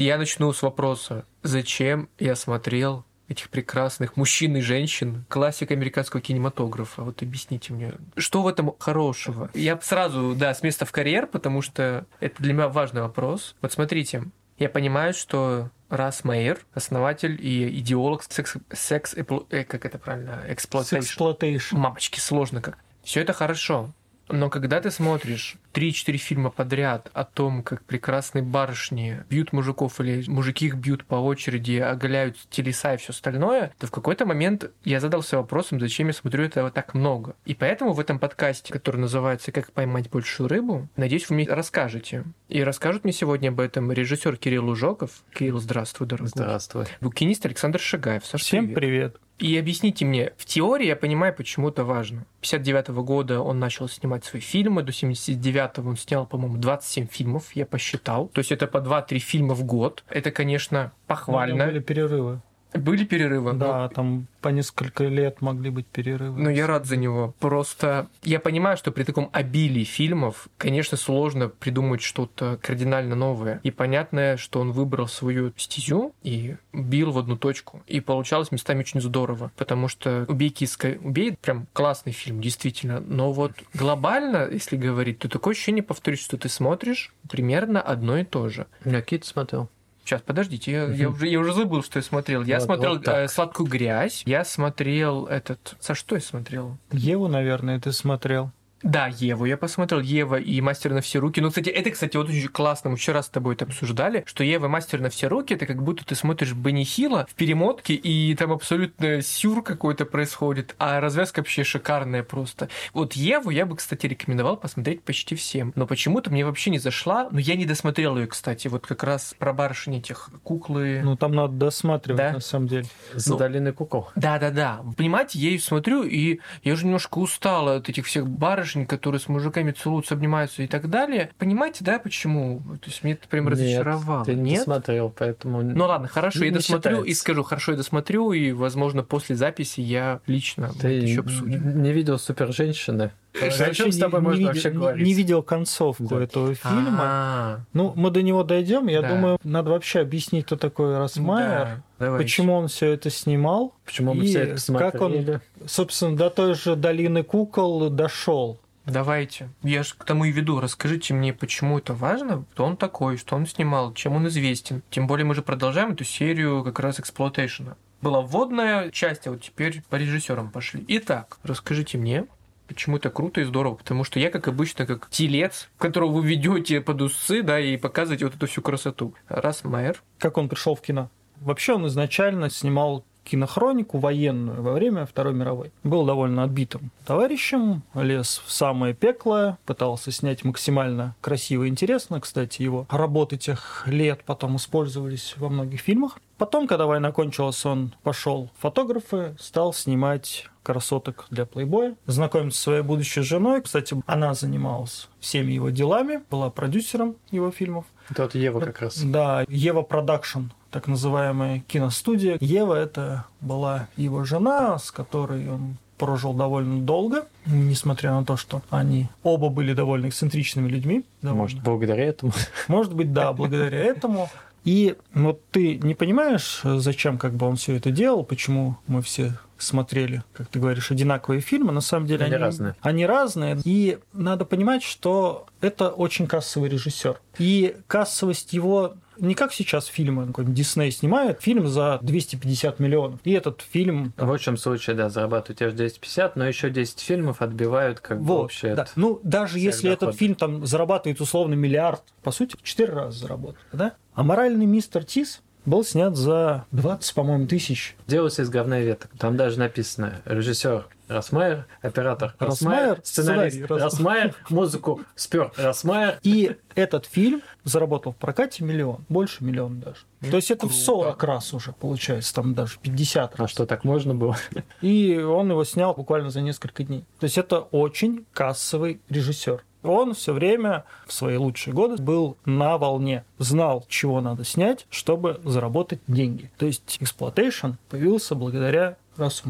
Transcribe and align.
Я 0.00 0.16
начну 0.16 0.50
с 0.54 0.62
вопроса. 0.62 1.26
Зачем 1.42 2.08
я 2.18 2.34
смотрел 2.34 3.04
этих 3.28 3.50
прекрасных 3.50 4.16
мужчин 4.16 4.56
и 4.56 4.60
женщин, 4.62 5.26
классик 5.28 5.70
американского 5.72 6.22
кинематографа. 6.22 7.02
Вот 7.02 7.22
объясните 7.22 7.74
мне, 7.74 7.92
что 8.16 8.42
в 8.42 8.48
этом 8.48 8.74
хорошего? 8.78 9.50
Я 9.52 9.78
сразу, 9.82 10.34
да, 10.34 10.54
с 10.54 10.62
места 10.62 10.86
в 10.86 10.90
карьер, 10.90 11.26
потому 11.26 11.60
что 11.60 12.06
это 12.18 12.42
для 12.42 12.54
меня 12.54 12.68
важный 12.68 13.02
вопрос. 13.02 13.54
Вот 13.60 13.72
смотрите, 13.72 14.24
я 14.58 14.70
понимаю, 14.70 15.12
что 15.12 15.68
Расс 15.90 16.24
Майер, 16.24 16.60
основатель 16.72 17.38
и 17.38 17.78
идеолог 17.80 18.22
секс, 18.22 18.56
секс 18.72 19.14
э, 19.14 19.64
как 19.64 19.84
это 19.84 19.98
правильно, 19.98 20.44
exploitation. 20.48 21.76
Мамочки, 21.76 22.20
сложно 22.20 22.62
как. 22.62 22.78
Все 23.04 23.20
это 23.20 23.34
хорошо. 23.34 23.92
Но 24.32 24.50
когда 24.50 24.80
ты 24.80 24.90
смотришь 24.90 25.56
3-4 25.74 26.16
фильма 26.16 26.50
подряд 26.50 27.10
о 27.12 27.24
том, 27.24 27.62
как 27.62 27.84
прекрасные 27.84 28.42
барышни 28.42 29.22
бьют 29.28 29.52
мужиков 29.52 30.00
или 30.00 30.28
мужики 30.28 30.66
их 30.66 30.76
бьют 30.76 31.04
по 31.04 31.16
очереди, 31.16 31.78
оголяют 31.78 32.36
телеса 32.50 32.94
и 32.94 32.96
все 32.96 33.12
остальное, 33.12 33.72
то 33.78 33.86
в 33.86 33.90
какой-то 33.90 34.26
момент 34.26 34.70
я 34.84 35.00
задался 35.00 35.36
вопросом, 35.36 35.80
зачем 35.80 36.08
я 36.08 36.12
смотрю 36.12 36.44
этого 36.44 36.70
так 36.70 36.94
много. 36.94 37.34
И 37.44 37.54
поэтому 37.54 37.92
в 37.92 38.00
этом 38.00 38.18
подкасте, 38.18 38.72
который 38.72 38.98
называется 38.98 39.52
«Как 39.52 39.72
поймать 39.72 40.10
большую 40.10 40.48
рыбу», 40.48 40.88
надеюсь, 40.96 41.28
вы 41.28 41.36
мне 41.36 41.46
расскажете. 41.48 42.24
И 42.48 42.62
расскажут 42.62 43.04
мне 43.04 43.12
сегодня 43.12 43.48
об 43.48 43.60
этом 43.60 43.92
режиссер 43.92 44.36
Кирилл 44.36 44.66
Лужоков. 44.66 45.22
Кирилл, 45.34 45.58
здравствуй, 45.58 46.06
дорогой. 46.06 46.28
Здравствуй. 46.28 46.86
Букинист 47.00 47.46
Александр 47.46 47.80
Шагаев. 47.80 48.24
Саша, 48.24 48.44
Всем 48.44 48.66
привет. 48.66 48.78
привет. 48.78 49.16
И 49.40 49.56
объясните 49.56 50.04
мне, 50.04 50.32
в 50.36 50.44
теории 50.44 50.86
я 50.86 50.96
понимаю, 50.96 51.34
почему 51.34 51.70
это 51.70 51.82
важно. 51.82 52.26
59 52.42 52.88
-го 52.90 53.02
года 53.02 53.40
он 53.40 53.58
начал 53.58 53.88
снимать 53.88 54.24
свои 54.24 54.42
фильмы, 54.42 54.82
до 54.82 54.92
79-го 54.92 55.88
он 55.88 55.96
снял, 55.96 56.26
по-моему, 56.26 56.58
27 56.58 57.06
фильмов, 57.06 57.50
я 57.54 57.64
посчитал. 57.64 58.28
То 58.28 58.40
есть 58.40 58.52
это 58.52 58.66
по 58.66 58.78
2-3 58.78 59.18
фильма 59.18 59.54
в 59.54 59.64
год. 59.64 60.04
Это, 60.08 60.30
конечно, 60.30 60.92
похвально. 61.06 61.66
были 61.66 61.80
перерывы. 61.80 62.42
Были 62.74 63.04
перерывы? 63.04 63.52
Да, 63.52 63.82
но... 63.82 63.88
там 63.88 64.26
по 64.40 64.48
несколько 64.48 65.04
лет 65.04 65.40
могли 65.40 65.70
быть 65.70 65.86
перерывы. 65.86 66.40
Ну, 66.40 66.50
я 66.50 66.66
рад 66.66 66.86
за 66.86 66.96
него. 66.96 67.34
Просто 67.40 68.08
я 68.22 68.40
понимаю, 68.40 68.76
что 68.76 68.90
при 68.90 69.04
таком 69.04 69.28
обилии 69.32 69.84
фильмов, 69.84 70.48
конечно, 70.56 70.96
сложно 70.96 71.48
придумать 71.48 72.00
что-то 72.00 72.58
кардинально 72.62 73.14
новое. 73.14 73.60
И 73.62 73.70
понятно, 73.70 74.36
что 74.36 74.60
он 74.60 74.72
выбрал 74.72 75.08
свою 75.08 75.52
стезю 75.56 76.14
и 76.22 76.56
бил 76.72 77.10
в 77.10 77.18
одну 77.18 77.36
точку. 77.36 77.82
И 77.86 78.00
получалось 78.00 78.52
местами 78.52 78.80
очень 78.80 79.00
здорово, 79.00 79.50
потому 79.56 79.88
что 79.88 80.24
«Убей 80.28 80.50
киска, 80.50 80.96
убей» 81.02 81.36
прям 81.40 81.66
классный 81.72 82.12
фильм, 82.12 82.40
действительно. 82.40 83.00
Но 83.00 83.32
вот 83.32 83.52
глобально, 83.74 84.48
если 84.50 84.76
говорить, 84.76 85.18
то 85.18 85.28
такое 85.28 85.52
ощущение, 85.52 85.82
повторюсь, 85.82 86.20
что 86.20 86.36
ты 86.36 86.48
смотришь 86.48 87.12
примерно 87.28 87.80
одно 87.80 88.18
и 88.18 88.24
то 88.24 88.48
же. 88.48 88.66
Я 88.84 89.02
Кит 89.02 89.24
смотрел. 89.24 89.68
Сейчас, 90.10 90.22
подождите, 90.22 90.72
я, 90.72 90.86
я, 90.86 91.08
уже, 91.08 91.28
я 91.28 91.38
уже 91.38 91.52
забыл, 91.52 91.84
что 91.84 92.00
я 92.00 92.02
смотрел. 92.02 92.42
Я 92.42 92.56
вот, 92.56 92.64
смотрел 92.64 92.94
вот 92.96 93.06
э, 93.06 93.28
«Сладкую 93.28 93.68
грязь», 93.68 94.24
я 94.26 94.44
смотрел 94.44 95.26
этот... 95.26 95.76
За 95.80 95.94
что 95.94 96.16
я 96.16 96.20
смотрел? 96.20 96.78
Еву, 96.90 97.28
наверное, 97.28 97.78
ты 97.78 97.92
смотрел. 97.92 98.50
Да, 98.82 99.08
Еву 99.08 99.44
я 99.44 99.56
посмотрел, 99.56 100.00
Ева 100.00 100.36
и 100.36 100.60
Мастер 100.60 100.92
на 100.92 101.00
все 101.00 101.18
руки. 101.18 101.40
Ну, 101.40 101.48
кстати, 101.48 101.68
это, 101.68 101.90
кстати, 101.90 102.16
вот 102.16 102.28
очень 102.28 102.48
классно, 102.48 102.90
мы 102.90 102.96
вчера 102.96 103.22
с 103.22 103.28
тобой 103.28 103.54
это 103.54 103.66
обсуждали, 103.66 104.24
что 104.26 104.42
Ева 104.42 104.68
Мастер 104.68 105.00
на 105.00 105.10
все 105.10 105.28
руки, 105.28 105.54
это 105.54 105.66
как 105.66 105.82
будто 105.82 106.04
ты 106.04 106.14
смотришь 106.14 106.54
Бенни 106.54 106.84
Хилла 106.84 107.26
в 107.30 107.34
перемотке, 107.34 107.94
и 107.94 108.34
там 108.34 108.52
абсолютно 108.52 109.20
сюр 109.22 109.62
какой-то 109.62 110.06
происходит, 110.06 110.74
а 110.78 111.00
развязка 111.00 111.40
вообще 111.40 111.64
шикарная 111.64 112.22
просто. 112.22 112.68
Вот 112.94 113.12
Еву 113.14 113.50
я 113.50 113.66
бы, 113.66 113.76
кстати, 113.76 114.06
рекомендовал 114.06 114.56
посмотреть 114.56 115.02
почти 115.02 115.34
всем, 115.34 115.72
но 115.76 115.86
почему-то 115.86 116.30
мне 116.30 116.44
вообще 116.44 116.70
не 116.70 116.78
зашла, 116.78 117.28
но 117.30 117.38
я 117.38 117.56
не 117.56 117.66
досмотрел 117.66 118.16
ее, 118.16 118.26
кстати, 118.26 118.68
вот 118.68 118.86
как 118.86 119.02
раз 119.02 119.34
про 119.38 119.52
барышни 119.52 119.98
этих 119.98 120.30
куклы. 120.42 121.00
Ну, 121.04 121.16
там 121.16 121.32
надо 121.32 121.52
досматривать, 121.52 122.18
да? 122.18 122.32
на 122.32 122.40
самом 122.40 122.68
деле. 122.68 122.86
За 123.14 123.32
ну, 123.32 123.38
долины 123.38 123.72
кукол. 123.72 124.08
Да-да-да. 124.16 124.80
Понимаете, 124.96 125.38
я 125.38 125.50
ее 125.50 125.60
смотрю, 125.60 126.02
и 126.04 126.40
я 126.62 126.72
уже 126.72 126.86
немножко 126.86 127.18
устала 127.18 127.76
от 127.76 127.88
этих 127.88 128.06
всех 128.06 128.26
барышень, 128.28 128.69
барышень, 128.70 128.86
которые 128.86 129.20
с 129.20 129.28
мужиками 129.28 129.72
целуются, 129.72 130.14
обнимаются 130.14 130.62
и 130.62 130.66
так 130.66 130.88
далее. 130.88 131.30
Понимаете, 131.38 131.84
да, 131.84 131.98
почему? 131.98 132.62
То 132.80 132.90
есть 132.90 133.02
мне 133.02 133.12
это 133.14 133.28
прям 133.28 133.44
Нет, 133.44 133.52
разочаровало. 133.52 134.24
Ты 134.24 134.34
не 134.34 134.58
смотрел, 134.58 135.12
поэтому... 135.16 135.62
Ну 135.62 135.84
ладно, 135.86 136.08
хорошо, 136.08 136.44
я 136.44 136.52
досмотрю 136.52 136.90
считается. 136.90 137.10
и 137.10 137.14
скажу, 137.14 137.42
хорошо, 137.42 137.72
я 137.72 137.78
досмотрю, 137.78 138.32
и, 138.32 138.52
возможно, 138.52 139.02
после 139.02 139.36
записи 139.36 139.80
я 139.80 140.20
лично 140.26 140.70
Ты 140.80 140.88
еще 140.88 141.20
обсудим. 141.20 141.82
не 141.82 141.92
видел 141.92 142.18
«Супер 142.18 142.52
женщины»? 142.52 143.10
О 143.34 143.74
чем 143.74 143.92
с 143.92 143.98
тобой 143.98 144.20
можно 144.20 144.48
вообще 144.48 144.70
говорить? 144.70 145.06
Не 145.06 145.14
видел 145.14 145.42
концовку 145.42 146.16
этого 146.16 146.54
фильма. 146.54 146.98
А-а-а. 147.00 147.60
Ну, 147.72 147.92
мы 147.96 148.10
до 148.10 148.22
него 148.22 148.42
дойдем. 148.44 148.86
Я 148.88 149.02
думаю, 149.02 149.38
надо 149.44 149.70
вообще 149.70 150.00
объяснить, 150.00 150.46
кто 150.46 150.56
такой 150.56 150.96
Росмайер, 150.98 151.82
да. 151.98 152.16
почему 152.16 152.54
он 152.54 152.68
все 152.68 152.92
это 152.92 153.10
снимал, 153.10 153.74
почему 153.84 154.14
мы 154.14 154.24
все 154.24 154.40
это 154.40 154.58
смотрели. 154.58 154.90
Как 154.90 155.00
он, 155.00 155.40
собственно, 155.66 156.16
до 156.16 156.30
той 156.30 156.54
же 156.54 156.76
долины 156.76 157.22
кукол 157.22 157.90
дошел. 157.90 158.60
Давайте. 158.86 159.50
Я 159.62 159.82
же 159.82 159.94
к 159.96 160.04
тому 160.04 160.24
и 160.24 160.32
веду. 160.32 160.60
Расскажите 160.60 161.14
мне, 161.14 161.32
почему 161.32 161.78
это 161.78 161.94
важно, 161.94 162.44
кто 162.52 162.64
он 162.64 162.76
такой, 162.76 163.16
что 163.18 163.36
он 163.36 163.46
снимал, 163.46 163.92
чем 163.94 164.16
он 164.16 164.26
известен. 164.28 164.82
Тем 164.90 165.06
более 165.06 165.24
мы 165.24 165.34
же 165.34 165.42
продолжаем 165.42 165.92
эту 165.92 166.04
серию 166.04 166.64
как 166.64 166.80
раз 166.80 166.98
эксплуатейшена. 166.98 167.76
Была 168.02 168.22
вводная 168.22 168.90
часть, 168.90 169.26
а 169.26 169.32
вот 169.32 169.42
теперь 169.42 169.82
по 169.90 169.96
режиссерам 169.96 170.50
пошли. 170.50 170.84
Итак, 170.88 171.38
расскажите 171.42 171.98
мне, 171.98 172.24
почему 172.70 172.98
это 172.98 173.10
круто 173.10 173.40
и 173.40 173.44
здорово, 173.44 173.74
потому 173.74 174.04
что 174.04 174.20
я, 174.20 174.30
как 174.30 174.46
обычно, 174.46 174.86
как 174.86 175.10
телец, 175.10 175.68
которого 175.76 176.12
вы 176.12 176.26
ведете 176.26 176.80
под 176.80 177.02
усы, 177.02 177.42
да, 177.42 177.58
и 177.58 177.76
показываете 177.76 178.26
вот 178.26 178.36
эту 178.36 178.46
всю 178.46 178.62
красоту. 178.62 179.12
Раз 179.28 179.64
Майер. 179.64 180.00
Как 180.18 180.38
он 180.38 180.48
пришел 180.48 180.76
в 180.76 180.80
кино? 180.80 181.10
Вообще 181.40 181.74
он 181.74 181.86
изначально 181.88 182.48
снимал 182.48 183.04
кинохронику 183.24 183.98
военную 183.98 184.62
во 184.62 184.72
время 184.72 185.06
Второй 185.06 185.34
мировой. 185.34 185.72
Был 185.84 186.04
довольно 186.04 186.44
отбитым 186.44 186.90
товарищем, 187.04 187.82
лез 187.94 188.42
в 188.44 188.50
самое 188.52 188.94
пекло, 188.94 189.58
пытался 189.66 190.10
снять 190.12 190.44
максимально 190.44 191.14
красиво 191.20 191.64
и 191.64 191.68
интересно. 191.68 192.20
Кстати, 192.20 192.62
его 192.62 192.86
работы 192.90 193.36
тех 193.36 193.84
лет 193.86 194.22
потом 194.24 194.56
использовались 194.56 195.34
во 195.36 195.48
многих 195.48 195.80
фильмах. 195.80 196.18
Потом, 196.38 196.66
когда 196.66 196.86
война 196.86 197.12
кончилась, 197.12 197.64
он 197.66 197.94
пошел 198.02 198.50
в 198.56 198.62
фотографы, 198.62 199.36
стал 199.38 199.72
снимать 199.72 200.46
красоток 200.62 201.26
для 201.30 201.46
плейбоя, 201.46 201.94
знакомиться 202.06 202.58
со 202.58 202.64
своей 202.64 202.82
будущей 202.82 203.22
женой. 203.22 203.62
Кстати, 203.62 203.96
она 204.06 204.34
занималась 204.34 205.08
всеми 205.20 205.52
его 205.52 205.70
делами, 205.70 206.22
была 206.30 206.50
продюсером 206.50 207.16
его 207.30 207.50
фильмов. 207.50 207.84
Это 208.10 208.22
вот 208.24 208.34
Ева 208.34 208.60
как 208.60 208.80
раз. 208.80 208.98
Да, 209.02 209.44
Ева 209.48 209.82
Production 209.82 210.46
так 210.70 210.86
называемая 210.86 211.60
киностудия. 211.66 212.38
Ева 212.40 212.74
это 212.74 213.26
была 213.40 213.88
его 213.96 214.24
жена, 214.24 214.78
с 214.78 214.90
которой 214.90 215.48
он 215.48 215.76
прожил 215.98 216.32
довольно 216.32 216.80
долго, 216.80 217.26
несмотря 217.44 218.12
на 218.12 218.24
то, 218.24 218.36
что 218.38 218.62
они 218.70 219.08
оба 219.22 219.50
были 219.50 219.74
довольно 219.74 220.08
эксцентричными 220.08 220.66
людьми. 220.68 221.04
Довольно. 221.20 221.42
Может, 221.42 221.62
благодаря 221.62 222.04
этому? 222.04 222.32
Может 222.68 222.94
быть, 222.94 223.12
да, 223.12 223.32
благодаря 223.32 223.78
этому. 223.78 224.30
И 224.64 224.96
вот 225.14 225.42
ты 225.50 225.78
не 225.78 225.94
понимаешь, 225.94 226.60
зачем 226.62 227.18
как 227.18 227.34
бы 227.34 227.46
он 227.46 227.56
все 227.56 227.76
это 227.76 227.90
делал, 227.90 228.24
почему 228.24 228.76
мы 228.86 229.02
все 229.02 229.32
смотрели, 229.58 230.22
как 230.32 230.48
ты 230.48 230.58
говоришь, 230.58 230.90
одинаковые 230.90 231.40
фильмы, 231.40 231.72
на 231.72 231.80
самом 231.80 232.06
деле 232.06 232.24
они, 232.24 232.34
они 232.34 232.42
разные. 232.42 232.74
Они 232.80 233.06
разные. 233.06 233.58
И 233.64 233.98
надо 234.12 234.44
понимать, 234.44 234.82
что 234.82 235.46
это 235.60 235.90
очень 235.90 236.26
кассовый 236.26 236.70
режиссер. 236.70 237.20
И 237.38 237.76
кассовость 237.86 238.52
его 238.52 238.94
не 239.20 239.34
как 239.34 239.52
сейчас 239.52 239.86
фильмы, 239.86 240.26
какой-нибудь 240.26 240.56
Дисней 240.56 240.90
снимает 240.90 241.42
фильм 241.42 241.66
за 241.66 241.98
250 242.02 242.80
миллионов. 242.80 243.20
И 243.24 243.32
этот 243.32 243.62
фильм... 243.62 244.12
В 244.16 244.32
общем 244.32 244.56
случае, 244.56 244.96
да, 244.96 245.08
зарабатывают 245.08 245.58
те 245.58 245.68
же 245.70 245.76
250, 245.76 246.36
но 246.36 246.46
еще 246.46 246.70
10 246.70 247.00
фильмов 247.00 247.42
отбивают 247.42 248.00
как 248.00 248.18
вот, 248.18 248.26
бы 248.26 248.44
общее. 248.44 248.74
Да. 248.74 248.86
Ну, 248.96 249.20
даже 249.22 249.58
если 249.58 249.88
дохода. 249.88 250.06
этот 250.06 250.18
фильм 250.18 250.34
там 250.34 250.66
зарабатывает 250.66 251.20
условно 251.20 251.54
миллиард, 251.54 252.02
по 252.22 252.30
сути, 252.30 252.56
в 252.56 252.62
4 252.62 252.92
раза 252.92 253.18
заработает, 253.18 253.66
да? 253.72 253.92
А 254.14 254.22
моральный 254.22 254.66
мистер 254.66 255.04
Тис 255.04 255.42
был 255.70 255.84
снят 255.84 256.16
за 256.16 256.66
20, 256.72 257.14
по-моему, 257.14 257.46
тысяч. 257.46 257.96
Делался 258.06 258.42
из 258.42 258.50
говна 258.50 258.80
веток. 258.80 259.10
Там 259.18 259.36
даже 259.36 259.58
написано 259.58 260.20
режиссер 260.24 260.86
Росмайер, 261.08 261.66
оператор 261.80 262.34
Росмайер, 262.38 263.00
сценарист 263.02 263.70
Росмайер, 263.70 264.34
музыку 264.48 265.00
спер 265.14 265.52
Расс 265.56 265.81
Майер. 265.81 266.18
И 266.22 266.56
этот 266.74 267.06
фильм 267.06 267.42
заработал 267.64 268.12
в 268.12 268.16
прокате 268.16 268.64
миллион, 268.64 269.04
больше 269.08 269.42
миллиона 269.44 269.76
даже. 269.76 270.30
То 270.30 270.36
есть 270.36 270.50
это 270.50 270.68
в 270.68 270.74
40 270.74 271.22
раз 271.22 271.54
уже 271.54 271.72
получается, 271.72 272.34
там 272.34 272.54
даже 272.54 272.78
50 272.80 273.36
раз. 273.36 273.46
А 273.46 273.48
что, 273.48 273.64
так 273.64 273.84
можно 273.84 274.14
было? 274.14 274.36
И 274.82 275.16
он 275.18 275.50
его 275.50 275.64
снял 275.64 275.94
буквально 275.94 276.30
за 276.30 276.40
несколько 276.42 276.84
дней. 276.84 277.04
То 277.18 277.24
есть 277.24 277.38
это 277.38 277.60
очень 277.60 278.26
кассовый 278.32 279.00
режиссер. 279.08 279.64
Он 279.82 280.14
все 280.14 280.32
время 280.32 280.84
в 281.06 281.12
свои 281.12 281.36
лучшие 281.36 281.74
годы 281.74 282.02
был 282.02 282.36
на 282.44 282.78
волне, 282.78 283.24
знал, 283.38 283.84
чего 283.88 284.20
надо 284.20 284.44
снять, 284.44 284.86
чтобы 284.90 285.40
заработать 285.44 286.00
деньги. 286.06 286.50
То 286.58 286.66
есть 286.66 286.98
exploitation 287.00 287.72
появился 287.88 288.34
благодаря 288.34 288.96
Рассу 289.16 289.48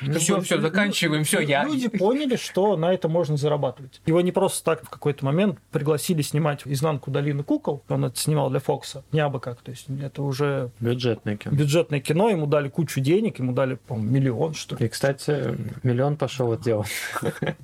Ну, 0.00 0.18
все, 0.18 0.40
все, 0.40 0.60
заканчиваем, 0.60 1.24
все, 1.24 1.40
я. 1.40 1.64
Люди 1.64 1.88
поняли, 1.88 2.36
что 2.36 2.76
на 2.76 2.92
это 2.92 3.08
можно 3.08 3.36
зарабатывать. 3.36 4.00
Его 4.06 4.20
не 4.20 4.32
просто 4.32 4.64
так 4.64 4.84
в 4.84 4.90
какой-то 4.90 5.24
момент 5.24 5.58
пригласили 5.70 6.22
снимать 6.22 6.62
«Изнанку 6.64 7.10
долины 7.10 7.42
кукол». 7.42 7.82
Он 7.88 8.04
это 8.04 8.18
снимал 8.18 8.50
для 8.50 8.60
Фокса. 8.60 9.04
Не 9.12 9.20
абы 9.20 9.40
как. 9.40 9.62
То 9.62 9.70
есть 9.70 9.86
это 10.02 10.22
уже... 10.22 10.70
Бюджетное 10.80 11.36
кино. 11.36 11.56
Бюджетное 11.56 12.00
кино. 12.00 12.28
Ему 12.28 12.46
дали 12.46 12.68
кучу 12.68 13.00
денег. 13.00 13.38
Ему 13.38 13.52
дали, 13.52 13.74
по-моему, 13.74 14.10
миллион, 14.10 14.54
что 14.54 14.76
ли. 14.76 14.86
И, 14.86 14.88
кстати, 14.88 15.56
миллион 15.82 16.16
пошел 16.16 16.52
от 16.52 16.60
дела. 16.60 16.84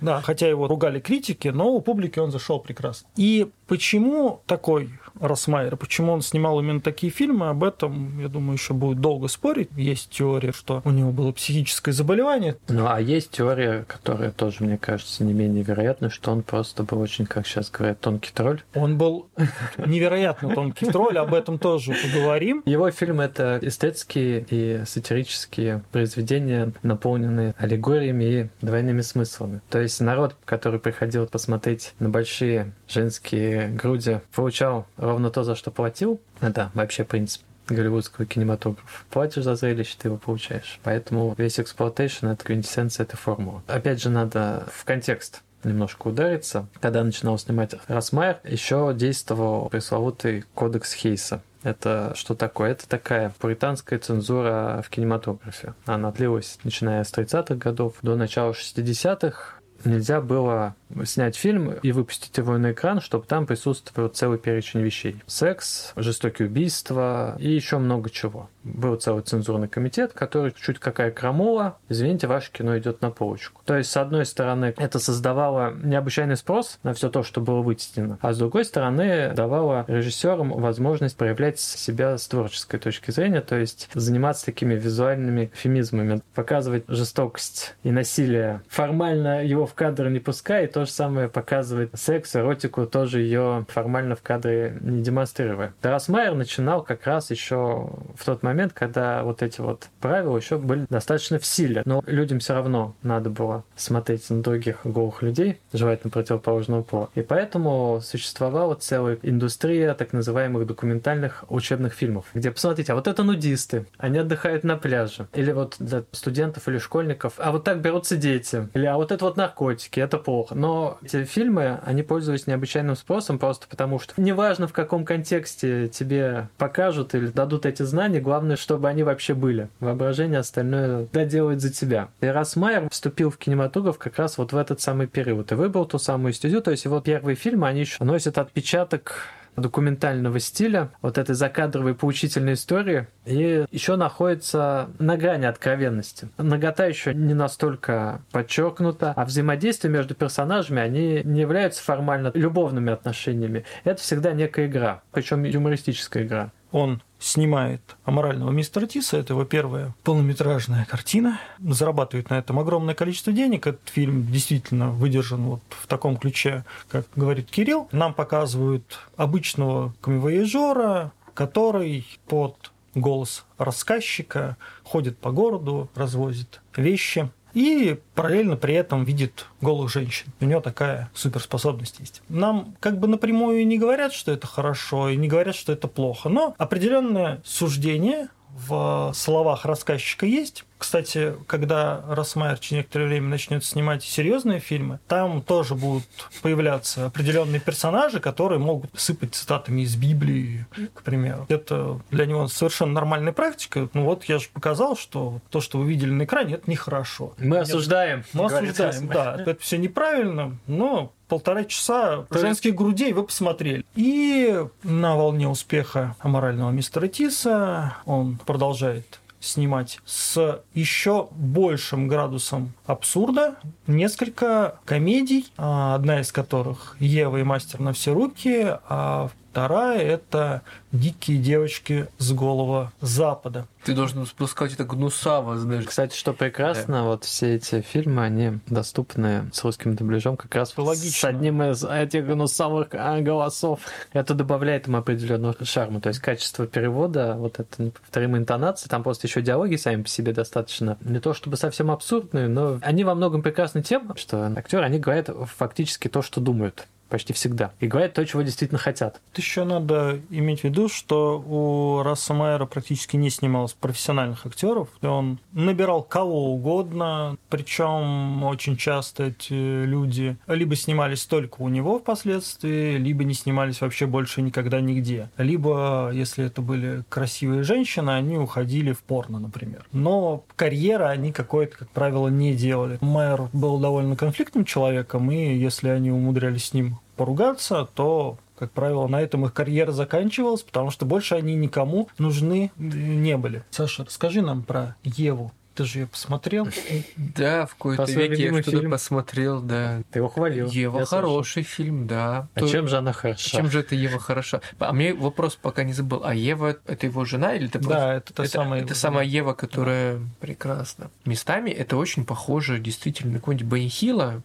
Да, 0.01 0.21
хотя 0.23 0.49
его 0.49 0.69
ругали 0.69 1.01
критики, 1.01 1.49
но 1.49 1.71
у 1.71 1.81
публики 1.81 2.19
он 2.19 2.31
зашел 2.31 2.61
прекрасно. 2.61 3.09
И 3.17 3.51
почему 3.67 4.41
такой 4.47 4.91
Росмайер. 5.23 5.77
Почему 5.77 6.13
он 6.13 6.23
снимал 6.23 6.61
именно 6.61 6.81
такие 6.81 7.13
фильмы, 7.13 7.49
об 7.49 7.65
этом, 7.65 8.21
я 8.21 8.29
думаю, 8.29 8.55
еще 8.55 8.75
будет 8.75 9.01
долго 9.01 9.29
спорить. 9.29 9.71
Есть 9.77 10.11
теория, 10.11 10.53
что 10.53 10.83
у 10.85 10.91
него 10.91 11.13
было 11.13 11.33
психическое 11.33 11.93
заболевание. 11.93 12.57
Ну, 12.69 12.87
а 12.87 13.01
есть 13.01 13.31
теория, 13.31 13.85
которая 13.87 14.31
тоже, 14.31 14.65
мне 14.65 14.79
кажется, 14.79 15.25
не 15.25 15.33
менее 15.33 15.63
вероятна, 15.63 16.11
что 16.11 16.33
он 16.33 16.43
просто 16.43 16.83
был 16.83 17.01
очень, 17.01 17.27
как 17.27 17.47
сейчас 17.47 17.71
говорят, 17.71 18.01
тонкий 18.01 18.33
тролль. 18.33 18.63
Он 18.75 18.99
был 18.99 19.29
невероятно 19.79 20.55
тонкий 20.55 20.87
тролль, 20.87 21.19
об 21.19 21.35
этом 21.35 21.59
тоже 21.59 21.95
поговорим. 21.95 22.63
Его 22.67 22.91
фильмы— 22.91 23.23
это 23.25 23.59
эстетские 23.63 24.45
и 24.51 24.83
сатирические 24.85 25.83
произведения, 25.93 26.73
наполненные 26.83 27.55
аллегориями 27.59 28.25
и 28.25 28.49
двойными 28.61 29.01
смыслами. 29.01 29.61
То 29.71 29.81
есть 29.81 30.01
народ, 30.01 30.37
который 30.45 30.81
приходил 30.81 31.27
посмотреть 31.27 31.95
на 31.99 32.09
большие 32.09 32.73
женские 32.89 33.69
груди, 33.69 34.21
получал 34.35 34.87
ровно 35.13 35.31
то, 35.31 35.45
за 35.45 35.55
что 35.55 35.71
платил. 35.71 36.21
Это 36.41 36.71
вообще 36.75 37.05
принцип 37.05 37.43
голливудского 37.69 38.27
кинематографа. 38.27 39.05
Платишь 39.11 39.45
за 39.45 39.55
зрелище, 39.55 39.95
ты 39.99 40.09
его 40.09 40.17
получаешь. 40.17 40.81
Поэтому 40.83 41.35
весь 41.39 41.61
exploitation— 41.61 42.27
это 42.29 42.45
квинтэссенция 42.45 43.05
этой 43.05 43.17
формулы. 43.17 43.63
Опять 43.67 44.03
же, 44.03 44.11
надо 44.11 44.67
в 44.73 44.85
контекст 44.85 45.43
немножко 45.65 46.09
удариться. 46.09 46.67
Когда 46.81 47.05
начинал 47.05 47.39
снимать 47.39 47.75
Расс 47.87 48.09
Майер, 48.09 48.41
еще 48.45 48.93
действовал 48.97 49.69
пресловутый 49.69 50.45
кодекс 50.55 50.93
Хейса. 50.93 51.43
Это 51.63 52.15
что 52.17 52.35
такое? 52.35 52.73
Это 52.73 52.89
такая 52.89 53.33
пуританская 53.39 53.99
цензура 53.99 54.83
в 54.85 54.91
кинематографе. 54.91 55.75
Она 55.87 56.11
длилась 56.11 56.59
начиная 56.65 57.05
с 57.05 57.13
30-х 57.13 57.55
годов 57.55 57.95
до 58.03 58.17
начала 58.17 58.53
60-х. 58.53 59.61
Нельзя 59.85 60.21
было 60.21 60.75
снять 61.05 61.37
фильм 61.37 61.73
и 61.73 61.93
выпустить 61.93 62.37
его 62.37 62.57
на 62.59 62.73
экран, 62.73 63.01
чтобы 63.01 63.27
там 63.27 63.47
присутствовал 63.47 64.09
целый 64.09 64.39
перечень 64.39 64.81
вещей. 64.83 65.23
Секс, 65.27 65.93
жестокие 65.97 66.49
убийства 66.49 67.37
и 67.39 67.51
еще 67.51 67.79
много 67.79 68.11
чего. 68.11 68.49
Был 68.65 68.97
целый 68.97 69.23
цензурный 69.23 69.69
комитет, 69.69 70.13
который 70.13 70.53
чуть 70.53 70.79
какая 70.79 71.11
крамола, 71.11 71.79
извините, 71.89 72.27
ваше 72.27 72.53
кино 72.53 72.79
идет 72.79 73.01
на 73.03 73.11
полочку. 73.11 73.61
То 73.65 73.77
есть, 73.77 73.91
с 73.91 73.97
одной 73.97 74.25
стороны, 74.27 74.75
это 74.77 74.99
создавало 74.99 75.75
необычайный 75.83 76.37
спрос 76.37 76.79
на 76.83 76.95
все 76.95 77.09
то, 77.11 77.23
что 77.23 77.41
было 77.41 77.61
вытеснено, 77.63 78.19
а 78.21 78.33
с 78.33 78.39
другой 78.39 78.65
стороны, 78.65 79.33
давало 79.35 79.85
режиссерам 79.89 80.51
возможность 80.51 81.17
проявлять 81.17 81.59
себя 81.59 82.19
с 82.19 82.29
творческой 82.29 82.79
точки 82.79 83.11
зрения, 83.11 83.41
то 83.41 83.57
есть 83.57 83.89
заниматься 83.95 84.47
такими 84.47 84.75
визуальными 84.75 85.51
фемизмами, 85.55 86.23
показывать 86.35 86.85
жестокость 86.89 87.75
и 87.83 87.91
насилие, 87.91 88.63
формально 88.69 89.45
его 89.45 89.67
в 89.67 89.75
кадр 89.75 90.09
не 90.09 90.21
пуская, 90.21 90.65
и 90.65 90.67
то 90.67 90.82
то 90.83 90.87
же 90.87 90.93
самое 90.93 91.29
показывает 91.29 91.91
секс, 91.95 92.35
эротику, 92.35 92.87
тоже 92.87 93.21
ее 93.21 93.65
формально 93.69 94.17
в 94.17 94.23
кадре 94.23 94.79
не 94.81 95.01
демонстрируя. 95.01 95.75
Дарас 95.81 96.09
Майер 96.09 96.35
начинал 96.35 96.83
как 96.83 97.07
раз 97.07 97.31
еще 97.31 97.89
в 98.17 98.25
тот 98.25 98.43
момент, 98.43 98.73
когда 98.73 99.23
вот 99.23 99.43
эти 99.43 99.61
вот 99.61 99.87
правила 100.01 100.37
еще 100.37 100.59
были 100.59 100.87
достаточно 100.91 101.39
в 101.39 101.47
силе. 101.47 101.83
Но 101.85 102.03
людям 102.07 102.41
все 102.41 102.55
равно 102.55 102.97
надо 103.05 103.31
было 103.31 103.63
смотреть 103.77 104.29
на 104.31 104.43
других 104.43 104.79
голых 104.83 105.23
людей, 105.23 105.61
желательно 105.73 106.11
противоположного 106.11 106.83
пола. 106.83 107.11
И 107.15 107.23
поэтому 107.23 108.01
существовала 108.03 108.75
целая 108.75 109.19
индустрия 109.23 109.95
так 109.95 110.13
называемых 110.13 110.67
документальных 110.67 111.45
учебных 111.49 111.93
фильмов, 111.93 112.25
где, 112.35 112.51
посмотрите, 112.51 112.91
а 112.91 112.97
вот 112.97 113.07
это 113.07 113.23
нудисты, 113.23 113.87
они 113.99 114.19
отдыхают 114.19 114.65
на 114.65 114.77
пляже. 114.77 115.29
Или 115.33 115.53
вот 115.53 115.77
для 115.79 116.03
студентов 116.11 116.67
или 116.67 116.79
школьников, 116.79 117.35
а 117.37 117.53
вот 117.53 117.63
так 117.63 117.81
берутся 117.81 118.17
дети. 118.17 118.69
Или 118.75 118.87
а 118.87 118.97
вот 118.97 119.13
это 119.13 119.25
вот 119.25 119.37
наркотики, 119.37 120.01
это 120.01 120.19
плохо. 120.19 120.57
Но 120.57 120.72
но 120.73 120.97
эти 121.03 121.25
фильмы, 121.25 121.81
они 121.85 122.03
пользуются 122.03 122.49
необычайным 122.49 122.97
спросом 122.97 123.39
просто 123.39 123.67
потому, 123.69 123.99
что 123.99 124.15
неважно 124.17 124.67
в 124.67 124.73
каком 124.73 125.05
контексте 125.05 125.89
тебе 125.89 126.49
покажут 126.57 127.15
или 127.15 127.27
дадут 127.27 127.67
эти 127.67 127.83
знания, 127.83 128.21
главное, 128.21 128.57
чтобы 128.57 128.89
они 128.89 129.03
вообще 129.03 129.35
были. 129.35 129.69
Воображение 129.81 130.39
остальное 130.39 131.07
доделает 131.13 131.61
за 131.61 131.71
тебя. 131.71 132.09
И 132.23 132.27
раз 132.27 132.57
Майер 132.57 132.89
вступил 132.89 133.29
в 133.29 133.37
кинематограф 133.37 133.99
как 133.99 134.17
раз 134.19 134.39
вот 134.39 134.55
в 134.55 134.57
этот 134.57 134.81
самый 134.81 135.09
период 135.09 135.53
и 135.53 135.57
выбрал 135.57 135.85
ту 135.85 135.99
самую 135.99 136.33
студию, 136.33 136.63
то 136.63 136.71
есть 136.71 136.87
его 136.87 137.03
первые 137.03 137.37
фильмы, 137.37 137.69
они 137.69 137.81
еще 137.81 138.03
носят 138.03 138.39
отпечаток 138.39 139.29
документального 139.57 140.39
стиля, 140.41 140.91
вот 141.03 141.19
этой 141.19 141.35
закадровой 141.35 141.95
поучительной 141.95 142.55
истории, 142.55 143.07
и 143.25 143.65
еще 143.71 143.97
находится 143.97 144.91
на 144.99 145.17
грани 145.17 145.47
откровенности. 145.47 146.29
Нагота 146.39 146.87
еще 146.87 147.15
не 147.15 147.35
настолько 147.35 148.23
подчеркнута, 148.33 149.13
а 149.17 149.25
взаимодействие 149.25 149.93
между 149.93 150.15
персонажами, 150.15 150.81
они 150.81 151.23
не 151.25 151.41
являются 151.41 151.83
формально 151.83 152.31
любовными 152.35 152.93
отношениями. 152.93 153.65
Это 153.85 154.01
всегда 154.01 154.33
некая 154.33 154.67
игра, 154.67 155.03
причем 155.13 155.45
юмористическая 155.45 156.25
игра. 156.25 156.51
Он 156.73 157.03
снимает 157.19 157.81
«Аморального 158.05 158.51
мистера 158.51 158.87
Тиса». 158.87 159.19
Это 159.19 159.35
его 159.35 159.45
первая 159.45 159.95
полнометражная 160.03 160.85
картина. 160.87 161.39
Зарабатывает 161.61 162.31
на 162.31 162.39
этом 162.39 162.59
огромное 162.59 162.95
количество 162.95 163.33
денег. 163.33 163.67
Этот 163.67 163.89
фильм 163.89 164.27
действительно 164.27 164.91
выдержан 164.91 165.43
вот 165.43 165.61
в 165.69 165.87
таком 165.87 166.17
ключе, 166.17 166.65
как 166.89 167.07
говорит 167.15 167.51
Кирилл. 167.51 167.89
Нам 167.93 168.15
показывают 168.15 168.99
обычного 169.17 169.95
камевояжера, 170.01 171.13
который 171.35 172.07
под 172.27 172.73
голос 172.95 173.45
рассказчика 173.59 174.57
ходит 174.83 175.19
по 175.19 175.31
городу, 175.31 175.89
развозит 175.95 176.61
вещи 176.77 177.31
и 177.55 177.99
параллельно 178.15 178.57
при 178.57 178.75
этом 178.75 179.05
видит 179.05 179.47
голых 179.61 179.91
женщин. 179.91 180.27
У 180.41 180.45
него 180.45 180.61
такая 180.61 181.11
суперспособность 181.15 182.01
есть. 182.01 182.23
Нам 182.29 182.75
как 182.81 182.99
бы 182.99 183.09
напрямую 183.09 183.67
не 183.67 183.79
говорят, 183.79 184.13
что 184.13 184.33
это 184.33 184.47
хорошо, 184.47 185.09
и 185.09 185.17
не 185.17 185.29
говорят, 185.29 185.55
что 185.55 185.73
это 185.73 185.89
плохо, 185.89 186.29
но 186.29 186.55
определенное 186.59 187.41
суждение 187.45 188.29
в 188.51 189.13
словах 189.15 189.65
рассказчика 189.65 190.27
есть. 190.27 190.65
Кстати, 190.83 191.35
когда 191.47 192.03
Росмайер 192.09 192.59
через 192.59 192.79
некоторое 192.79 193.07
время 193.07 193.29
начнет 193.29 193.65
снимать 193.65 194.03
серьезные 194.03 194.59
фильмы, 194.59 194.99
там 195.07 195.41
тоже 195.41 195.77
будут 195.77 196.03
появляться 196.43 197.07
определенные 197.07 197.61
персонажи, 197.61 198.19
которые 198.19 198.59
могут 198.59 198.91
сыпать 198.99 199.33
цитатами 199.33 199.83
из 199.83 199.95
Библии, 199.95 200.67
к 200.93 201.03
примеру. 201.03 201.47
Это 201.49 202.01
для 202.11 202.27
него 202.27 202.49
совершенно 202.49 202.95
нормальная 202.95 203.33
практика. 203.33 203.89
Ну 203.95 204.03
вот 204.05 204.25
я 204.25 204.41
же 204.41 204.49
показал, 204.53 204.97
что 204.97 205.39
то, 205.51 205.61
что 205.61 205.79
вы 205.79 205.89
видели 205.89 206.11
на 206.11 206.25
экране, 206.25 206.55
это 206.55 206.69
нехорошо. 206.69 207.33
Мы 207.39 207.59
Нет, 207.59 207.63
осуждаем. 207.63 208.25
Мы 208.33 208.47
осуждаем, 208.47 209.07
да. 209.07 209.37
Это 209.39 209.63
все 209.63 209.79
неправильно, 209.79 210.59
но 210.67 211.13
полтора 211.29 211.65
часа 211.65 212.27
То 212.29 212.41
женских 212.41 212.75
грудей 212.75 213.15
вы 213.15 213.23
посмотрели. 213.23 213.87
И 213.95 214.63
на 214.83 215.17
волне 215.17 215.49
успеха 215.49 216.15
аморального 216.19 216.71
мистера 216.73 217.07
Тиса 217.07 217.95
он 218.05 218.37
продолжает 218.45 219.22
снимать 219.43 220.01
с 220.07 220.63
еще 220.73 221.29
большим 221.33 222.09
градусом 222.09 222.73
абсурда. 222.87 223.57
Несколько 223.87 224.79
комедий, 224.85 225.47
а, 225.59 225.95
одна 225.95 226.21
из 226.21 226.33
которых 226.33 226.97
«Ева 227.01 227.39
и 227.39 227.43
мастер 227.43 227.81
на 227.81 227.93
все 227.93 228.15
руки», 228.15 228.65
а 228.89 229.31
Вторая– 229.53 229.99
это 230.01 230.63
«Дикие 230.93 231.37
девочки 231.37 232.09
с 232.17 232.33
голого 232.33 232.91
запада». 233.03 233.67
Ты 233.85 233.93
должен 233.95 234.25
спускать 234.25 234.73
это 234.73 234.85
гнусаво, 234.85 235.59
знаешь. 235.59 235.85
Кстати, 235.85 236.17
что 236.17 236.33
прекрасно, 236.33 236.95
да. 236.95 237.03
вот 237.03 237.25
все 237.25 237.57
эти 237.57 237.83
фильмы, 237.83 238.25
они 238.25 238.61
доступны 238.69 239.51
с 239.53 239.63
русским 239.63 239.95
дубляжом 239.95 240.39
как 240.39 240.55
раз 240.55 240.73
Логично. 240.75 241.11
с 241.11 241.25
одним 241.25 241.63
из 241.65 241.85
этих 241.85 242.25
гнусавых 242.25 242.89
а, 242.93 243.21
голосов. 243.21 243.81
Это 244.15 244.33
добавляет 244.33 244.89
им 244.89 244.97
определенного 244.97 245.55
шарма. 245.67 246.01
То 246.01 246.09
есть 246.09 246.21
качество 246.21 246.67
перевода, 246.67 247.35
вот 247.37 247.61
это 247.61 247.91
повторимые 247.91 248.41
интонации, 248.41 248.89
там 248.89 249.03
просто 249.03 249.27
еще 249.27 249.43
диалоги 249.43 249.77
сами 249.77 250.03
по 250.03 250.09
себе 250.09 250.33
достаточно 250.33 250.97
не 251.03 251.21
то 251.21 251.35
чтобы 251.35 251.59
совсем 251.59 251.91
абсурдные, 251.91 252.49
но 252.49 252.79
они 252.81 253.05
во 253.05 253.15
многом 253.15 253.43
прекрасны 253.43 253.83
тем, 253.83 254.17
что 254.17 254.47
актеры, 254.57 254.87
они 254.87 254.99
говорят 254.99 255.29
фактически 255.59 256.09
то, 256.09 256.23
что 256.23 256.41
думают 256.41 256.87
почти 257.13 257.35
всегда. 257.35 257.73
И 257.79 257.89
говорят 257.89 258.15
то, 258.15 258.25
чего 258.25 258.41
действительно 258.41 258.79
хотят. 258.79 259.21
Еще 259.37 259.65
надо 259.65 260.19
иметь 260.31 260.61
в 260.61 260.65
виду, 260.65 260.89
что 260.89 261.39
у 261.39 262.03
Расса 262.03 262.33
Майера 262.33 262.65
практически 262.65 263.17
не 263.17 263.29
снималось 263.29 263.75
профессиональных 263.75 264.47
актеров. 264.47 264.89
Он 265.03 265.39
набирал 265.53 266.03
кого 266.03 266.55
угодно, 266.55 267.37
причем 267.51 268.43
очень 268.45 268.79
часто 268.79 269.25
эти 269.25 269.85
люди 269.85 270.39
либо 270.47 270.75
снимались 270.75 271.27
только 271.27 271.61
у 271.61 271.69
него 271.69 271.99
впоследствии, 271.99 272.97
либо 272.97 273.25
не 273.25 273.35
снимались 273.35 273.83
вообще 273.83 274.07
больше 274.07 274.41
никогда 274.41 274.81
нигде. 274.81 275.29
Либо, 275.37 276.11
если 276.15 276.47
это 276.47 276.63
были 276.63 277.05
красивые 277.11 277.63
женщины, 277.63 278.09
они 278.09 278.39
уходили 278.39 278.93
в 278.93 279.03
порно, 279.03 279.39
например. 279.39 279.85
Но 279.93 280.45
карьера 280.57 281.11
они 281.11 281.31
какой-то, 281.31 281.77
как 281.77 281.91
правило, 281.91 282.29
не 282.29 282.55
делали. 282.55 282.97
Майер 283.03 283.51
был 283.53 283.79
довольно 283.79 284.17
конфликтным 284.17 284.65
человеком, 284.65 285.31
и 285.31 285.55
если 285.55 285.91
они 285.91 286.11
умудрялись 286.11 286.69
с 286.69 286.73
ним 286.73 287.02
поругаться, 287.23 287.89
то 287.95 288.37
как 288.59 288.73
правило, 288.73 289.07
на 289.07 289.21
этом 289.21 289.45
их 289.45 289.55
карьера 289.55 289.93
заканчивалась, 289.93 290.63
потому 290.63 290.91
что 290.91 291.07
больше 291.07 291.37
они 291.37 291.55
никому 291.55 292.09
нужны 292.19 292.73
не 292.77 293.37
были. 293.37 293.63
Саша, 293.71 294.05
расскажи 294.05 294.43
нам 294.43 294.63
про 294.65 294.97
Еву. 295.05 295.53
Ты 295.75 295.85
же 295.85 296.01
ее 296.01 296.07
посмотрел? 296.07 296.69
Да, 297.17 297.67
в 297.67 297.75
какой-то 297.75 298.11
веке 298.11 298.45
я 298.45 298.63
что-то 298.63 298.89
посмотрел, 298.89 299.61
да. 299.61 300.03
Ты 300.11 300.19
его 300.19 300.29
хвалил. 300.29 300.69
Ева 300.69 301.05
хороший 301.07 301.63
фильм, 301.63 302.07
да. 302.07 302.49
А 302.55 302.67
чем 302.67 302.89
же 302.89 302.99
она 302.99 303.13
хороша? 303.13 303.57
Чем 303.57 303.71
же 303.71 303.81
это 303.81 303.95
Ева 303.95 304.19
хороша? 304.19 304.61
А 304.79 304.93
мне 304.93 305.15
вопрос 305.15 305.57
пока 305.57 305.85
не 305.85 305.93
забыл. 305.93 306.23
А 306.25 306.35
Ева 306.35 306.77
это 306.87 307.07
его 307.07 307.25
жена 307.25 307.55
или 307.55 307.67
это 307.69 307.79
Да, 307.79 308.15
это 308.15 308.33
та 308.33 308.45
самая. 308.47 308.83
Это 308.83 308.95
самая 308.95 309.25
Ева, 309.25 309.55
которая 309.55 310.21
прекрасна. 310.41 311.11
Местами 311.25 311.71
это 311.71 311.97
очень 311.97 312.25
похоже 312.25 312.79
действительно 312.79 313.35
на 313.35 313.39
какого-нибудь 313.39 313.67
Бенни 313.67 313.93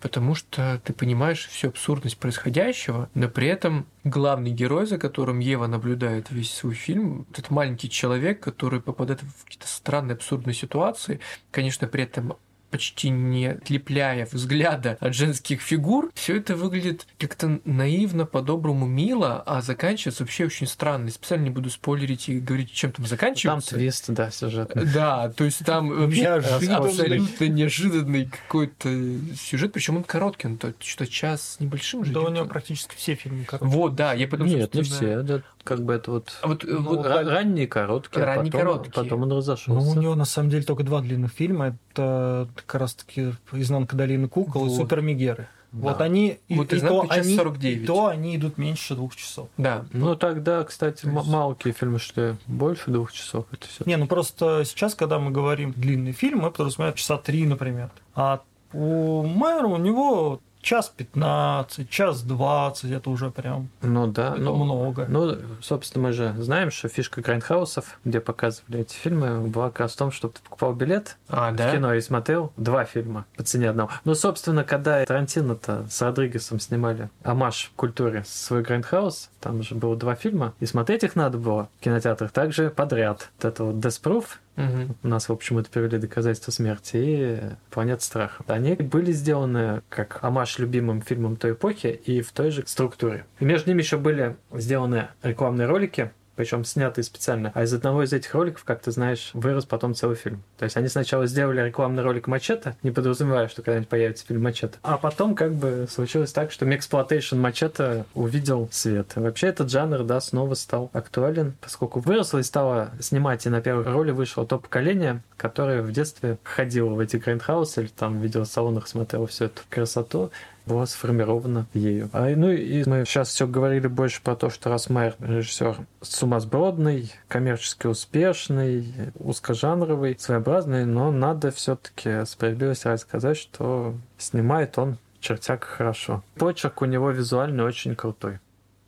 потому 0.01 0.35
что 0.35 0.81
ты 0.83 0.93
понимаешь 0.93 1.47
всю 1.47 1.69
абсурдность 1.69 2.17
происходящего, 2.17 3.09
но 3.13 3.29
при 3.29 3.47
этом 3.47 3.85
главный 4.03 4.51
герой, 4.51 4.85
за 4.85 4.97
которым 4.97 5.39
Ева 5.39 5.67
наблюдает 5.67 6.27
весь 6.29 6.53
свой 6.53 6.73
фильм, 6.73 7.25
этот 7.31 7.49
маленький 7.49 7.89
человек, 7.89 8.39
который 8.39 8.81
попадает 8.81 9.21
в 9.21 9.43
какие-то 9.45 9.67
странные 9.67 10.15
абсурдные 10.15 10.53
ситуации, 10.53 11.16
конечно, 11.51 11.87
при 11.87 12.03
этом 12.03 12.37
почти 12.69 13.09
не 13.09 13.47
отлепляя 13.47 14.25
взгляда 14.25 14.97
от 14.99 15.13
женских 15.13 15.61
фигур, 15.61 16.11
все 16.13 16.37
это 16.37 16.55
выглядит 16.55 17.07
как-то 17.17 17.59
наивно, 17.65 18.25
по-доброму, 18.25 18.85
мило, 18.85 19.41
а 19.45 19.61
заканчивается 19.61 20.23
вообще 20.23 20.45
очень 20.45 20.67
странно. 20.67 21.09
Специально 21.09 21.45
не 21.45 21.49
буду 21.49 21.69
спойлерить 21.69 22.29
и 22.29 22.39
говорить, 22.39 22.71
чем 22.71 22.91
там 22.91 23.05
заканчивается. 23.05 23.71
Там 23.71 23.79
твист, 23.79 24.05
да, 24.09 24.31
сюжет. 24.31 24.71
Да, 24.93 25.29
то 25.29 25.43
есть 25.45 25.63
там 25.65 25.89
вообще 25.99 26.27
абсолютно 26.27 27.45
неожиданный 27.47 28.25
какой-то 28.25 28.89
сюжет, 29.35 29.73
причем 29.73 29.97
он 29.97 30.03
короткий, 30.03 30.47
он 30.47 30.57
то 30.57 30.73
что 30.79 31.07
час 31.07 31.55
с 31.55 31.59
небольшим 31.59 32.03
же. 32.03 32.13
Да, 32.13 32.21
у 32.21 32.29
него 32.29 32.45
практически 32.45 32.95
все 32.95 33.15
фильмы 33.15 33.45
короткие. 33.45 33.71
Вот, 33.71 33.95
да, 33.95 34.13
я 34.13 34.27
потом... 34.27 34.47
Нет, 34.47 34.73
не 34.73 34.81
все, 34.83 35.21
да, 35.21 35.41
как 35.67 35.83
бы 35.83 35.93
это 35.93 36.11
вот, 36.11 36.37
а 36.41 36.47
вот, 36.47 36.63
ну, 36.63 36.81
вот 36.81 37.05
ранние 37.05 37.67
короткие, 37.67 38.23
а 38.23 38.25
ранние 38.25 38.51
потом, 38.51 38.67
короткие. 38.67 38.93
потом 38.93 39.23
он 39.23 39.31
разошелся. 39.33 39.85
Ну, 39.85 39.91
у 39.91 40.01
него 40.01 40.15
на 40.15 40.23
самом 40.23 40.49
деле 40.49 40.63
только 40.63 40.83
два 40.83 41.01
длинных 41.01 41.33
фильма. 41.33 41.75
Это 41.91 42.47
как 42.55 42.75
раз 42.75 42.93
таки 42.93 43.33
«Изнанка 43.51 43.97
долины 43.97 44.29
кукол» 44.29 44.63
вот. 44.63 44.71
и 44.71 44.75
«Супер 44.75 45.01
Мегеры». 45.01 45.49
Да. 45.73 45.89
Вот 45.89 46.01
они 46.01 46.39
вот 46.49 46.71
и, 46.71 46.77
и, 46.77 46.79
то 46.79 47.05
они, 47.09 47.35
49. 47.35 47.83
и 47.83 47.85
то 47.85 48.07
они 48.07 48.37
идут 48.37 48.57
меньше 48.57 48.95
двух 48.95 49.17
часов. 49.17 49.49
Да. 49.57 49.83
Ну 49.91 50.15
тогда, 50.15 50.63
кстати, 50.63 51.05
есть... 51.05 51.27
мало 51.27 51.48
какие 51.48 51.73
фильмы 51.73 51.99
шли 51.99 52.37
больше 52.47 52.89
двух 52.89 53.11
часов. 53.11 53.45
Это 53.51 53.67
все. 53.67 53.83
Не, 53.85 53.97
ну 53.97 54.07
просто 54.07 54.63
сейчас, 54.63 54.95
когда 54.95 55.19
мы 55.19 55.31
говорим 55.31 55.73
длинный 55.75 56.13
фильм, 56.13 56.39
мы 56.39 56.51
подразумеваем 56.51 56.95
часа 56.95 57.17
три, 57.17 57.45
например. 57.45 57.89
А 58.15 58.41
у 58.71 59.23
Майера 59.23 59.67
у 59.67 59.77
него 59.77 60.39
час 60.67 60.91
15, 60.97 61.89
час 61.89 62.23
20, 62.23 62.91
это 62.91 63.09
уже 63.09 63.31
прям 63.31 63.69
ну, 63.81 64.05
да, 64.07 64.33
это 64.33 64.41
ну, 64.41 64.55
много. 64.55 65.05
Ну, 65.07 65.37
собственно, 65.61 66.07
мы 66.07 66.11
же 66.11 66.35
знаем, 66.39 66.71
что 66.71 66.89
фишка 66.89 67.21
Грайндхаусов, 67.21 67.97
где 68.03 68.19
показывали 68.19 68.81
эти 68.81 68.93
фильмы, 68.93 69.47
была 69.47 69.69
как 69.69 69.79
раз 69.79 69.93
в 69.93 69.97
том, 69.97 70.11
что 70.11 70.27
ты 70.27 70.41
покупал 70.41 70.73
билет 70.73 71.15
а, 71.29 71.51
в 71.51 71.55
да? 71.55 71.71
кино 71.71 71.93
и 71.93 72.01
смотрел 72.01 72.51
два 72.57 72.83
фильма 72.83 73.25
по 73.37 73.43
цене 73.43 73.69
одного. 73.69 73.91
Ну, 74.03 74.13
собственно, 74.13 74.65
когда 74.65 75.05
Тарантино-то 75.05 75.87
с 75.89 76.01
Родригесом 76.01 76.59
снимали 76.59 77.09
омаж 77.23 77.75
культуре 77.77 78.25
свой 78.27 78.61
Грайндхаус, 78.61 79.29
там 79.39 79.63
же 79.63 79.73
было 79.73 79.95
два 79.95 80.15
фильма, 80.15 80.53
и 80.59 80.65
смотреть 80.65 81.03
их 81.03 81.15
надо 81.15 81.37
было 81.37 81.69
в 81.79 81.83
кинотеатрах 81.83 82.31
также 82.31 82.71
подряд. 82.71 83.29
Вот 83.37 83.45
это 83.45 83.63
вот 83.63 83.75
Death 83.75 84.01
Proof 84.03 84.25
Угу. 84.57 84.95
У 85.03 85.07
нас, 85.07 85.29
в 85.29 85.31
общем, 85.31 85.59
это 85.59 85.69
перевели 85.69 85.99
доказательства 85.99 86.51
смерти 86.51 86.97
и 86.97 87.39
Планета 87.69 88.03
страха. 88.03 88.43
Они 88.47 88.73
были 88.73 89.11
сделаны 89.11 89.81
как 89.89 90.23
омаж 90.23 90.57
любимым 90.57 91.01
фильмам 91.01 91.35
той 91.35 91.51
эпохи 91.51 91.87
и 91.87 92.21
в 92.21 92.31
той 92.31 92.49
же 92.49 92.63
структуре. 92.65 93.25
И 93.39 93.45
между 93.45 93.69
ними 93.69 93.81
еще 93.81 93.97
были 93.97 94.35
сделаны 94.51 95.09
рекламные 95.21 95.67
ролики, 95.67 96.11
причем 96.37 96.63
снятые 96.63 97.03
специально. 97.03 97.51
А 97.53 97.63
из 97.63 97.73
одного 97.73 98.03
из 98.03 98.13
этих 98.13 98.33
роликов, 98.33 98.63
как 98.63 98.81
ты 98.81 98.91
знаешь, 98.91 99.31
вырос 99.33 99.65
потом 99.65 99.95
целый 99.95 100.15
фильм. 100.15 100.43
То 100.57 100.65
есть 100.65 100.77
они 100.77 100.87
сначала 100.87 101.25
сделали 101.25 101.61
рекламный 101.61 102.03
ролик 102.03 102.27
Мачете, 102.27 102.77
не 102.83 102.91
подразумевая, 102.91 103.47
что 103.47 103.63
когда-нибудь 103.63 103.89
появится 103.89 104.25
фильм 104.25 104.43
Мачете. 104.43 104.75
А 104.83 104.97
потом 104.97 105.35
как 105.35 105.53
бы 105.53 105.87
случилось 105.89 106.31
так, 106.31 106.51
что 106.51 106.65
Mexploitation 106.65 107.37
Мачете 107.37 108.05
увидел 108.13 108.69
свет. 108.71 109.13
Вообще 109.15 109.47
этот 109.47 109.69
жанр, 109.71 110.03
да, 110.03 110.21
снова 110.21 110.53
стал 110.53 110.91
актуален, 110.93 111.55
поскольку 111.59 111.99
выросло 111.99 112.37
и 112.37 112.43
стало 112.43 112.91
снимать, 113.01 113.45
и 113.45 113.49
на 113.49 113.59
первые 113.59 113.83
роли 113.83 114.11
вышло 114.11 114.45
то 114.45 114.59
поколение, 114.59 115.23
которое 115.37 115.81
в 115.81 115.91
детстве 115.91 116.37
ходило 116.43 116.89
в 116.89 116.99
эти 116.99 117.17
грайндхаусы 117.17 117.81
или 117.81 117.87
там 117.87 118.19
в 118.19 118.23
видеосалонах 118.23 118.87
смотрело 118.87 119.25
всю 119.25 119.45
эту 119.45 119.61
красоту 119.69 120.31
была 120.67 120.85
сформирована 120.85 121.67
ею. 121.73 122.09
А, 122.13 122.27
ну 122.35 122.51
и 122.51 122.83
мы 122.87 123.05
сейчас 123.05 123.29
все 123.29 123.47
говорили 123.47 123.87
больше 123.87 124.21
про 124.21 124.35
то, 124.35 124.49
что 124.49 124.69
Росмайер 124.69 125.15
режиссер 125.19 125.77
сумасбродный, 126.01 127.11
коммерчески 127.27 127.87
успешный, 127.87 128.93
узкожанровый, 129.15 130.17
своеобразный, 130.19 130.85
но 130.85 131.11
надо 131.11 131.51
все-таки 131.51 132.25
справедливости 132.25 132.87
ради 132.87 133.01
сказать, 133.01 133.37
что 133.37 133.95
снимает 134.17 134.77
он 134.77 134.97
чертяк 135.19 135.63
хорошо. 135.63 136.23
Почерк 136.35 136.81
у 136.81 136.85
него 136.85 137.11
визуально 137.11 137.63
очень 137.63 137.95
крутой. 137.95 138.39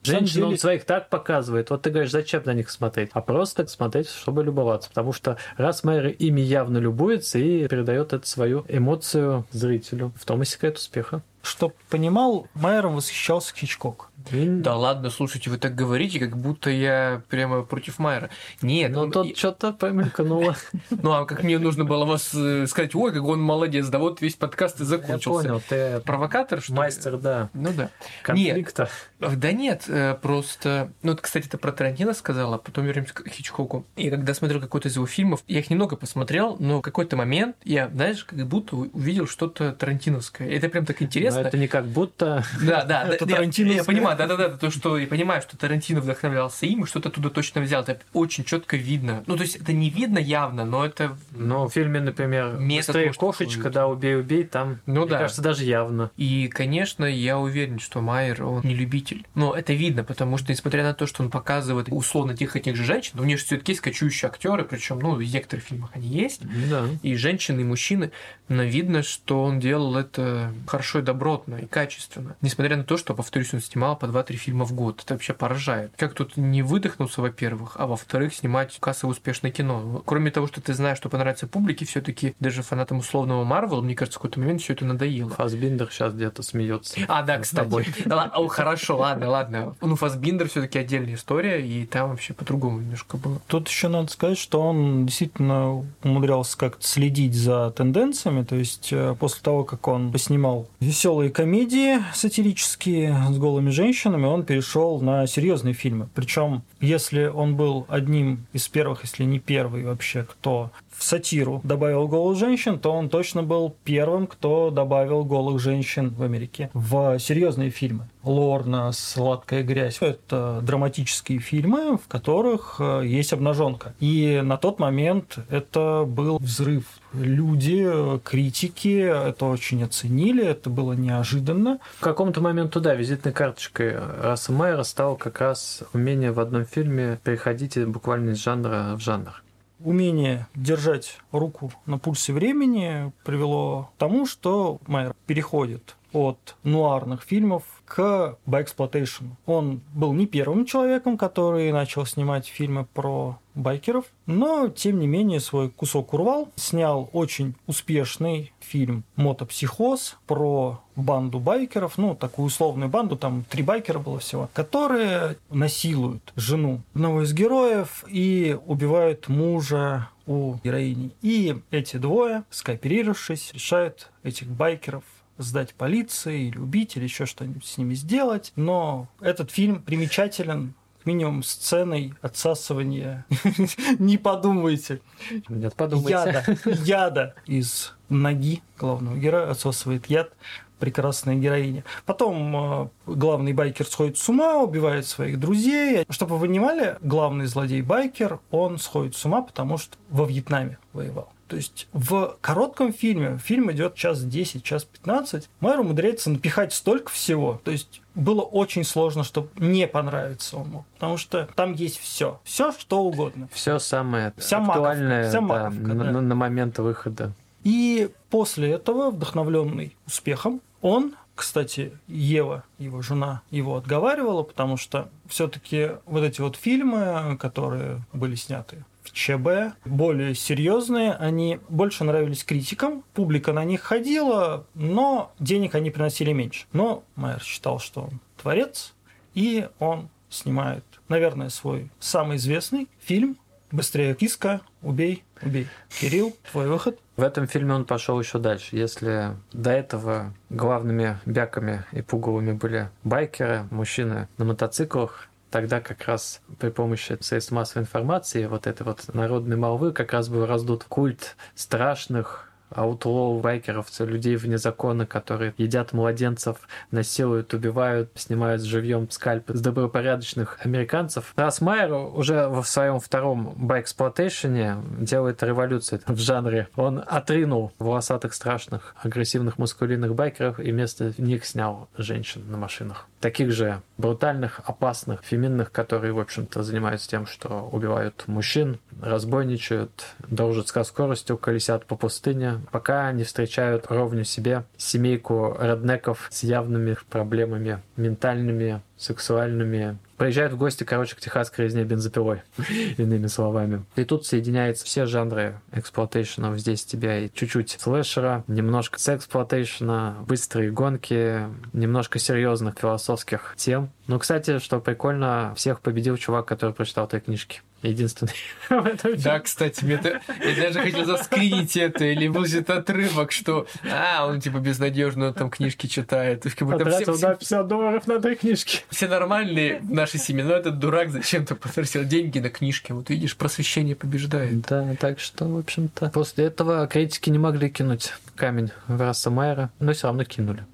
Женщин 0.02 0.44
он 0.44 0.58
своих 0.58 0.86
так 0.86 1.10
показывает. 1.10 1.70
Вот 1.70 1.82
ты 1.82 1.90
говоришь, 1.90 2.12
зачем 2.12 2.44
на 2.46 2.54
них 2.54 2.70
смотреть? 2.70 3.10
А 3.14 3.22
просто 3.22 3.68
смотреть, 3.68 4.10
чтобы 4.10 4.44
любоваться. 4.44 4.90
Потому 4.90 5.12
что 5.12 5.38
раз 5.58 5.84
Майер 5.84 6.08
ими 6.08 6.42
явно 6.42 6.78
любуется 6.78 7.38
и 7.38 7.68
передает 7.68 8.14
эту 8.14 8.26
свою 8.26 8.66
эмоцию 8.70 9.46
зрителю. 9.52 10.14
В 10.16 10.26
том 10.26 10.42
и 10.42 10.46
секрет 10.46 10.78
успеха. 10.78 11.22
Чтоб 11.50 11.74
понимал, 11.90 12.48
Майером 12.54 12.96
восхищался 12.96 13.56
Хичкок. 13.56 14.12
Да 14.32 14.76
ладно, 14.76 15.10
слушайте, 15.10 15.50
вы 15.50 15.58
так 15.58 15.76
говорите, 15.76 16.20
как 16.20 16.38
будто 16.38 16.70
я 16.70 17.22
прямо 17.30 17.64
против 17.64 18.00
Майера. 18.00 18.30
Нет. 18.62 18.92
Ну, 18.92 19.10
тут 19.10 19.38
что-то 19.38 19.74
помелькнуло. 19.74 20.56
Ну, 21.02 21.12
а 21.14 21.26
как 21.26 21.44
мне 21.44 21.58
нужно 21.60 21.86
было 21.86 22.06
вас 22.06 22.34
э, 22.34 22.68
сказать, 22.68 22.94
ой, 22.94 23.14
как 23.14 23.24
он 23.24 23.42
молодец, 23.42 23.88
да 23.88 24.00
вот 24.00 24.22
весь 24.22 24.36
подкаст 24.36 24.82
и 24.82 24.84
закончился. 24.84 25.48
Я 25.48 25.54
понял, 25.54 25.64
ты 25.68 26.00
провокатор, 26.02 26.62
что 26.62 26.74
Мастер, 26.74 27.18
да. 27.18 27.50
Ну 27.54 27.72
да. 27.74 27.90
Конфликта. 28.24 28.90
Нет, 29.20 29.40
да 29.40 29.52
нет, 29.52 29.86
э, 29.88 30.16
просто... 30.22 30.92
Ну, 31.04 31.12
вот, 31.12 31.22
кстати, 31.22 31.48
ты 31.48 31.58
про 31.58 31.72
Тарантино 31.72 32.14
сказала, 32.14 32.56
а 32.56 32.58
потом 32.58 32.86
вернемся 32.86 33.14
к 33.14 33.28
Хичкоку. 33.30 33.86
И 33.96 34.10
когда 34.10 34.34
смотрел 34.34 34.60
какой-то 34.60 34.90
из 34.90 34.96
его 34.96 35.06
фильмов, 35.06 35.44
я 35.48 35.60
их 35.60 35.70
немного 35.70 35.96
посмотрел, 35.96 36.58
но 36.60 36.80
в 36.80 36.82
какой-то 36.82 37.16
момент 37.16 37.56
я, 37.64 37.88
знаешь, 37.90 38.24
как 38.26 38.46
будто 38.48 38.76
увидел 38.76 39.28
что-то 39.28 39.72
тарантиновское. 39.72 40.50
Это 40.50 40.70
прям 40.70 40.86
так 40.86 41.02
интересно. 41.02 41.39
Но 41.42 41.48
это 41.48 41.58
не 41.58 41.68
как 41.68 41.86
будто... 41.86 42.44
Да, 42.62 42.84
да, 42.84 43.04
это 43.08 43.26
я, 43.26 43.42
я 43.42 43.84
понимаю, 43.84 44.18
да-да-да, 44.18 44.50
то, 44.50 44.70
что 44.70 44.98
я 44.98 45.08
понимаю, 45.08 45.42
что 45.42 45.58
Тарантино 45.58 46.02
вдохновлялся 46.02 46.66
им, 46.66 46.84
и 46.84 46.88
что-то 46.88 47.10
оттуда 47.10 47.30
точно 47.30 47.62
взял. 47.62 47.84
Это 47.84 48.02
очень 48.14 48.44
четко 48.44 48.78
видно. 48.78 49.24
Ну, 49.28 49.36
то 49.36 49.44
есть 49.44 49.56
это 49.56 49.74
не 49.74 49.90
видно 49.90 50.20
явно, 50.20 50.66
но 50.66 50.86
это... 50.86 51.18
Но 51.32 51.68
в 51.68 51.74
фильме, 51.74 52.00
например, 52.00 52.58
«Быстрее 52.58 53.14
кошечка», 53.14 53.70
да, 53.70 53.88
«Убей-убей», 53.88 54.44
там, 54.44 54.80
ну, 54.86 55.02
мне 55.02 55.12
да. 55.12 55.20
кажется, 55.20 55.42
даже 55.42 55.64
явно. 55.64 56.12
И, 56.18 56.48
конечно, 56.48 57.06
я 57.06 57.38
уверен, 57.38 57.80
что 57.80 58.02
Майер, 58.02 58.44
он 58.44 58.62
не 58.64 58.74
любитель. 58.74 59.26
Но 59.36 59.54
это 59.56 59.74
видно, 59.74 60.04
потому 60.04 60.38
что, 60.38 60.52
несмотря 60.52 60.84
на 60.84 60.94
то, 60.94 61.08
что 61.08 61.24
он 61.24 61.30
показывает 61.30 61.88
условно 61.90 62.36
тех 62.36 62.56
и 62.56 62.62
тех 62.62 62.76
же 62.76 62.84
женщин, 62.84 63.20
у 63.20 63.24
них 63.24 63.40
же 63.40 63.46
все-таки 63.46 63.72
есть 63.72 63.82
кочующие 63.82 64.30
актеры, 64.30 64.64
причем, 64.64 65.00
ну, 65.00 65.16
в 65.16 65.22
некоторых 65.22 65.66
фильмах 65.66 65.92
они 65.94 66.08
есть, 66.08 66.42
да. 66.70 66.86
и 67.02 67.16
женщины, 67.16 67.62
и 67.62 67.64
мужчины, 67.64 68.12
но 68.48 68.64
видно, 68.64 69.04
что 69.04 69.44
он 69.44 69.60
делал 69.60 69.96
это 69.96 70.54
хорошо 70.68 71.00
и 71.00 71.02
добротно, 71.20 71.56
и 71.56 71.66
качественно. 71.66 72.38
Несмотря 72.42 72.78
на 72.78 72.84
то, 72.84 72.98
что, 72.98 73.14
повторюсь, 73.14 73.54
он 73.54 73.60
снимал 73.60 73.98
по 73.98 74.06
2-3 74.06 74.36
фильма 74.36 74.66
в 74.66 74.74
год. 74.74 75.02
Это 75.04 75.16
вообще 75.16 75.34
поражает. 75.34 75.92
Как 75.98 76.14
тут 76.14 76.38
не 76.38 76.62
выдохнуться, 76.64 77.22
во-первых, 77.22 77.76
а 77.76 77.88
во-вторых, 77.88 78.34
снимать 78.34 78.78
кассово 78.80 79.12
успешное 79.12 79.52
кино. 79.52 80.02
Кроме 80.06 80.32
того, 80.32 80.48
что 80.48 80.62
ты 80.62 80.74
знаешь, 80.74 80.98
что 80.98 81.10
понравится 81.10 81.46
публике, 81.46 81.86
все 81.86 82.02
таки 82.02 82.36
даже 82.40 82.64
фанатам 82.64 83.00
условного 83.00 83.44
Марвел, 83.44 83.82
мне 83.82 83.96
кажется, 83.96 84.18
в 84.18 84.22
какой-то 84.22 84.40
момент 84.40 84.62
все 84.62 84.74
это 84.74 84.86
надоело. 84.86 85.32
Фасбиндер 85.32 85.92
сейчас 85.92 86.14
где-то 86.14 86.42
смеется. 86.42 87.00
А, 87.08 87.22
да, 87.22 87.38
кстати. 87.40 87.66
Тобой. 87.66 87.88
О, 88.10 88.48
хорошо, 88.48 88.98
ладно, 88.98 89.30
ладно. 89.30 89.76
Ну, 89.82 89.96
Фасбиндер 89.98 90.48
все 90.48 90.62
таки 90.62 90.80
отдельная 90.80 91.16
история, 91.16 91.62
и 91.62 91.86
там 91.86 92.12
вообще 92.12 92.34
по-другому 92.34 92.80
немножко 92.80 93.18
было. 93.18 93.42
Тут 93.48 93.68
еще 93.68 93.90
надо 93.90 94.10
сказать, 94.10 94.38
что 94.38 94.62
он 94.62 95.06
действительно 95.06 95.86
умудрялся 96.04 96.58
как-то 96.58 96.88
следить 96.88 97.36
за 97.36 97.72
тенденциями, 97.72 98.44
то 98.44 98.56
есть 98.56 98.90
э, 98.94 99.16
после 99.20 99.42
того, 99.42 99.66
как 99.66 99.88
он 99.88 100.12
поснимал 100.12 100.70
веселый 100.80 101.09
веселые 101.10 101.32
комедии 101.32 101.98
сатирические 102.14 103.18
с 103.32 103.38
голыми 103.40 103.72
женщинами, 103.72 104.28
он 104.28 104.44
перешел 104.44 105.02
на 105.02 105.26
серьезные 105.26 105.74
фильмы. 105.74 106.08
Причем, 106.14 106.62
если 106.82 107.26
он 107.26 107.56
был 107.56 107.88
одним 107.90 108.46
из 108.54 108.68
первых, 108.68 109.02
если 109.02 109.24
не 109.24 109.40
первый 109.40 109.86
вообще, 109.86 110.24
кто 110.24 110.70
в 110.96 111.04
сатиру 111.04 111.62
добавил 111.64 112.08
голых 112.08 112.38
женщин, 112.38 112.78
то 112.78 112.92
он 112.92 113.10
точно 113.10 113.42
был 113.42 113.74
первым, 113.84 114.28
кто 114.28 114.70
добавил 114.70 115.24
голых 115.24 115.60
женщин 115.60 116.10
в 116.12 116.22
Америке 116.22 116.70
в 116.74 117.18
серьезные 117.18 117.72
фильмы. 117.72 118.08
Лорна, 118.24 118.92
Сладкая 118.92 119.64
грязь– 119.64 119.98
это 120.02 120.60
драматические 120.62 121.40
фильмы, 121.40 121.98
в 121.98 122.08
которых 122.08 122.76
э, 122.80 123.04
есть 123.06 123.32
обнаженка. 123.34 123.96
И 124.00 124.42
на 124.44 124.58
тот 124.58 124.78
момент 124.78 125.40
это 125.50 126.04
был 126.06 126.38
взрыв. 126.38 126.84
Люди, 127.14 127.88
критики 128.24 129.00
это 129.02 129.46
очень 129.46 129.84
оценили, 129.84 130.46
это 130.46 130.70
было 130.70 130.94
неожиданно. 130.94 131.80
В 131.98 132.02
каком-то 132.02 132.42
моменту, 132.42 132.80
да, 132.80 132.96
визитной 132.96 133.34
карточкой 133.34 133.98
Расса 133.98 134.52
Майера 134.52 134.84
стало 134.84 135.16
как 135.16 135.40
раз 135.42 135.84
умение 135.94 136.32
в 136.32 136.40
одном 136.40 136.66
фильме 136.66 137.20
переходить 137.24 137.84
буквально 137.86 138.32
из 138.32 138.44
жанра 138.44 138.96
в 138.96 139.00
жанр 139.00 139.44
умение 139.82 140.48
держать 140.56 141.20
руку 141.32 141.72
на 141.86 141.98
пульсе 141.98 142.34
времени 142.34 143.12
привело 143.24 143.92
к 143.96 144.00
тому, 144.00 144.26
что 144.26 144.80
Майер 144.88 145.14
переходит 145.26 145.96
от 146.12 146.56
нуарных 146.64 147.22
фильмов 147.22 147.64
к 147.86 148.38
байксплотейшену. 148.46 149.38
Он 149.46 149.82
был 149.94 150.14
не 150.14 150.26
первым 150.26 150.66
человеком, 150.66 151.18
который 151.18 151.72
начал 151.72 152.06
снимать 152.06 152.48
фильмы 152.48 152.86
про 152.86 153.40
байкеров, 153.60 154.06
но, 154.26 154.68
тем 154.70 155.00
не 155.00 155.08
менее, 155.08 155.40
свой 155.40 155.70
кусок 155.70 156.14
урвал. 156.14 156.50
Снял 156.56 157.10
очень 157.14 157.56
успешный 157.68 158.54
фильм 158.60 159.04
«Мотопсихоз» 159.16 160.18
про 160.28 160.82
банду 160.96 161.40
байкеров, 161.40 161.98
ну, 161.98 162.16
такую 162.16 162.48
условную 162.48 162.90
банду, 162.90 163.16
там 163.16 163.46
три 163.50 163.64
байкера 163.64 164.00
было 164.00 164.20
всего, 164.20 164.50
которые 164.54 165.38
насилуют 165.50 166.34
жену 166.36 166.82
одного 166.94 167.24
из 167.24 167.34
героев 167.34 168.04
и 168.08 168.58
убивают 168.66 169.28
мужа 169.30 170.10
у 170.26 170.56
героини. 170.64 171.12
И 171.22 171.56
эти 171.72 171.98
двое, 171.98 172.44
скооперировавшись, 172.50 173.52
решают 173.54 174.12
этих 174.24 174.48
байкеров 174.48 175.04
сдать 175.40 175.74
полиции 175.74 176.48
или 176.50 176.58
убить, 176.58 176.98
или 176.98 177.06
еще 177.06 177.26
что-нибудь 177.26 177.66
с 177.66 177.78
ними 177.78 177.96
сделать. 177.96 178.52
Но 178.56 179.08
этот 179.22 179.52
фильм 179.52 179.82
примечателен 179.82 180.76
минимум 181.10 181.44
сценой 181.44 182.14
отсасывания. 182.22 183.26
Не 184.00 184.18
подумайте. 184.18 185.02
Нет, 185.50 185.74
подумайте. 185.76 186.12
Яда, 186.12 186.46
яда 186.86 187.36
из 187.46 187.94
ноги 188.10 188.62
главного 188.78 189.18
героя 189.18 189.52
отсасывает 189.52 190.06
яд 190.08 190.32
прекрасная 190.80 191.36
героиня. 191.36 191.84
Потом 192.06 192.56
э, 192.56 192.90
главный 193.06 193.54
байкер 193.54 193.86
сходит 193.86 194.18
с 194.18 194.30
ума, 194.30 194.62
убивает 194.62 195.06
своих 195.06 195.40
друзей. 195.40 196.06
Чтобы 196.10 196.38
вы 196.38 196.48
понимали, 196.48 196.96
главный 197.02 197.46
злодей-байкер, 197.46 198.40
он 198.52 198.78
сходит 198.78 199.16
с 199.16 199.26
ума, 199.26 199.42
потому 199.42 199.78
что 199.78 199.98
во 200.10 200.26
Вьетнаме 200.26 200.78
воевал. 200.94 201.34
То 201.50 201.56
есть 201.56 201.88
в 201.94 202.38
коротком 202.42 202.94
фильме, 202.94 203.40
фильм 203.40 203.72
идет 203.72 203.96
час 203.96 204.24
10, 204.24 204.64
час 204.64 204.86
15, 204.86 205.50
Майер 205.60 205.80
умудряется 205.80 206.30
напихать 206.30 206.74
столько 206.74 207.12
всего. 207.12 207.60
То 207.64 207.72
есть 207.72 208.02
было 208.14 208.42
очень 208.42 208.84
сложно, 208.84 209.24
чтобы 209.24 209.50
не 209.58 209.88
понравиться 209.88 210.58
ему, 210.58 210.86
потому 210.94 211.18
что 211.18 211.50
там 211.56 211.74
есть 211.74 212.00
все, 212.00 212.40
все 212.44 212.72
что 212.72 213.02
угодно. 213.02 213.50
Все 213.52 213.80
самое 213.80 214.32
вся 214.38 214.60
актуальное 214.60 215.24
маковка, 215.24 215.30
вся 215.30 215.42
маковка, 215.42 215.94
да, 215.96 216.04
да. 216.04 216.12
На, 216.12 216.22
на 216.22 216.36
момент 216.36 216.78
выхода. 216.78 217.32
И 217.64 218.10
после 218.30 218.70
этого, 218.70 219.10
вдохновленный 219.10 219.98
успехом, 220.06 220.62
он 220.82 221.16
кстати, 221.34 221.94
Ева, 222.10 222.66
его 222.80 223.02
жена, 223.02 223.44
его 223.50 223.78
отговаривала, 223.78 224.44
потому 224.44 224.76
что 224.76 225.08
все-таки 225.26 225.92
вот 226.06 226.22
эти 226.22 226.42
вот 226.42 226.58
фильмы, 226.58 227.38
которые 227.40 228.02
были 228.12 228.36
сняты 228.36 228.84
ЧБ, 229.14 229.76
более 229.86 230.36
серьезные, 230.36 231.14
они 231.14 231.60
больше 231.70 232.04
нравились 232.04 232.44
критикам, 232.44 233.04
публика 233.14 233.54
на 233.54 233.64
них 233.64 233.82
ходила, 233.82 234.66
но 234.74 235.32
денег 235.40 235.76
они 235.76 235.92
приносили 235.92 236.34
меньше. 236.34 236.66
Но 236.74 237.04
Майер 237.16 237.42
считал, 237.42 237.80
что 237.80 238.02
он 238.04 238.20
творец, 238.42 238.94
и 239.34 239.68
он 239.80 240.10
снимает, 240.30 240.84
наверное, 241.08 241.50
свой 241.50 241.90
самый 242.00 242.38
известный 242.38 242.88
фильм 243.00 243.38
«Быстрее 243.72 244.16
киска, 244.16 244.62
убей, 244.82 245.24
убей». 245.44 245.68
Кирилл, 246.00 246.36
твой 246.52 246.68
выход. 246.68 247.00
В 247.18 247.22
этом 247.22 247.48
фильме 247.48 247.74
он 247.74 247.86
пошел 247.86 248.20
еще 248.20 248.40
дальше. 248.40 248.76
Если 248.76 249.36
до 249.54 249.72
этого 249.72 250.34
главными 250.50 251.20
бяками 251.26 251.84
и 251.92 252.02
пуговыми 252.02 252.54
были 252.54 252.90
байкеры, 253.04 253.68
мужчины 253.70 254.28
на 254.38 254.46
мотоциклах, 254.46 255.29
тогда 255.50 255.82
как 255.82 256.06
раз 256.06 256.42
при 256.60 256.70
помощи 256.70 257.18
средств 257.22 257.52
массовой 257.52 257.84
информации 257.84 258.46
вот 258.46 258.68
этой 258.68 258.84
вот 258.84 259.14
народной 259.14 259.58
молвы 259.58 259.92
как 259.92 260.14
раз 260.14 260.30
был 260.30 260.46
раздут 260.46 260.84
культ 260.84 261.36
страшных 261.56 262.49
аутлоу, 262.70 263.40
байкеров, 263.40 263.88
людей 264.00 264.36
вне 264.36 264.58
закона, 264.58 265.06
которые 265.06 265.54
едят 265.58 265.94
младенцев, 265.94 266.58
насилуют, 266.92 267.54
убивают, 267.54 268.12
снимают 268.16 268.62
живьем 268.64 269.10
скальпы 269.10 269.56
с 269.56 269.62
добропорядочных 269.62 270.58
американцев. 270.64 271.34
Раз 271.36 271.62
Майер 271.62 271.94
уже 271.94 272.48
в 272.48 272.64
своем 272.66 273.00
втором 273.00 273.54
байксплотейшене 273.56 274.78
делает 275.00 275.44
революцию 275.44 276.02
в 276.08 276.18
жанре. 276.18 276.68
Он 276.76 277.04
отринул 277.06 277.72
волосатых, 277.80 278.34
страшных, 278.34 278.96
агрессивных, 279.02 279.58
мускулинных 279.58 280.16
байкеров 280.16 280.60
и 280.60 280.72
вместо 280.72 281.14
них 281.18 281.46
снял 281.46 281.90
женщин 281.98 282.44
на 282.50 282.58
машинах. 282.58 283.08
Таких 283.20 283.52
же 283.52 283.82
брутальных, 283.98 284.62
опасных, 284.64 285.22
феминных, 285.24 285.72
которые, 285.72 286.14
в 286.14 286.20
общем-то, 286.20 286.64
занимаются 286.64 287.10
тем, 287.10 287.26
что 287.26 287.70
убивают 287.72 288.24
мужчин, 288.28 288.80
разбойничают, 289.02 290.06
дружат 290.28 290.70
с 290.70 290.84
скоростью, 290.84 291.38
колесят 291.38 291.86
по 291.86 291.96
пустыне, 291.96 292.59
пока 292.72 293.12
не 293.12 293.24
встречают 293.24 293.86
ровню 293.90 294.24
себе 294.24 294.64
семейку 294.78 295.56
роднеков 295.60 296.28
с 296.32 296.44
явными 296.44 296.98
проблемами 297.10 297.82
ментальными, 297.98 298.82
сексуальными. 298.98 299.98
Приезжают 300.18 300.52
в 300.52 300.58
гости, 300.58 300.84
короче, 300.84 301.16
к 301.16 301.20
техасской 301.20 301.66
резне 301.66 301.86
бензопилой, 301.86 302.42
иными 302.98 303.28
словами. 303.28 303.86
И 303.96 304.04
тут 304.04 304.26
соединяются 304.26 304.86
все 304.86 305.06
жанры 305.06 305.62
эксплуатейшенов. 305.72 306.60
Здесь 306.60 306.84
тебя 306.84 307.20
и 307.20 307.30
чуть-чуть 307.34 307.78
слэшера, 307.80 308.44
немножко 308.48 309.00
секс-эксплуатейшена, 309.00 310.18
быстрые 310.28 310.72
гонки, 310.72 311.44
немножко 311.72 312.20
серьезных 312.20 312.78
философских 312.78 313.54
тем. 313.56 313.92
Ну, 314.10 314.18
кстати, 314.18 314.58
что 314.58 314.80
прикольно, 314.80 315.54
всех 315.56 315.82
победил 315.82 316.18
чувак, 316.18 316.48
который 316.48 316.74
прочитал 316.74 317.08
твои 317.08 317.22
книжки. 317.22 317.62
Единственный 317.84 318.34
Да, 319.24 319.40
кстати, 319.40 319.86
мне 319.86 319.94
это... 319.94 320.20
я 320.44 320.64
даже 320.64 320.80
хотел 320.80 321.06
заскринить 321.06 321.78
это, 321.78 322.06
или 322.06 322.28
будет 322.28 322.72
отрывок, 322.72 323.32
что 323.32 323.68
а, 323.88 324.26
он 324.26 324.42
типа 324.42 324.58
безнадежно 324.58 325.32
там 325.32 325.52
книжки 325.52 325.86
читает. 325.86 326.42
Как 326.42 326.68
будто 326.68 326.86
Потратил, 326.86 327.14
все, 327.14 327.22
да, 327.22 327.36
50 327.36 327.68
долларов 327.68 328.08
на 328.08 328.18
две 328.18 328.34
книжки. 328.34 328.80
все 328.90 329.08
нормальные 329.08 329.80
в 329.82 329.92
нашей 329.92 330.20
семье, 330.20 330.44
но 330.44 330.56
этот 330.56 330.80
дурак 330.80 331.12
зачем-то 331.12 331.54
потратил 331.54 332.04
деньги 332.04 332.40
на 332.40 332.50
книжки. 332.50 332.92
Вот 332.92 333.12
видишь, 333.12 333.38
просвещение 333.38 333.96
побеждает. 333.96 334.62
Да, 334.62 334.96
так 335.00 335.20
что, 335.20 335.46
в 335.46 335.60
общем-то, 335.60 336.10
после 336.10 336.46
этого 336.46 336.88
критики 336.88 337.30
не 337.30 337.38
могли 337.38 337.70
кинуть 337.70 338.14
камень 338.36 338.72
в 338.88 339.00
Расса 339.00 339.30
Майера, 339.30 339.70
но 339.80 339.94
все 339.94 340.08
равно 340.08 340.24
кинули. 340.24 340.66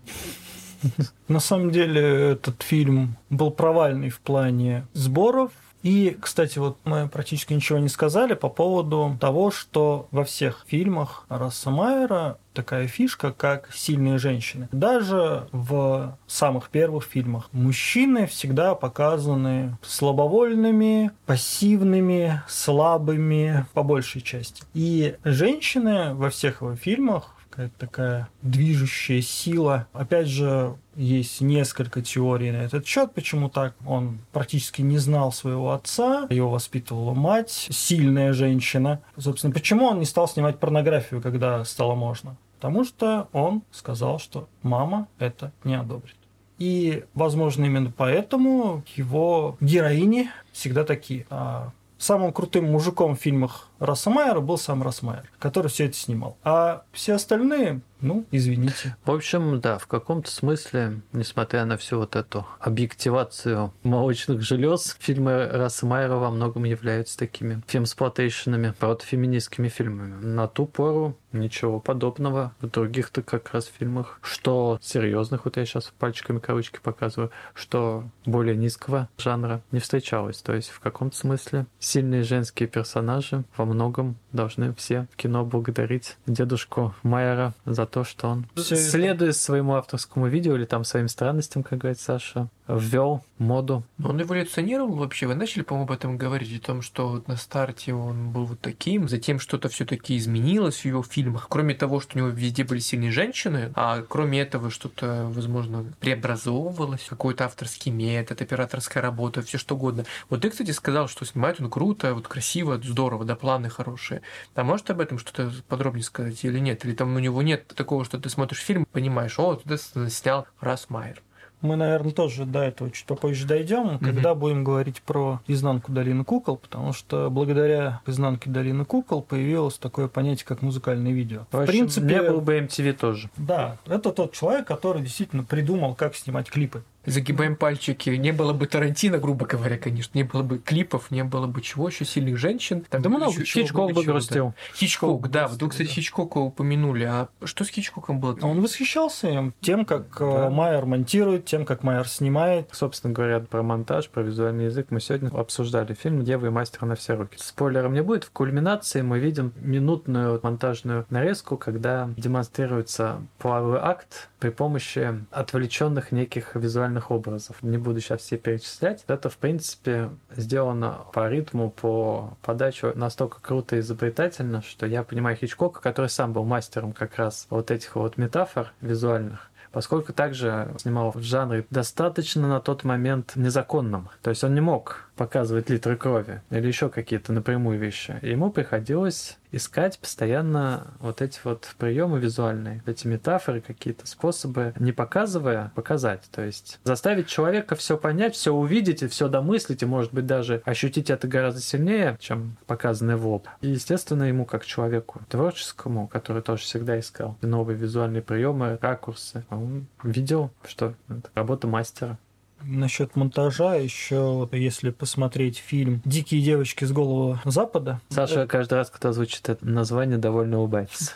На 1.28 1.39
самом 1.39 1.71
деле 1.71 2.32
этот 2.32 2.62
фильм 2.62 3.17
был 3.30 3.52
провальный 3.52 4.10
в 4.10 4.19
плане 4.19 4.86
сборов, 4.93 5.52
и, 5.86 6.17
кстати, 6.19 6.58
вот 6.58 6.80
мы 6.84 7.08
практически 7.08 7.54
ничего 7.54 7.78
не 7.78 7.89
сказали 7.89 8.34
по 8.34 8.50
поводу 8.50 9.15
того, 9.21 9.52
что 9.52 10.08
во 10.10 10.24
всех 10.24 10.65
фильмах 10.65 11.28
Расса 11.30 11.69
Майера 11.69 12.39
такая 12.56 12.88
фишка, 12.88 13.32
как 13.32 13.69
сильные 13.71 14.17
женщины. 14.17 14.67
Даже 14.71 15.48
в 15.52 16.17
самых 16.26 16.69
первых 16.69 17.04
фильмах 17.04 17.50
мужчины 17.52 18.26
всегда 18.26 18.74
показаны 18.74 19.78
слабовольными, 19.84 21.12
пассивными, 21.28 22.41
слабыми 22.48 23.67
по 23.76 23.84
большей 23.84 24.21
части. 24.21 24.63
И 24.74 25.17
женщины 25.24 26.15
во 26.15 26.32
всех 26.32 26.62
его 26.62 26.76
фильмах 26.76 27.35
какая-то 27.56 27.80
такая 27.80 28.28
движущая 28.41 29.22
сила. 29.22 29.88
Опять 29.94 30.28
же, 30.28 30.76
есть 30.96 31.39
несколько 31.39 32.02
теорий 32.02 32.52
на 32.52 32.58
этот 32.58 32.86
счет, 32.86 33.13
почему 33.13 33.50
так. 33.50 33.76
Он 33.86 34.20
практически 34.34 34.82
не 34.82 34.98
знал 34.98 35.32
своего 35.32 35.72
отца, 35.72 36.28
его 36.30 36.50
воспитывала 36.50 37.13
мать, 37.13 37.68
сильная 37.72 38.34
женщина. 38.34 39.00
Собственно, 39.18 39.54
почему 39.54 39.86
он 39.86 40.00
не 40.00 40.06
стал 40.06 40.28
снимать 40.28 40.60
порнографию, 40.60 41.22
когда 41.22 41.63
стало 41.63 41.96
можно? 41.96 42.36
Потому 42.60 42.84
что 42.84 43.30
он 43.32 43.63
сказал, 43.72 44.20
что 44.20 44.50
мама 44.62 45.08
это 45.18 45.54
не 45.63 45.76
одобрит. 45.76 46.15
И, 46.58 47.06
возможно, 47.13 47.63
именно 47.65 47.94
поэтому 47.96 48.84
его 48.96 49.58
героини 49.62 50.30
всегда 50.52 50.84
такие. 50.84 51.26
А 51.30 51.72
самым 51.98 52.34
крутым 52.34 52.72
мужиком 52.72 53.15
в 53.15 53.20
фильмах 53.20 53.70
Рассамайера 53.80 54.40
был 54.40 54.58
сам 54.58 54.84
Рассмайер, 54.84 55.30
который 55.40 55.68
все 55.68 55.86
это 55.86 55.96
снимал. 55.96 56.38
А 56.44 56.84
все 56.92 57.14
остальные 57.14 57.82
Ну, 58.02 58.26
извините. 58.30 58.96
В 59.06 59.12
общем, 59.12 59.60
да, 59.62 59.78
в 59.78 59.88
каком-то 59.88 60.30
смысле, 60.30 61.02
несмотря 61.12 61.66
на 61.66 61.78
всю 61.78 61.98
вот 61.98 62.16
эту 62.16 62.46
объективацию 62.60 63.74
молочных 63.84 64.42
желез, 64.42 64.96
фильмы 65.00 65.48
Раса 65.48 65.86
Майера 65.86 66.16
во 66.16 66.30
многом 66.30 66.66
являются 66.66 67.18
такими 67.18 67.62
фемсплотейшенами, 67.68 68.74
протофеминистскими 68.78 69.70
фильмами. 69.70 70.24
На 70.24 70.48
ту 70.48 70.66
пору 70.66 71.18
ничего 71.32 71.80
подобного 71.80 72.54
в 72.60 72.68
других-то 72.70 73.22
как 73.22 73.54
раз 73.54 73.66
фильмах, 73.66 74.20
что 74.22 74.78
серьезных, 74.82 75.46
вот 75.46 75.58
я 75.58 75.66
сейчас 75.66 75.92
пальчиками 75.98 76.40
кавычки 76.40 76.80
показываю, 76.82 77.32
что 77.54 78.06
более 78.26 78.56
низкого 78.56 79.10
жанра 79.18 79.62
не 79.72 79.80
встречалось. 79.80 80.42
То 80.42 80.54
есть 80.54 80.70
в 80.70 80.80
каком-то 80.80 81.18
смысле 81.18 81.66
сильные 81.80 82.24
женские 82.24 82.70
персонажи 82.70 83.44
во 83.58 83.64
многом 83.65 84.15
должны 84.32 84.73
все 84.75 85.08
в 85.12 85.15
кино 85.15 85.43
благодарить 85.45 86.17
дедушку 86.28 86.93
Майера 87.04 87.54
за 87.65 87.86
то, 87.86 88.04
что 88.04 88.28
он, 88.30 88.47
это- 88.75 88.75
следуя 88.91 89.32
своему 89.34 89.75
авторскому 89.75 90.28
видео 90.28 90.56
или 90.56 90.65
там 90.65 90.84
своим 90.84 91.08
странностям, 91.08 91.63
как 91.63 91.80
говорит 91.80 91.99
Саша, 91.99 92.47
ввел 92.67 93.23
моду. 93.38 93.84
Но 93.97 94.10
Он 94.10 94.21
эволюционировал 94.21 94.95
вообще. 94.95 95.28
Вы 95.28 95.36
начали, 95.36 95.63
по-моему, 95.63 95.86
об 95.86 95.91
этом 95.91 96.17
говорить, 96.17 96.56
о 96.62 96.65
том, 96.65 96.82
что 96.82 97.10
вот 97.10 97.28
на 97.28 97.36
старте 97.38 97.93
он 97.93 98.32
был 98.32 98.45
вот 98.45 98.60
таким, 98.60 99.08
затем 99.10 99.39
что-то 99.39 99.69
все-таки 99.69 100.17
изменилось 100.17 100.80
в 100.80 100.86
его 100.86 101.04
фильмах. 101.04 101.47
Кроме 101.49 101.75
того, 101.75 101.99
что 101.99 102.15
у 102.15 102.19
него 102.19 102.30
везде 102.30 102.63
были 102.63 102.80
сильные 102.80 103.12
женщины, 103.12 103.71
а 103.75 104.01
кроме 104.01 104.41
этого 104.41 104.69
что-то, 104.69 105.28
возможно, 105.30 105.86
преобразовывалось, 105.99 107.06
какой-то 107.10 107.45
авторский 107.45 107.91
метод, 107.91 108.41
операторская 108.41 109.04
работа, 109.04 109.41
все 109.41 109.58
что 109.58 109.75
угодно. 109.75 110.06
Вот 110.30 110.41
ты, 110.41 110.49
кстати, 110.49 110.71
сказал, 110.71 111.08
что 111.08 111.25
снимает 111.25 111.60
он 111.60 111.69
круто, 111.69 112.13
вот 112.13 112.28
красиво, 112.28 112.80
здорово, 112.82 113.25
да, 113.25 113.36
планы 113.36 113.69
хорошие. 113.69 114.21
А 114.56 114.63
может 114.63 114.89
об 114.89 115.01
этом 115.01 115.19
что-то 115.19 115.51
подробнее 115.67 116.04
сказать 116.04 116.43
или 116.43 116.60
нет? 116.60 116.86
Или 116.86 116.93
там 116.93 117.15
у 117.15 117.19
него 117.19 117.41
нет 117.41 117.67
такого, 117.67 118.06
что 118.06 118.19
ты 118.19 118.30
смотришь 118.30 118.60
фильм, 118.62 118.86
понимаешь, 118.91 119.38
о, 119.39 119.56
туда 119.56 119.78
снял 119.78 120.47
Рас 120.60 120.89
Майер. 120.89 121.21
Мы, 121.65 121.75
наверное, 121.75 122.12
тоже 122.12 122.45
до 122.45 122.62
этого 122.62 122.91
чуть 122.91 123.06
попозже 123.06 123.47
дойдем, 123.47 123.99
когда 123.99 124.36
будем 124.36 124.63
говорить 124.63 125.01
про 125.01 125.41
изнанку 125.47 125.91
долины 125.91 126.23
кукол, 126.23 126.58
потому 126.58 126.93
что 126.93 127.30
благодаря 127.30 128.01
изнанке 128.06 128.49
долины 128.49 128.86
кукол 128.86 129.21
появилось 129.21 129.78
такое 129.78 130.08
понятие, 130.08 130.45
как 130.45 130.62
музыкальное 130.62 131.12
видео. 131.12 131.45
В, 131.51 131.60
общем, 131.60 131.88
не 132.06 132.21
был 132.21 132.41
бы 132.41 132.58
MTV 132.60 132.93
тоже. 132.93 133.30
Да, 133.38 133.78
это 133.88 134.12
тот 134.12 134.34
человек, 134.34 134.67
который 134.67 135.01
действительно 135.01 135.43
придумал, 135.43 135.95
как 135.95 136.15
снимать 136.15 136.49
клипы. 136.49 136.84
Загибаем 137.06 137.56
пальчики. 137.56 138.10
Не 138.12 138.32
было 138.32 138.54
бы 138.54 138.68
Тарантино, 138.68 139.18
грубо 139.18 139.46
говоря, 139.46 139.78
конечно. 139.78 140.18
Не 140.18 140.24
было 140.24 140.44
бы 140.44 140.60
клипов, 140.60 141.12
не 141.12 141.24
было 141.24 141.48
бы 141.48 141.62
чего 141.62 141.88
еще 141.88 142.06
сильных 142.06 142.38
женщин. 142.38 142.86
Там 142.89 143.02
Да 143.02 143.10
много 143.10 143.32
еще 143.32 143.46
чего 143.46 143.63
Хичкок 143.63 143.94
бы 143.94 144.04
грустил. 144.04 144.48
да. 144.48 144.54
Хичкок, 144.76 145.30
да. 145.30 145.48
Грустил, 145.48 145.70
кстати, 145.70 145.88
да. 145.88 145.94
Хичкока 145.94 146.38
упомянули. 146.39 147.04
А 147.04 147.28
что 147.44 147.63
с 147.63 147.70
Хичкоком 147.70 148.20
было? 148.20 148.38
Он 148.41 148.62
восхищался 148.62 149.28
им, 149.30 149.54
тем, 149.62 149.86
как 149.86 150.08
э, 150.20 150.26
Да. 150.26 150.50
Майер 150.50 150.86
монтирует, 150.86 151.46
тем, 151.46 151.65
как 151.65 151.84
Майер 151.84 152.08
снимает. 152.08 152.70
Собственно 152.72 153.13
говоря, 153.13 153.39
про 153.39 153.62
монтаж, 153.63 154.10
про 154.10 154.22
визуальный 154.22 154.65
язык 154.65 154.88
мы 154.89 155.00
сегодня 155.00 155.30
обсуждали 155.30 155.94
фильм 155.94 156.24
«Дева 156.24 156.48
и 156.48 156.50
мастер 156.50 156.86
на 156.86 156.96
все 156.96 157.15
руки». 157.15 157.38
Спойлером 157.39 157.94
не 157.94 158.02
будет. 158.02 158.24
В 158.24 158.32
кульминации 158.32 159.02
мы 159.02 159.20
видим 159.20 159.54
минутную 159.58 160.39
монтажную 160.41 161.06
нарезку, 161.10 161.58
когда 161.58 162.10
демонстрируется 162.18 163.22
половой 163.39 163.80
акт 163.80 164.30
при 164.39 164.50
помощи 164.50 165.26
отвлеченных 165.32 166.12
неких 166.12 166.56
визуальных 166.56 166.95
образов. 167.12 167.62
Не 167.62 167.78
буду 167.78 168.00
сейчас 168.00 168.22
все 168.22 168.38
перечислять. 168.38 169.04
Это, 169.08 169.30
в 169.30 169.38
принципе, 169.38 170.10
сделано 170.36 171.06
по 171.14 171.30
ритму, 171.30 171.72
по 171.72 172.38
подаче 172.42 172.94
настолько 172.96 173.40
круто 173.42 173.76
и 173.76 173.80
изобретательно, 173.80 174.62
что 174.62 174.86
я 174.86 175.04
понимаю 175.04 175.36
Хичкока, 175.36 175.82
который 175.82 176.10
сам 176.10 176.34
был 176.34 176.44
мастером 176.44 176.94
как 176.94 177.18
раз 177.18 177.48
вот 177.50 177.72
этих 177.72 177.96
вот 177.96 178.18
метафор 178.18 178.74
визуальных 178.82 179.52
поскольку 179.76 180.14
также 180.14 180.74
снимал 180.78 181.12
в 181.12 181.22
жанре 181.22 181.68
достаточно 181.70 182.48
на 182.48 182.62
тот 182.62 182.86
момент 182.86 183.34
незаконном. 183.36 184.10
То 184.22 184.30
есть 184.30 184.42
он 184.42 184.56
не 184.56 184.62
мог 184.62 185.05
показывать 185.15 185.69
литры 185.69 185.95
крови 185.95 186.41
или 186.49 186.67
еще 186.67 186.89
какие-то 186.89 187.34
напрямую 187.34 187.80
вещи. 187.80 188.17
Ему 188.21 188.51
приходилось 188.51 189.38
искать 189.51 189.97
постоянно 189.99 190.88
вот 190.99 191.21
эти 191.21 191.39
вот 191.43 191.73
приемы 191.78 192.19
визуальные, 192.19 192.84
эти 192.86 193.08
метафоры, 193.08 193.62
какие-то 193.62 194.06
способы, 194.06 194.73
не 194.80 194.91
показывая, 194.91 195.71
показать. 195.75 196.23
То 196.32 196.43
есть 196.43 196.80
заставить 196.84 197.28
человека 197.28 197.75
все 197.75 197.97
понять, 197.97 198.36
все 198.36 198.54
увидеть 198.54 199.04
и 199.04 199.08
все 199.08 199.30
домыслить, 199.30 199.82
и, 199.82 199.86
может 199.86 200.13
быть, 200.13 200.25
даже 200.25 200.62
ощутить 200.65 201.10
это 201.10 201.28
гораздо 201.28 201.62
сильнее, 201.62 202.17
чем 202.19 202.58
показанное 202.67 203.15
в 203.15 203.25
лоб. 203.25 203.47
И, 203.62 203.69
естественно, 203.69 204.23
ему 204.23 204.45
как 204.45 204.65
человеку 204.65 205.21
творческому, 205.30 206.08
который 206.08 206.41
тоже 206.41 206.63
всегда 206.63 206.99
искал 206.99 207.38
новые 207.41 207.78
визуальные 207.78 208.21
приемы, 208.21 208.78
ракурсы, 208.82 209.45
он 209.49 209.88
видел, 210.04 210.51
что 210.67 210.95
это 211.08 211.30
работа 211.34 211.67
мастера. 211.67 212.17
Насчет 212.63 213.15
монтажа 213.15 213.76
еще, 213.76 214.48
если 214.52 214.89
посмотреть 214.89 215.58
фильм 215.58 216.02
«Дикие 216.06 216.41
девочки 216.41 216.84
с 216.86 216.91
голого 216.91 217.41
запада», 217.46 218.02
Саша 218.10 218.48
каждый 218.48 218.76
раз, 218.76 218.89
когда 218.89 219.13
звучит 219.13 219.48
это 219.50 219.65
название, 219.65 220.18
довольно 220.18 220.60
улыбается. 220.60 221.12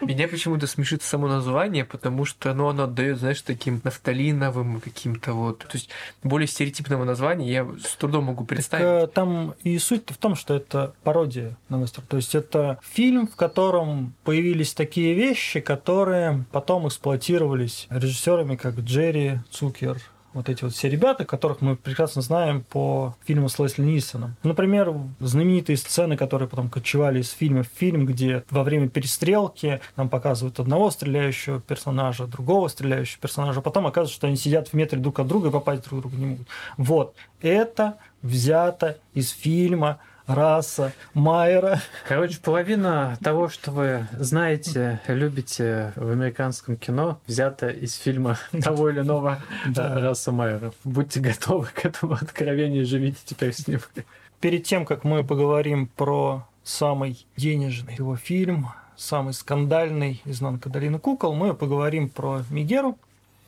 Меня 0.00 0.28
почему-то 0.28 0.66
смешит 0.66 1.02
само 1.02 1.28
название, 1.28 1.84
потому 1.84 2.24
что 2.24 2.52
ну, 2.54 2.68
оно 2.68 2.84
отдает, 2.84 3.18
знаешь, 3.18 3.42
таким 3.42 3.80
нафталиновым 3.84 4.80
каким-то 4.80 5.32
вот. 5.32 5.58
То 5.58 5.74
есть 5.74 5.90
более 6.22 6.48
стереотипного 6.48 7.04
названия 7.04 7.50
я 7.50 7.68
с 7.84 7.94
трудом 7.96 8.24
могу 8.24 8.44
представить. 8.44 9.04
Э, 9.04 9.06
Там 9.06 9.54
и 9.62 9.78
суть 9.78 10.10
в 10.10 10.16
том, 10.16 10.34
что 10.34 10.54
это 10.54 10.94
пародия 11.04 11.56
на 11.68 11.80
вестерн. 11.80 12.06
То 12.08 12.16
есть 12.16 12.34
это 12.34 12.78
фильм, 12.82 13.28
в 13.28 13.36
котором 13.36 14.14
появились 14.24 14.72
такие 14.74 15.14
вещи, 15.14 15.60
которые 15.60 16.44
потом 16.50 16.88
эксплуатировались 16.88 17.86
режиссерами, 17.90 18.56
как 18.56 18.78
Джерри 18.80 19.40
Цукер, 19.50 20.00
вот 20.34 20.48
эти 20.48 20.64
вот 20.64 20.72
все 20.72 20.88
ребята, 20.88 21.24
которых 21.24 21.60
мы 21.60 21.76
прекрасно 21.76 22.22
знаем 22.22 22.62
по 22.62 23.14
фильму 23.24 23.48
с 23.48 23.58
Лесли 23.58 23.82
Нильсоном. 23.82 24.36
Например, 24.42 24.94
знаменитые 25.20 25.76
сцены, 25.76 26.16
которые 26.16 26.48
потом 26.48 26.68
кочевали 26.68 27.20
из 27.20 27.30
фильма 27.30 27.62
в 27.62 27.68
фильм, 27.74 28.06
где 28.06 28.44
во 28.50 28.62
время 28.62 28.88
перестрелки 28.88 29.80
нам 29.96 30.08
показывают 30.08 30.60
одного 30.60 30.90
стреляющего 30.90 31.60
персонажа, 31.60 32.26
другого 32.26 32.68
стреляющего 32.68 33.20
персонажа, 33.20 33.60
а 33.60 33.62
потом 33.62 33.86
оказывается, 33.86 34.16
что 34.16 34.26
они 34.26 34.36
сидят 34.36 34.68
в 34.68 34.74
метре 34.74 34.98
друг 34.98 35.18
от 35.20 35.26
друга 35.26 35.48
и 35.48 35.52
попасть 35.52 35.84
друг 35.88 36.02
друга 36.02 36.16
не 36.16 36.26
могут. 36.26 36.48
Вот. 36.76 37.14
Это 37.40 37.96
взято 38.22 38.98
из 39.14 39.30
фильма 39.30 39.98
раса 40.28 40.92
Майера. 41.14 41.80
Короче, 42.06 42.38
половина 42.40 43.18
того, 43.22 43.48
что 43.48 43.72
вы 43.72 44.06
знаете, 44.12 45.00
любите 45.08 45.92
в 45.96 46.10
американском 46.10 46.76
кино, 46.76 47.18
взята 47.26 47.68
из 47.68 47.94
фильма 47.94 48.38
того 48.62 48.90
или 48.90 49.00
иного 49.00 49.38
Да. 49.66 49.98
Раса 49.98 50.30
Майера. 50.30 50.72
Будьте 50.84 51.20
готовы 51.20 51.66
к 51.66 51.84
этому 51.84 52.12
откровению, 52.14 52.86
живите 52.86 53.18
теперь 53.24 53.52
с 53.52 53.66
ним. 53.66 53.80
Перед 54.40 54.64
тем, 54.64 54.86
как 54.86 55.02
мы 55.02 55.24
поговорим 55.24 55.88
про 55.88 56.46
самый 56.62 57.26
денежный 57.36 57.96
его 57.96 58.16
фильм, 58.16 58.68
самый 58.96 59.32
скандальный 59.32 60.20
«Изнанка 60.24 60.68
долины 60.68 60.98
кукол», 60.98 61.34
мы 61.34 61.54
поговорим 61.54 62.08
про 62.08 62.42
Мигеру. 62.50 62.98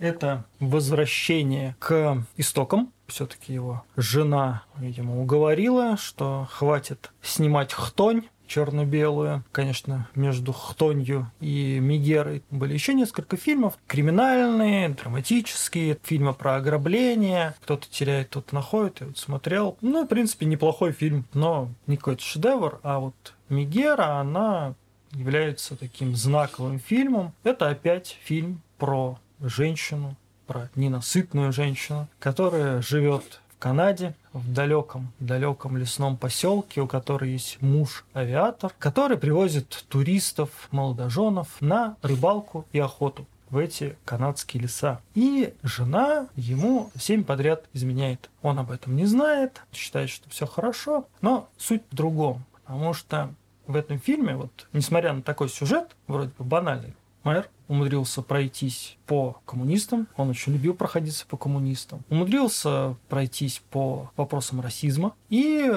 Это 0.00 0.44
возвращение 0.58 1.76
к 1.78 2.24
истокам. 2.36 2.92
Все-таки 3.06 3.52
его 3.52 3.84
жена, 3.96 4.62
видимо, 4.76 5.20
уговорила, 5.20 5.96
что 5.96 6.48
хватит 6.50 7.10
снимать 7.22 7.72
хтонь 7.72 8.22
черно-белую. 8.50 9.44
Конечно, 9.52 10.08
между 10.14 10.52
Хтонью 10.52 11.30
и 11.40 11.78
Мигерой 11.78 12.42
были 12.50 12.74
еще 12.74 12.94
несколько 12.94 13.36
фильмов. 13.36 13.78
Криминальные, 13.86 14.88
драматические, 14.88 15.98
фильмы 16.02 16.34
про 16.34 16.56
ограбление. 16.56 17.54
Кто-то 17.62 17.88
теряет, 17.88 18.28
кто-то 18.28 18.54
находит. 18.54 19.00
Я 19.00 19.06
вот 19.06 19.18
смотрел. 19.18 19.78
Ну, 19.80 20.04
в 20.04 20.08
принципе, 20.08 20.46
неплохой 20.46 20.92
фильм, 20.92 21.26
но 21.32 21.68
не 21.86 21.96
какой-то 21.96 22.22
шедевр. 22.22 22.80
А 22.82 22.98
вот 22.98 23.34
Мигера, 23.48 24.18
она 24.18 24.74
является 25.12 25.76
таким 25.76 26.16
знаковым 26.16 26.80
фильмом. 26.80 27.32
Это 27.44 27.68
опять 27.68 28.18
фильм 28.24 28.62
про 28.78 29.18
женщину, 29.40 30.16
про 30.46 30.68
ненасытную 30.74 31.52
женщину, 31.52 32.08
которая 32.18 32.82
живет 32.82 33.40
в 33.54 33.58
Канаде, 33.60 34.16
в 34.32 34.52
далеком, 34.52 35.12
далеком 35.20 35.76
лесном 35.76 36.16
поселке, 36.16 36.80
у 36.80 36.88
которой 36.88 37.30
есть 37.30 37.62
муж-авиатор, 37.62 38.72
который 38.80 39.16
привозит 39.16 39.84
туристов, 39.88 40.50
молодоженов 40.72 41.48
на 41.60 41.96
рыбалку 42.02 42.66
и 42.72 42.80
охоту 42.80 43.26
в 43.48 43.58
эти 43.58 43.96
канадские 44.04 44.64
леса. 44.64 45.00
И 45.14 45.54
жена 45.62 46.26
ему 46.34 46.90
семь 46.98 47.22
подряд 47.22 47.66
изменяет. 47.72 48.28
Он 48.42 48.58
об 48.58 48.72
этом 48.72 48.96
не 48.96 49.06
знает, 49.06 49.62
считает, 49.72 50.10
что 50.10 50.28
все 50.30 50.46
хорошо, 50.46 51.06
но 51.20 51.48
суть 51.58 51.82
в 51.90 51.94
другом. 51.94 52.44
Потому 52.64 52.92
что 52.92 53.32
в 53.68 53.76
этом 53.76 54.00
фильме, 54.00 54.34
вот, 54.34 54.66
несмотря 54.72 55.12
на 55.12 55.22
такой 55.22 55.48
сюжет, 55.48 55.94
вроде 56.08 56.32
бы 56.38 56.44
банальный, 56.44 56.94
Майер 57.22 57.48
умудрился 57.70 58.20
пройтись 58.20 58.96
по 59.06 59.40
коммунистам, 59.46 60.08
он 60.16 60.28
очень 60.28 60.52
любил 60.52 60.74
проходиться 60.74 61.24
по 61.26 61.36
коммунистам, 61.36 62.02
умудрился 62.10 62.96
пройтись 63.08 63.62
по 63.70 64.10
вопросам 64.16 64.60
расизма 64.60 65.14
и 65.28 65.70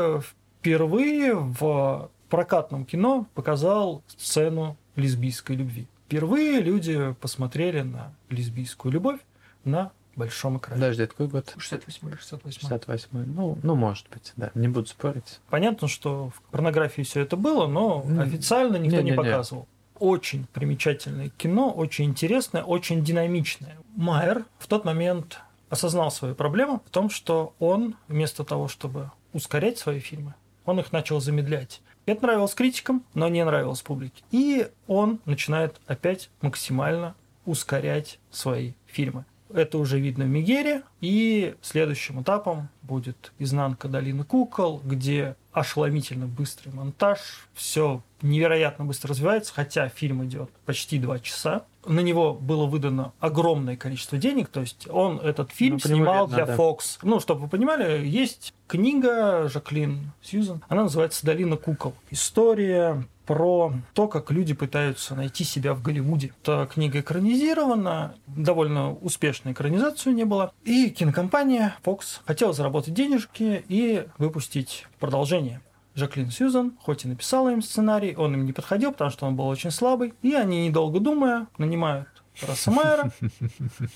впервые 0.59 1.35
в 1.35 2.09
прокатном 2.29 2.83
кино 2.85 3.27
показал 3.35 4.01
сцену 4.17 4.75
лесбийской 4.95 5.55
любви. 5.55 5.87
впервые 6.07 6.61
люди 6.61 7.15
посмотрели 7.21 7.81
на 7.81 8.13
лесбийскую 8.29 8.91
любовь 8.91 9.19
на 9.63 9.91
большом 10.15 10.57
экране. 10.57 10.81
Подожди, 10.81 11.05
какой 11.05 11.27
год? 11.27 11.53
68 11.57 12.09
68. 12.17 12.61
68 12.61 13.09
Ну, 13.35 13.57
ну, 13.61 13.75
может 13.75 14.07
быть, 14.09 14.33
да. 14.35 14.51
Не 14.55 14.67
буду 14.67 14.87
спорить. 14.87 15.39
Понятно, 15.49 15.87
что 15.87 16.29
в 16.29 16.41
порнографии 16.51 17.03
все 17.03 17.21
это 17.21 17.35
было, 17.37 17.67
но 17.67 18.03
официально 18.19 18.77
никто 18.77 18.97
не 18.97 19.11
не-не-не. 19.11 19.15
показывал. 19.17 19.67
Очень 19.99 20.47
примечательное 20.53 21.29
кино, 21.29 21.71
очень 21.71 22.05
интересное, 22.05 22.63
очень 22.63 23.03
динамичное. 23.03 23.77
Майер 23.95 24.45
в 24.59 24.67
тот 24.67 24.85
момент 24.85 25.39
осознал 25.69 26.11
свою 26.11 26.35
проблему 26.35 26.81
в 26.85 26.89
том, 26.89 27.09
что 27.09 27.53
он 27.59 27.95
вместо 28.07 28.43
того, 28.43 28.67
чтобы 28.67 29.11
ускорять 29.33 29.77
свои 29.77 29.99
фильмы, 29.99 30.35
он 30.65 30.79
их 30.79 30.91
начал 30.91 31.19
замедлять. 31.19 31.81
Это 32.05 32.23
нравилось 32.23 32.53
критикам, 32.53 33.03
но 33.13 33.27
не 33.29 33.43
нравилось 33.45 33.81
публике. 33.81 34.23
И 34.31 34.67
он 34.87 35.19
начинает 35.25 35.79
опять 35.87 36.29
максимально 36.41 37.15
ускорять 37.45 38.19
свои 38.29 38.73
фильмы. 38.85 39.25
Это 39.53 39.77
уже 39.77 39.99
видно 39.99 40.25
в 40.25 40.29
Мегере. 40.29 40.83
И 40.99 41.55
следующим 41.61 42.21
этапом 42.21 42.69
будет 42.81 43.31
«Изнанка 43.39 43.87
долины 43.87 44.23
кукол», 44.23 44.81
где 44.83 45.35
ошеломительно 45.53 46.25
быстрый 46.25 46.73
монтаж, 46.73 47.19
все 47.53 48.01
невероятно 48.21 48.85
быстро 48.85 49.09
развивается, 49.09 49.53
хотя 49.53 49.87
фильм 49.89 50.25
идет 50.25 50.49
почти 50.65 50.97
два 50.99 51.19
часа. 51.19 51.63
На 51.85 51.99
него 51.99 52.33
было 52.33 52.65
выдано 52.65 53.11
огромное 53.19 53.75
количество 53.75 54.17
денег, 54.17 54.47
то 54.47 54.61
есть 54.61 54.87
он 54.89 55.19
этот 55.19 55.51
фильм 55.51 55.75
Ну, 55.75 55.79
по 55.79 55.87
нему 55.87 55.97
снимал 55.97 56.27
для 56.27 56.45
да. 56.45 56.55
Fox. 56.55 56.99
Ну, 57.01 57.19
чтобы 57.19 57.41
вы 57.41 57.47
понимали, 57.49 58.05
есть 58.05 58.53
книга 58.67 59.49
Жаклин 59.49 60.11
Сьюзен, 60.21 60.63
она 60.69 60.83
называется 60.83 61.25
«Долина 61.25 61.57
кукол». 61.57 61.93
История 62.09 63.05
про 63.25 63.73
то, 63.93 64.07
как 64.07 64.31
люди 64.31 64.53
пытаются 64.53 65.15
найти 65.15 65.43
себя 65.43 65.73
в 65.73 65.81
Голливуде. 65.81 66.33
Эта 66.41 66.67
книга 66.71 66.99
экранизирована, 66.99 68.15
довольно 68.27 68.93
успешной 68.93 69.53
экранизацию 69.53 70.13
не 70.13 70.25
было. 70.25 70.53
И 70.63 70.89
кинокомпания 70.89 71.75
Fox 71.83 72.21
хотела 72.25 72.53
заработать 72.53 72.93
денежки 72.93 73.63
и 73.67 74.05
выпустить 74.17 74.87
продолжение. 74.99 75.61
Жаклин 75.95 76.31
Сьюзан, 76.31 76.73
хоть 76.81 77.05
и 77.05 77.07
написала 77.07 77.49
им 77.49 77.61
сценарий, 77.61 78.15
он 78.15 78.33
им 78.33 78.45
не 78.45 78.53
подходил, 78.53 78.91
потому 78.91 79.11
что 79.11 79.27
он 79.27 79.35
был 79.35 79.47
очень 79.47 79.71
слабый. 79.71 80.13
И 80.23 80.33
они, 80.33 80.67
недолго 80.67 80.99
думая, 80.99 81.47
нанимают 81.57 82.07
Расса 82.41 82.71
Майера, 82.71 83.11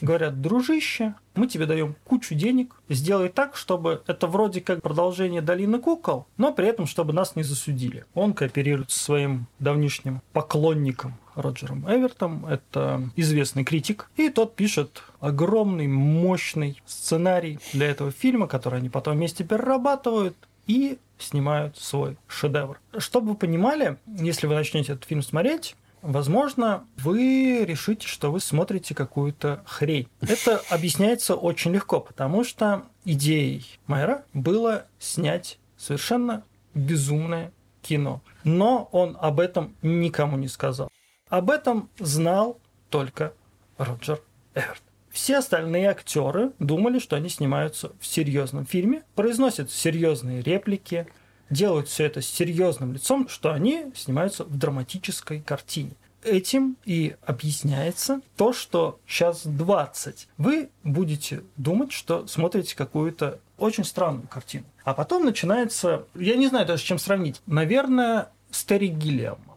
говорят, 0.02 0.42
дружище, 0.42 1.16
мы 1.36 1.48
тебе 1.48 1.66
даем 1.66 1.96
кучу 2.04 2.36
денег, 2.36 2.76
сделай 2.90 3.30
так, 3.30 3.56
чтобы 3.56 4.04
это 4.08 4.28
вроде 4.28 4.62
как 4.62 4.82
продолжение 4.82 5.42
Долины 5.42 5.80
кукол, 5.80 6.28
но 6.38 6.54
при 6.54 6.68
этом, 6.68 6.86
чтобы 6.86 7.14
нас 7.14 7.36
не 7.36 7.44
засудили. 7.44 8.06
Он 8.14 8.34
кооперирует 8.34 8.92
со 8.92 9.00
своим 9.00 9.48
давнишним 9.60 10.22
поклонником 10.34 11.18
Роджером 11.36 11.86
Эвертом, 11.88 12.46
это 12.46 13.10
известный 13.16 13.64
критик, 13.64 14.10
и 14.16 14.30
тот 14.30 14.56
пишет 14.56 15.04
огромный, 15.20 15.88
мощный 15.88 16.82
сценарий 16.86 17.60
для 17.74 17.88
этого 17.88 18.12
фильма, 18.12 18.48
который 18.48 18.80
они 18.80 18.90
потом 18.90 19.18
вместе 19.18 19.44
перерабатывают 19.44 20.36
и 20.66 20.98
снимают 21.20 21.78
свой 21.78 22.18
шедевр. 22.28 22.80
Чтобы 22.98 23.30
вы 23.30 23.36
понимали, 23.36 23.98
если 24.06 24.48
вы 24.48 24.56
начнете 24.56 24.94
этот 24.94 25.06
фильм 25.06 25.22
смотреть, 25.22 25.76
Возможно, 26.08 26.88
вы 26.96 27.66
решите, 27.66 28.08
что 28.08 28.32
вы 28.32 28.40
смотрите 28.40 28.96
какую-то 28.96 29.62
хрень. 29.66 30.08
Это 30.22 30.62
объясняется 30.70 31.36
очень 31.36 31.74
легко, 31.74 32.00
потому 32.00 32.46
что 32.46 32.86
идеей 33.04 33.78
Майера 33.88 34.24
было 34.34 34.86
снять 35.00 35.60
совершенно 35.76 36.46
безумное 36.74 37.52
кино. 37.82 38.22
Но 38.46 38.88
он 38.94 39.18
об 39.20 39.42
этом 39.42 39.76
никому 39.82 40.38
не 40.38 40.48
сказал. 40.48 40.88
Об 41.28 41.50
этом 41.50 41.90
знал 42.00 42.58
только 42.90 43.34
Роджер 43.78 44.22
Эверт. 44.56 44.82
Все 45.10 45.40
остальные 45.40 45.90
актеры 45.90 46.54
думали, 46.58 47.00
что 47.00 47.18
они 47.18 47.28
снимаются 47.28 47.92
в 48.00 48.08
серьезном 48.08 48.66
фильме, 48.66 49.04
произносят 49.16 49.72
серьезные 49.72 50.42
реплики, 50.42 51.08
делают 51.50 51.88
все 51.88 52.06
это 52.06 52.22
с 52.22 52.26
серьезным 52.28 52.94
лицом, 52.94 53.28
что 53.28 53.52
они 53.52 53.92
снимаются 53.96 54.44
в 54.44 54.58
драматической 54.58 55.42
картине. 55.42 55.92
Этим 56.24 56.78
и 56.84 57.16
объясняется 57.26 58.22
то, 58.36 58.52
что 58.52 59.00
сейчас 59.08 59.46
20 59.46 60.28
вы 60.38 60.70
будете 60.84 61.44
думать, 61.56 61.92
что 61.92 62.28
смотрите 62.28 62.76
какую-то 62.76 63.40
очень 63.58 63.84
странную 63.84 64.28
картину. 64.28 64.66
А 64.84 64.94
потом 64.94 65.26
начинается, 65.26 66.06
я 66.16 66.36
не 66.36 66.48
знаю 66.48 66.66
даже 66.66 66.82
с 66.82 66.86
чем 66.86 67.00
сравнить, 67.00 67.42
наверное, 67.46 68.30
с 68.52 68.64
Терри 68.64 68.88
Гиллиамом. 68.88 69.48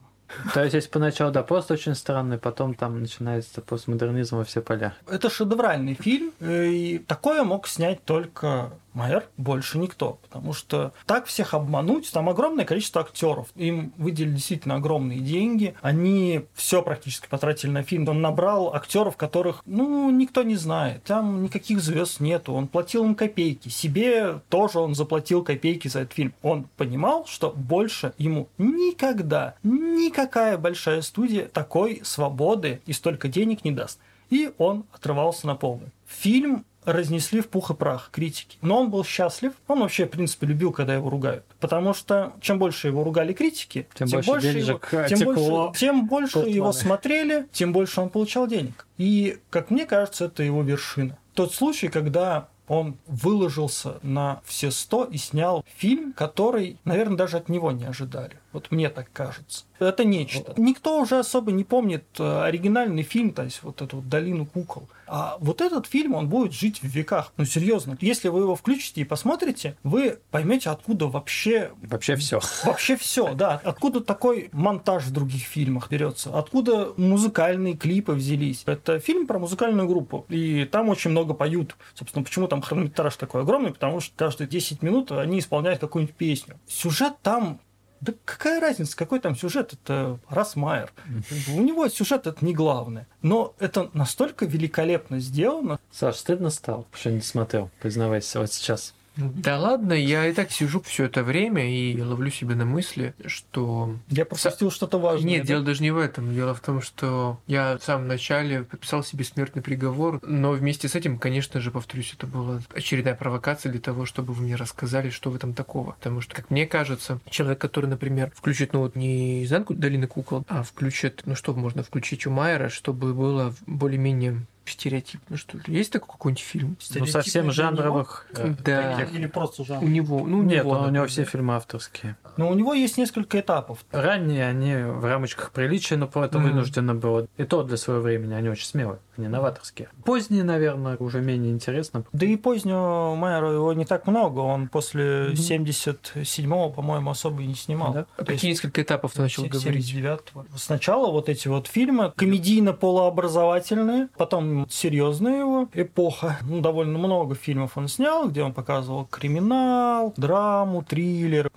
То 0.55 0.63
есть, 0.63 0.75
если 0.75 0.89
поначалу, 0.89 1.33
да, 1.33 1.43
просто 1.43 1.75
очень 1.75 1.95
странный, 1.95 2.39
потом 2.39 2.75
там 2.75 3.01
начинается 3.01 3.61
постмодернизм 3.61 4.37
во 4.37 4.45
все 4.45 4.61
поля. 4.61 4.95
Это 5.09 5.29
шедевральный 5.29 5.95
фильм, 5.95 6.33
э, 6.41 6.67
и 6.67 6.99
такое 6.99 7.43
мог 7.43 7.67
снять 7.67 8.05
только 8.05 8.71
Майер, 8.93 9.27
больше 9.37 9.79
никто. 9.79 10.19
Потому 10.23 10.53
что 10.53 10.93
так 11.07 11.27
всех 11.27 11.55
обмануть, 11.55 12.11
там 12.13 12.29
огромное 12.29 12.65
количество 12.65 13.03
актеров. 13.03 13.49
Им 13.57 13.93
выделили 13.97 14.35
действительно 14.35 14.77
огромные 14.77 15.21
деньги. 15.21 15.75
Они 15.83 16.47
все 16.55 16.83
практически 16.83 17.29
потратили 17.29 17.71
на 17.71 17.83
фильм. 17.83 18.09
Он 18.09 18.21
набрал 18.21 18.75
актеров, 18.75 19.17
которых, 19.17 19.63
ну, 19.67 20.11
никто 20.11 20.43
не 20.43 20.57
знает. 20.57 21.05
Там 21.05 21.43
никаких 21.43 21.81
звезд 21.81 22.21
нету. 22.21 22.53
Он 22.53 22.67
платил 22.67 23.05
им 23.05 23.15
копейки. 23.15 23.69
Себе 23.69 24.41
тоже 24.49 24.81
он 24.81 24.95
заплатил 24.95 25.43
копейки 25.45 25.89
за 25.89 26.01
этот 26.01 26.15
фильм. 26.15 26.35
Он 26.43 26.67
понимал, 26.77 27.27
что 27.27 27.51
больше 27.51 28.13
ему 28.19 28.49
никогда 28.59 29.55
никакая 29.63 30.59
большая 30.59 31.03
студия 31.03 31.47
такой 31.47 32.01
свободы 32.05 32.81
и 32.87 32.93
столько 32.93 33.29
денег 33.29 33.65
не 33.65 33.73
даст. 33.73 33.99
И 34.31 34.53
он 34.59 34.85
отрывался 34.93 35.47
на 35.47 35.57
полную. 35.57 35.91
Фильм 36.07 36.65
разнесли 36.85 37.41
в 37.41 37.49
пух 37.49 37.71
и 37.71 37.75
прах 37.75 38.11
критики. 38.13 38.59
Но 38.63 38.81
он 38.81 38.91
был 38.91 39.05
счастлив. 39.05 39.53
Он 39.69 39.81
вообще, 39.81 40.07
в 40.07 40.11
принципе, 40.11 40.47
любил, 40.47 40.73
когда 40.73 40.95
его 40.95 41.11
ругают. 41.11 41.45
Потому 41.59 41.95
что 41.95 42.33
чем 42.41 42.59
больше 42.59 42.89
его 42.89 43.05
ругали 43.05 43.33
критики, 43.33 43.87
Тем 43.95 44.09
больше 44.09 44.41
денежек 44.41 44.93
его, 44.93 45.07
тем 45.09 45.19
текло 45.19 45.67
больше, 45.67 45.81
тем 45.81 46.07
больше 46.07 46.39
его 46.41 46.73
смотрели, 46.73 47.47
тем 47.53 47.73
больше 47.73 48.01
он 48.01 48.09
получал 48.09 48.47
денег. 48.47 48.87
И, 48.99 49.39
как 49.51 49.71
мне 49.71 49.87
кажется, 49.87 50.27
это 50.27 50.43
его 50.43 50.63
вершина. 50.63 51.17
Тот 51.35 51.55
случай, 51.55 51.89
когда 51.89 52.49
он 52.71 52.97
выложился 53.07 53.99
на 54.03 54.43
все 54.45 54.71
сто 54.71 55.05
и 55.05 55.17
снял 55.17 55.65
фильм, 55.77 56.13
который, 56.13 56.79
наверное, 56.85 57.17
даже 57.17 57.37
от 57.37 57.49
него 57.49 57.73
не 57.73 57.85
ожидали. 57.85 58.39
Вот 58.53 58.71
мне 58.71 58.89
так 58.91 59.13
кажется. 59.13 59.65
Это 59.79 60.05
нечто. 60.05 60.55
Никто 60.57 61.01
уже 61.01 61.19
особо 61.19 61.53
не 61.53 61.65
помнит 61.65 62.05
э, 62.19 62.43
оригинальный 62.43 63.03
фильм, 63.03 63.33
то 63.33 63.45
есть 63.45 63.63
вот 63.63 63.81
эту 63.81 63.97
вот 63.97 64.09
«Долину 64.09 64.45
кукол». 64.45 64.89
А 65.07 65.37
вот 65.41 65.61
этот 65.61 65.87
фильм, 65.87 66.15
он 66.15 66.29
будет 66.29 66.53
жить 66.53 66.83
в 66.83 66.87
веках. 66.87 67.33
Ну, 67.37 67.45
серьезно. 67.45 67.97
Если 68.01 68.29
вы 68.29 68.41
его 68.41 68.55
включите 68.55 69.01
и 69.01 69.05
посмотрите, 69.05 69.77
вы 69.83 70.19
поймете, 70.31 70.71
откуда 70.71 71.07
вообще 71.07 71.73
Вообще 71.83 72.15
все. 72.17 72.41
Вообще 72.65 72.97
все, 72.97 73.35
да. 73.35 73.61
Откуда 73.65 74.01
такой 74.01 74.51
монтаж 74.53 75.05
в 75.05 75.13
других 75.13 75.43
фильмах 75.43 75.91
берется? 75.91 76.31
Откуда 76.37 76.93
музыкальные 76.97 77.75
клипы 77.75 78.13
взялись? 78.13 78.63
Это 78.67 79.01
фильм 79.01 79.27
про 79.27 79.39
музыкальную 79.39 79.89
группу, 79.89 80.27
и 80.29 80.65
там 80.65 80.89
очень 80.89 81.11
много 81.11 81.35
поют. 81.35 81.77
Собственно, 81.95 82.25
почему 82.25 82.47
там 82.47 82.63
хронометраж 82.63 83.17
такой 83.17 83.43
огромный? 83.43 83.73
Потому 83.73 84.01
что 84.01 84.15
каждые 84.17 84.47
10 84.47 84.83
минут 84.83 85.11
они 85.11 85.39
исполняют 85.41 85.81
какую-нибудь 85.81 86.15
песню. 86.15 86.59
Сюжет 86.69 87.15
там 87.23 87.61
да 88.01 88.15
какая 88.25 88.61
разница, 88.61 88.97
какой 88.97 89.21
там 89.21 89.37
сюжет? 89.37 89.75
Это 89.75 90.19
Расмайер. 90.29 90.93
У 91.55 91.61
него 91.61 91.89
сюжет 91.89 92.27
это 92.27 92.45
не 92.45 92.55
главное. 92.55 93.07
Но 93.23 93.55
это 93.59 93.91
настолько 93.93 94.47
великолепно 94.47 95.21
сделано. 95.21 95.79
Саш, 95.91 96.17
стыдно 96.17 96.51
стало, 96.51 96.87
что 96.93 97.11
не 97.11 97.21
смотрел, 97.21 97.71
признавайся, 97.81 98.41
вот 98.41 98.53
сейчас. 98.53 98.95
Да 99.17 99.59
ладно, 99.59 99.93
я 99.93 100.27
и 100.27 100.33
так 100.33 100.51
сижу 100.51 100.81
все 100.83 101.05
это 101.05 101.23
время 101.23 101.69
и 101.69 102.01
ловлю 102.01 102.31
себя 102.31 102.55
на 102.55 102.65
мысли, 102.65 103.15
что... 103.27 103.97
Я 104.09 104.25
пропустил 104.25 104.71
что-то 104.71 104.99
важное. 104.99 105.31
Нет, 105.31 105.43
да? 105.43 105.49
дело 105.49 105.65
даже 105.65 105.83
не 105.83 105.91
в 105.91 105.99
этом. 105.99 106.33
Дело 106.35 106.55
в 106.55 106.61
том, 106.61 106.81
что 106.81 107.39
я 107.47 107.77
в 107.79 107.85
самом 107.85 108.09
начале 108.09 108.63
подписал 108.63 109.03
себе 109.03 109.25
смертный 109.25 109.63
приговор, 109.63 110.21
но 110.23 110.53
вместе 110.53 110.89
с 110.89 110.95
этим, 110.95 111.19
конечно 111.19 111.61
же, 111.61 111.71
повторюсь, 111.71 112.15
это 112.17 112.27
была 112.27 112.61
очередная 112.75 113.15
провокация 113.15 113.73
для 113.73 113.81
того, 113.81 114.07
чтобы 114.07 114.33
вы 114.33 114.45
мне 114.45 114.55
рассказали, 114.55 115.11
что 115.11 115.31
в 115.31 115.37
этом 115.37 115.55
такого. 115.55 115.93
Потому 115.93 116.21
что, 116.21 116.35
как 116.35 116.51
мне 116.51 116.67
кажется, 116.67 117.21
человек, 117.29 117.59
который, 117.61 117.87
например, 117.87 118.33
включит, 118.35 118.73
ну 118.73 118.81
вот 118.81 118.97
не 118.97 119.45
изнанку 119.45 119.75
долины 119.75 120.07
кукол, 120.07 120.45
а 120.49 120.63
включит, 120.63 121.23
ну 121.25 121.35
что 121.35 121.53
можно 121.55 121.83
включить 121.83 122.27
у 122.27 122.31
Майера, 122.31 122.69
чтобы 122.69 123.13
было 123.13 123.55
более-менее 123.67 124.47
Стереотипно, 124.71 125.37
что 125.37 125.59
ли? 125.59 125.63
Есть 125.67 125.93
такой 125.93 126.09
какой-нибудь 126.13 126.43
фильм? 126.43 126.77
Ну, 126.95 127.07
совсем 127.07 127.51
жанровых. 127.51 128.27
э, 128.37 128.55
Да. 128.65 128.97
таких- 128.97 129.15
Или 129.15 129.27
просто 129.27 129.63
У 129.63 129.65
жанр. 129.65 129.85
него, 129.85 130.27
ну, 130.27 130.39
у 130.39 130.43
Нет, 130.43 130.65
него, 130.65 130.79
у 130.81 130.89
него 130.91 131.07
все 131.07 131.25
фильмы 131.25 131.55
авторские. 131.57 132.17
Но 132.37 132.49
у 132.49 132.55
него 132.55 132.73
есть 132.75 132.97
несколько 132.99 133.41
этапов. 133.41 133.85
Ранние 133.91 134.47
они 134.47 134.75
в 134.77 135.05
рамочках 135.05 135.51
приличия, 135.51 135.97
но 135.97 136.07
про 136.07 136.27
это 136.27 136.39
Мгм. 136.39 136.49
вынуждено 136.51 136.95
было. 136.95 137.27
И 137.37 137.45
то 137.45 137.63
для 137.63 137.77
своего 137.77 138.03
времени 138.03 138.33
они 138.35 138.49
очень 138.49 138.67
смелые, 138.67 139.01
они 139.17 139.29
новаторские. 139.29 139.89
Поздние, 140.05 140.45
наверное, 140.45 140.97
уже 140.99 141.21
менее 141.21 141.53
интересно. 141.53 142.05
Да 142.13 142.25
и 142.27 142.37
позднего 142.37 143.15
Майера 143.15 143.51
его 143.53 143.73
не 143.73 143.85
так 143.85 144.07
много. 144.07 144.41
Он 144.41 144.69
после 144.69 145.29
Мгм. 145.31 145.37
77-го, 145.37 146.71
по-моему, 146.71 147.11
особо 147.11 147.43
и 147.43 147.47
не 147.47 147.55
снимал. 147.55 147.93
Да. 147.93 148.07
А 148.17 148.25
То 148.25 148.33
есть 148.33 148.41
какие 148.43 148.51
несколько 148.53 148.83
этапов 148.83 149.13
ты 149.13 149.23
начал 149.23 149.43
се- 149.45 149.49
говорить? 149.49 149.85
79-го. 149.85 150.45
Сначала 150.57 151.11
вот 151.11 151.29
эти 151.29 151.49
вот 151.49 151.67
фильмы 151.67 152.13
комедийно-полуобразовательные, 152.17 154.09
потом 154.17 154.60
серьезная 154.69 155.41
его 155.41 155.69
эпоха. 155.73 156.39
Ну, 156.43 156.61
довольно 156.61 156.99
много 156.99 157.35
фильмов 157.35 157.77
он 157.77 157.89
снял, 157.89 158.29
где 158.29 158.43
он 158.43 158.53
показывал 158.53 159.07
криминал, 159.07 160.13
драму, 160.17 160.83
триллер. 160.83 161.51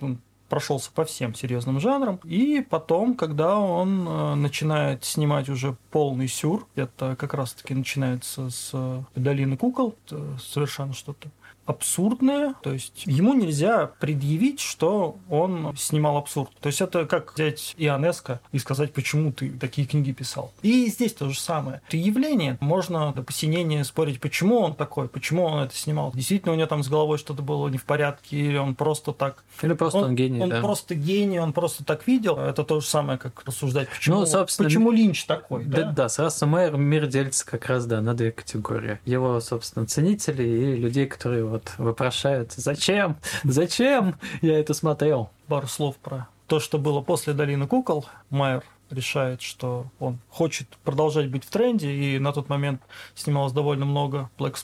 Прошелся 0.48 0.90
по 0.92 1.04
всем 1.04 1.34
серьезным 1.34 1.80
жанрам. 1.80 2.20
И 2.24 2.64
потом, 2.68 3.14
когда 3.14 3.58
он 3.58 4.06
э, 4.06 4.34
начинает 4.34 5.04
снимать 5.04 5.48
уже 5.48 5.76
полный 5.90 6.28
сюр, 6.28 6.66
это 6.76 7.16
как 7.16 7.34
раз-таки 7.34 7.74
начинается 7.74 8.50
с 8.50 9.04
«Долины 9.16 9.56
кукол», 9.56 9.96
совершенно 10.38 10.92
что-то 10.92 11.30
абсурдное, 11.66 12.54
то 12.62 12.72
есть 12.72 13.04
ему 13.06 13.34
нельзя 13.34 13.90
предъявить, 13.98 14.60
что 14.60 15.16
он 15.28 15.74
снимал 15.76 16.16
абсурд. 16.16 16.50
То 16.60 16.68
есть 16.68 16.80
это 16.80 17.06
как 17.06 17.34
взять 17.34 17.74
Ионеско 17.78 18.40
и 18.52 18.58
сказать, 18.58 18.92
почему 18.92 19.32
ты 19.32 19.50
такие 19.50 19.86
книги 19.86 20.12
писал. 20.12 20.52
И 20.62 20.86
здесь 20.86 21.14
то 21.14 21.28
же 21.28 21.38
самое. 21.38 21.80
Это 21.88 21.96
явление. 21.96 22.58
Можно 22.60 23.12
до 23.12 23.22
посинения 23.22 23.84
спорить, 23.84 24.20
почему 24.20 24.58
он 24.60 24.74
такой, 24.74 25.08
почему 25.08 25.44
он 25.44 25.64
это 25.64 25.74
снимал. 25.74 26.12
Действительно, 26.14 26.52
у 26.52 26.56
него 26.56 26.66
там 26.66 26.82
с 26.82 26.88
головой 26.88 27.18
что-то 27.18 27.42
было 27.42 27.68
не 27.68 27.78
в 27.78 27.84
порядке, 27.84 28.36
или 28.36 28.56
он 28.56 28.74
просто 28.74 29.12
так... 29.12 29.44
Или 29.62 29.74
просто 29.74 29.98
он, 29.98 30.14
гений, 30.14 30.40
он 30.40 30.50
да. 30.50 30.60
просто 30.60 30.94
гений, 30.94 31.38
он 31.38 31.52
просто 31.52 31.84
так 31.84 32.06
видел. 32.06 32.38
Это 32.38 32.64
то 32.64 32.80
же 32.80 32.86
самое, 32.86 33.18
как 33.18 33.42
рассуждать, 33.44 33.88
почему, 33.88 34.20
Ну, 34.20 34.26
собственно, 34.26 34.68
почему 34.68 34.90
Линч 34.90 35.24
такой. 35.24 35.64
Да, 35.64 35.82
Да? 35.82 35.92
да, 35.92 36.08
с 36.08 36.18
Рассом 36.18 36.50
Майером 36.50 36.82
мир 36.82 37.06
делится 37.06 37.46
как 37.46 37.66
раз, 37.66 37.86
да, 37.86 38.00
на 38.00 38.14
две 38.14 38.32
категории. 38.32 38.98
Его, 39.04 39.40
собственно, 39.40 39.86
ценители 39.86 40.42
и 40.42 40.76
людей, 40.76 41.06
которые 41.06 41.44
вот 41.54 41.72
вопрошают, 41.78 42.52
зачем, 42.52 43.16
зачем 43.44 44.16
я 44.42 44.58
это 44.58 44.74
смотрел? 44.74 45.30
пару 45.48 45.66
слов 45.66 45.96
про 45.96 46.28
то, 46.46 46.58
что 46.60 46.78
было 46.78 47.00
после 47.00 47.32
«Долины 47.32 47.66
кукол». 47.66 48.06
Майер 48.30 48.64
решает, 48.90 49.40
что 49.42 49.86
он 49.98 50.18
хочет 50.30 50.68
продолжать 50.84 51.28
быть 51.28 51.44
в 51.44 51.50
тренде, 51.50 51.90
и 51.90 52.18
на 52.18 52.32
тот 52.32 52.48
момент 52.48 52.80
снималось 53.14 53.52
довольно 53.52 53.84
много 53.84 54.30
Black 54.38 54.56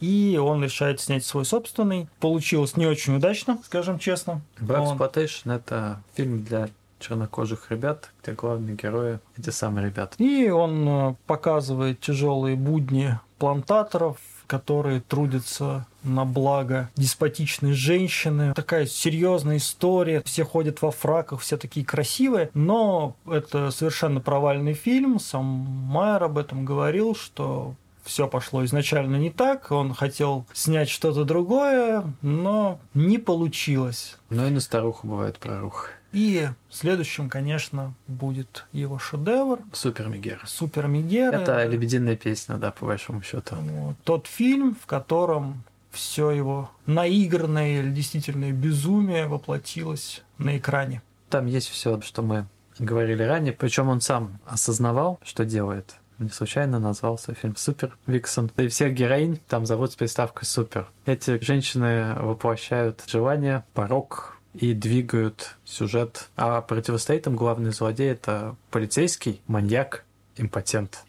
и 0.00 0.38
он 0.42 0.62
решает 0.62 1.00
снять 1.00 1.24
свой 1.24 1.44
собственный. 1.44 2.08
Получилось 2.20 2.76
не 2.76 2.86
очень 2.86 3.16
удачно, 3.16 3.58
скажем 3.64 3.98
честно. 3.98 4.40
Black 4.58 4.80
Он- 4.80 4.98
Exploitation— 4.98 5.54
это 5.54 6.02
фильм 6.14 6.44
для 6.44 6.68
чернокожих 7.00 7.70
ребят, 7.70 8.10
где 8.22 8.32
главные 8.32 8.76
герои— 8.76 9.20
эти 9.38 9.50
самые 9.50 9.86
ребята. 9.86 10.14
И 10.18 10.48
он 10.48 10.88
э, 10.88 11.14
показывает 11.26 12.00
тяжелые 12.00 12.56
будни 12.56 13.18
плантаторов, 13.38 14.16
которые 14.46 15.00
трудятся 15.00 15.86
на 16.02 16.24
благо 16.24 16.90
деспотичной 16.96 17.72
женщины. 17.72 18.52
Такая 18.54 18.86
серьезная 18.86 19.56
история. 19.56 20.22
Все 20.24 20.44
ходят 20.44 20.82
во 20.82 20.90
фраках, 20.90 21.40
все 21.40 21.56
такие 21.56 21.84
красивые. 21.84 22.50
Но 22.54 23.16
это 23.26 23.70
совершенно 23.70 24.20
провальный 24.20 24.74
фильм. 24.74 25.18
Сам 25.18 25.44
Майер 25.44 26.24
об 26.24 26.38
этом 26.38 26.64
говорил, 26.64 27.14
что 27.14 27.74
все 28.04 28.28
пошло 28.28 28.64
изначально 28.64 29.16
не 29.16 29.30
так. 29.30 29.70
Он 29.72 29.94
хотел 29.94 30.46
снять 30.52 30.90
что-то 30.90 31.24
другое, 31.24 32.04
но 32.22 32.78
не 32.92 33.18
получилось. 33.18 34.18
Но 34.30 34.46
и 34.46 34.50
на 34.50 34.60
старуху 34.60 35.06
бывает 35.06 35.38
прорух. 35.38 35.90
И 36.14 36.48
следующим, 36.70 37.28
конечно, 37.28 37.94
будет 38.06 38.66
его 38.72 38.98
шедевр 38.98 39.60
Супер 39.72 40.08
Мегер. 40.08 40.40
Супер 40.46 40.86
Мегера. 40.86 41.36
Это 41.36 41.66
лебединая 41.66 42.16
песня, 42.16 42.56
да, 42.56 42.70
по 42.70 42.86
большому 42.86 43.22
счету. 43.22 43.56
Вот. 43.56 43.96
Тот 44.04 44.26
фильм, 44.26 44.76
в 44.80 44.86
котором 44.86 45.64
все 45.90 46.30
его 46.30 46.70
наигранное 46.86 47.80
или 47.80 47.90
действительное 47.90 48.52
безумие 48.52 49.26
воплотилось 49.26 50.22
на 50.38 50.56
экране. 50.56 51.02
Там 51.30 51.46
есть 51.46 51.68
все, 51.68 52.00
что 52.00 52.22
мы 52.22 52.46
говорили 52.78 53.22
ранее. 53.22 53.52
Причем 53.52 53.88
он 53.88 54.00
сам 54.00 54.38
осознавал, 54.46 55.20
что 55.24 55.44
делает. 55.44 55.96
Не 56.18 56.28
случайно 56.28 56.78
назвал 56.78 57.18
свой 57.18 57.36
фильм 57.36 57.56
Супер 57.56 57.96
Виксон. 58.06 58.50
И 58.56 58.68
всех 58.68 58.94
героинь 58.94 59.40
там 59.48 59.66
зовут 59.66 59.92
с 59.92 59.96
приставкой 59.96 60.46
Супер. 60.46 60.88
Эти 61.06 61.42
женщины 61.42 62.14
воплощают 62.14 63.02
желание, 63.06 63.64
порог 63.74 64.38
и 64.54 64.72
двигают 64.72 65.56
сюжет. 65.64 66.30
А 66.36 66.60
противостоит 66.60 67.26
им 67.26 67.36
главный 67.36 67.72
злодей 67.72 68.10
это 68.10 68.56
полицейский, 68.70 69.42
маньяк, 69.46 70.04
импотент. 70.36 71.04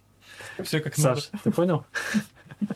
Все 0.63 0.79
как 0.79 0.95
Саш, 0.95 1.29
ты 1.43 1.51
понял? 1.51 1.86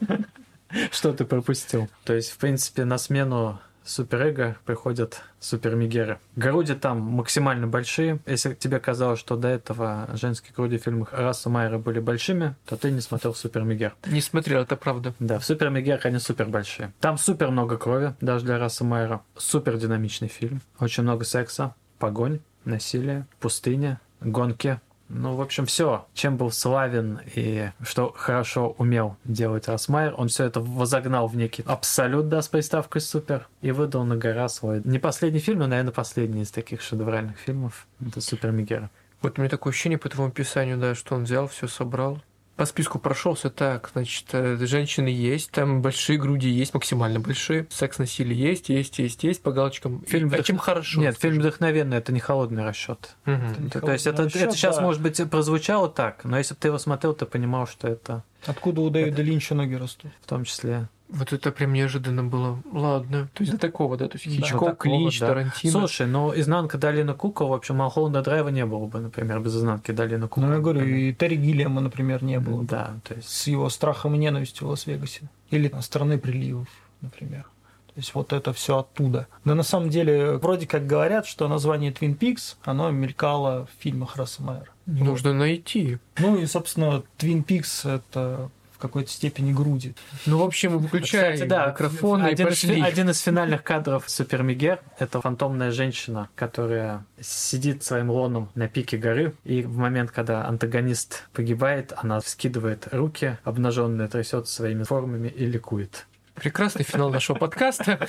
Что 0.92 1.14
ты 1.14 1.26
пропустил? 1.26 1.90
То 2.04 2.14
есть, 2.14 2.32
в 2.32 2.38
принципе, 2.38 2.86
на 2.86 2.98
смену 2.98 3.60
суперэго 3.90 4.58
приходят 4.66 5.22
супермегеры. 5.40 6.20
Груди 6.36 6.76
там 6.76 7.00
максимально 7.02 7.68
большие. 7.68 8.20
Если 8.26 8.54
тебе 8.54 8.80
казалось, 8.80 9.20
что 9.20 9.36
до 9.36 9.48
этого 9.48 10.08
женские 10.14 10.54
груди 10.56 10.78
в 10.78 10.84
фильмах 10.84 11.12
Расса 11.12 11.50
Майера 11.50 11.80
были 11.80 12.00
большими, 12.00 12.56
то 12.66 12.78
ты 12.78 12.92
не 12.92 13.02
смотрел 13.02 13.34
супермегер. 13.34 13.96
Не 14.06 14.22
смотрел, 14.22 14.62
это 14.62 14.76
правда. 14.76 15.14
Да, 15.20 15.40
в 15.40 15.46
супермегерах 15.46 16.06
они 16.06 16.20
супер 16.20 16.48
большие. 16.48 16.94
Там 17.00 17.18
супер 17.18 17.50
много 17.50 17.78
крови, 17.78 18.16
даже 18.22 18.46
для 18.46 18.58
Расса 18.60 18.84
Майера. 18.84 19.22
Супер 19.36 19.78
динамичный 19.78 20.28
фильм. 20.28 20.62
Очень 20.80 21.04
много 21.04 21.26
секса, 21.26 21.74
погонь, 21.98 22.40
насилие, 22.66 23.26
пустыня, 23.40 24.00
гонки. 24.22 24.80
Ну, 25.10 25.36
в 25.36 25.42
общем, 25.42 25.66
все, 25.66 26.06
чем 26.14 26.38
был 26.38 26.52
славен 26.52 27.20
и 27.34 27.72
что 27.82 28.14
хорошо 28.16 28.76
умел 28.78 29.18
делать 29.24 29.68
Росмайер, 29.68 30.14
он 30.16 30.28
все 30.28 30.46
это 30.46 30.62
возогнал 30.62 31.28
в 31.28 31.36
некий 31.36 31.64
абсолют, 31.66 32.30
да, 32.30 32.44
с 32.44 32.48
приставкой 32.48 33.02
супер, 33.02 33.48
и 33.62 33.72
выдал 33.72 34.04
на 34.04 34.16
гора 34.16 34.48
свой. 34.50 34.82
Не 34.86 35.00
последний 35.00 35.40
фильм, 35.40 35.60
но, 35.60 35.68
наверное, 35.68 35.92
последний 35.92 36.44
из 36.44 36.52
таких 36.52 36.82
шедевральных 36.82 37.38
фильмов. 37.38 37.88
Это 38.06 38.22
Супер 38.22 38.52
Мегера. 38.52 38.92
Вот 39.22 39.38
у 39.38 39.42
меня 39.42 39.50
такое 39.50 39.72
ощущение 39.72 39.98
по 39.98 40.10
твоему 40.10 40.32
описанию, 40.32 40.78
да, 40.78 40.94
что 40.94 41.16
он 41.16 41.24
взял, 41.24 41.48
все 41.48 41.68
собрал. 41.68 42.22
По 42.60 42.66
списку 42.66 43.00
прошелся 43.00 43.50
так, 43.50 43.90
значит, 43.94 44.26
э, 44.34 44.58
женщины 44.66 45.08
есть, 45.08 45.50
там 45.52 45.82
большие 45.82 46.20
груди 46.20 46.50
есть, 46.50 46.74
максимально 46.74 47.20
большие, 47.22 47.68
секс 47.70 47.98
насилие 48.00 48.38
есть, 48.38 48.68
есть, 48.68 49.00
есть, 49.00 49.24
есть, 49.24 49.42
по 49.42 49.52
галочкам. 49.52 50.04
Фильм 50.06 50.28
а 50.28 50.36
вдох- 50.36 50.44
чем 50.44 50.58
хорошо? 50.58 51.00
Нет, 51.00 51.18
фильм 51.18 51.40
вдохновенный, 51.40 51.98
это 51.98 52.12
не 52.12 52.20
холодный 52.20 52.66
расчет. 52.66 53.16
Мгм. 53.26 53.70
То, 53.70 53.80
то 53.80 53.92
есть 53.94 54.06
это, 54.08 54.18
Холодный 54.18 54.28
это 54.42 54.46
расчёт, 54.50 54.54
сейчас, 54.58 54.76
да. 54.76 54.82
может 54.82 55.02
быть, 55.02 55.30
прозвучало 55.30 55.90
так, 55.90 56.26
но 56.26 56.38
если 56.38 56.54
бы 56.54 56.60
ты 56.60 56.68
его 56.68 56.78
смотрел, 56.78 57.14
ты 57.14 57.26
понимал, 57.26 57.66
что 57.66 57.88
это 57.88 58.24
Откуда 58.46 58.82
у 58.82 58.90
Дэвида 58.90 59.22
Линча 59.22 59.56
ноги 59.56 59.76
растут? 59.76 60.12
в 60.22 60.28
том 60.28 60.44
числе 60.44 60.90
Вот 61.10 61.34
это 61.34 61.52
прям 61.52 61.74
неожиданно 61.74 62.24
было. 62.24 62.62
Ладно. 62.72 63.30
То 63.34 63.42
есть 63.42 63.52
до 63.52 63.58
такого, 63.58 63.98
да? 63.98 64.08
То 64.08 64.18
есть 64.18 64.26
Да. 64.26 64.46
Хичкок, 64.46 64.60
До 64.62 64.66
такого, 64.76 64.94
Линч, 64.94 65.20
да. 65.20 65.28
Тарантино. 65.28 65.72
Слушай, 65.72 66.08
ну 66.08 66.32
изнанка 66.40 66.78
долины 66.78 67.14
кукол, 67.16 67.48
в 67.50 67.54
общем, 67.54 67.78
Малхолланда 67.78 68.22
драйва 68.22 68.50
не 68.50 68.66
было 68.66 68.86
бы, 68.86 69.00
например, 69.00 69.40
без 69.40 69.56
изнанки 69.56 69.92
долины 69.92 70.28
кукол. 70.28 70.44
Ну, 70.48 70.54
я 70.54 70.60
говорю, 70.60 70.86
и 70.86 71.12
Терри 71.14 71.36
Гиллиама, 71.36 71.82
например, 71.82 72.24
не 72.24 72.40
было. 72.40 72.64
Да, 72.64 72.94
то 73.04 73.16
есть 73.16 73.28
С 73.30 73.48
его 73.48 73.70
страхом 73.70 74.14
и 74.16 74.18
ненавистью 74.20 74.68
в 74.68 74.70
Лас-Вегасе. 74.70 75.30
Или 75.50 75.74
«Страны 75.82 76.20
приливов», 76.20 76.68
например. 77.02 77.44
То 77.88 77.94
есть 77.96 78.14
вот 78.14 78.32
это 78.32 78.54
все 78.54 78.78
оттуда. 78.78 79.28
Да 79.46 79.56
на 79.56 79.64
самом 79.64 79.90
деле, 79.90 80.38
вроде 80.38 80.68
как 80.68 80.86
говорят, 80.86 81.26
что 81.26 81.48
название 81.48 81.92
Twin 81.92 82.16
Peaks, 82.18 82.56
оно 82.64 82.92
мелькало 82.92 83.66
в 83.66 83.82
фильмах 83.84 84.16
Расса 84.16 84.44
Майера. 84.44 84.70
Нужно 84.86 85.34
найти. 85.34 85.98
Ну 86.20 86.38
и, 86.38 86.46
собственно, 86.46 87.04
Twin 87.18 87.44
Peaks 87.44 87.90
это 87.90 88.52
какой-то 88.80 89.12
степени 89.12 89.54
груди. 89.54 89.94
Ну, 90.26 90.40
в 90.40 90.44
общем, 90.44 90.78
выключай 90.78 91.34
Кстати, 91.34 91.48
да, 91.48 91.68
микрофон 91.68 92.26
и 92.26 92.32
один, 92.32 92.48
из, 92.48 92.62
пошли. 92.62 92.82
один 92.82 93.10
из 93.10 93.20
финальных 93.20 93.64
кадров 93.64 94.04
Супер 94.08 94.44
Мегер— 94.44 94.80
это 95.00 95.22
фантомная 95.22 95.72
женщина, 95.72 96.30
которая 96.36 97.06
сидит 97.20 97.84
своим 97.84 98.10
лоном 98.10 98.50
на 98.56 98.68
пике 98.68 98.98
горы, 98.98 99.36
и 99.44 99.62
в 99.62 99.78
момент, 99.78 100.12
когда 100.12 100.48
антагонист 100.48 101.28
погибает, 101.34 101.94
она 101.98 102.20
вскидывает 102.20 102.88
руки, 102.92 103.38
обнаженные, 103.44 104.08
трясет 104.08 104.48
своими 104.48 104.84
формами 104.84 105.28
и 105.28 105.46
ликует. 105.46 106.06
Прекрасный 106.36 106.84
финал 106.84 107.10
нашего 107.10 107.38
подкаста. 107.38 108.00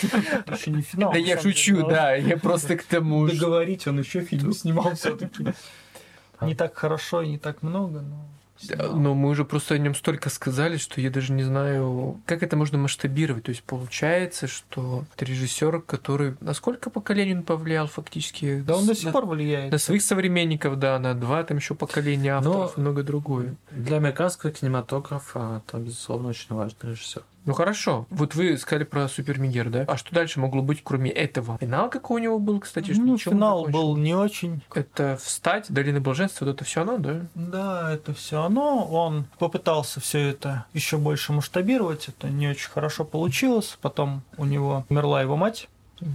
Еще 0.46 0.70
не 0.70 0.82
финал. 0.82 1.12
Да 1.12 1.18
я 1.18 1.40
шучу, 1.40 1.84
да, 1.84 2.14
я 2.14 2.36
просто 2.36 2.76
к 2.76 2.84
тому. 2.84 3.26
Договорить, 3.26 3.88
он 3.88 3.98
еще 3.98 4.20
фильм 4.20 4.52
снимал 4.52 4.94
все-таки. 4.94 5.46
Не 6.40 6.54
так 6.54 6.76
хорошо 6.76 7.22
и 7.22 7.28
не 7.28 7.38
так 7.38 7.62
много, 7.62 8.00
но 8.00 8.24
Но 8.68 9.14
мы 9.14 9.30
уже 9.30 9.44
просто 9.44 9.74
о 9.74 9.78
нем 9.78 9.94
столько 9.94 10.30
сказали, 10.30 10.76
что 10.76 11.00
я 11.00 11.10
даже 11.10 11.32
не 11.32 11.42
знаю, 11.42 12.20
как 12.26 12.42
это 12.42 12.56
можно 12.56 12.78
масштабировать. 12.78 13.44
То 13.44 13.50
есть 13.50 13.62
получается, 13.62 14.46
что 14.46 15.04
это 15.14 15.24
режиссер, 15.24 15.82
который 15.82 16.36
на 16.40 16.54
сколько 16.54 16.90
поколений 16.90 17.34
он 17.34 17.42
повлиял 17.42 17.86
фактически? 17.86 18.60
Да 18.60 18.76
он 18.76 18.86
до 18.86 18.94
сих 18.94 19.06
на, 19.06 19.12
пор 19.12 19.26
влияет. 19.26 19.72
на 19.72 19.78
своих 19.78 20.02
современников, 20.02 20.78
да, 20.78 20.98
на 20.98 21.14
два 21.14 21.42
там 21.44 21.56
еще 21.56 21.74
поколения 21.74 22.34
авторов 22.36 22.76
и 22.76 22.80
много 22.80 23.02
другое. 23.02 23.56
Для 23.70 23.96
американского 23.96 24.52
кинематографа 24.52 25.62
это, 25.66 25.78
безусловно, 25.78 26.28
очень 26.28 26.54
важный 26.54 26.90
режиссер. 26.90 27.22
Ну 27.44 27.52
хорошо. 27.54 28.06
Вот 28.10 28.34
вы 28.34 28.56
сказали 28.58 28.84
про 28.84 29.08
Супер 29.08 29.38
Мегер, 29.38 29.70
да? 29.70 29.84
А 29.88 29.96
что 29.96 30.14
дальше 30.14 30.40
могло 30.40 30.62
быть, 30.62 30.80
кроме 30.82 31.10
этого? 31.10 31.58
Финал 31.58 31.88
какой 31.88 32.20
у 32.20 32.24
него 32.24 32.38
был, 32.38 32.60
кстати? 32.60 32.92
Ну, 32.92 33.16
финал 33.16 33.66
был 33.66 33.96
не 33.96 34.14
очень. 34.14 34.62
Это 34.74 35.18
встать, 35.22 35.66
Долина 35.68 36.00
Блаженства, 36.00 36.44
вот 36.44 36.56
это 36.56 36.64
все 36.64 36.82
оно, 36.82 36.98
да? 36.98 37.26
Да, 37.34 37.92
это 37.92 38.12
все 38.14 38.42
оно. 38.42 38.84
Он 38.86 39.26
попытался 39.38 40.00
все 40.00 40.28
это 40.28 40.66
еще 40.74 40.98
больше 40.98 41.32
масштабировать. 41.32 42.08
Это 42.08 42.28
не 42.28 42.48
очень 42.48 42.70
хорошо 42.70 43.04
получилось. 43.04 43.78
Потом 43.80 44.22
у 44.36 44.44
него 44.44 44.84
умерла 44.88 45.22
его 45.22 45.36
мать. 45.36 45.68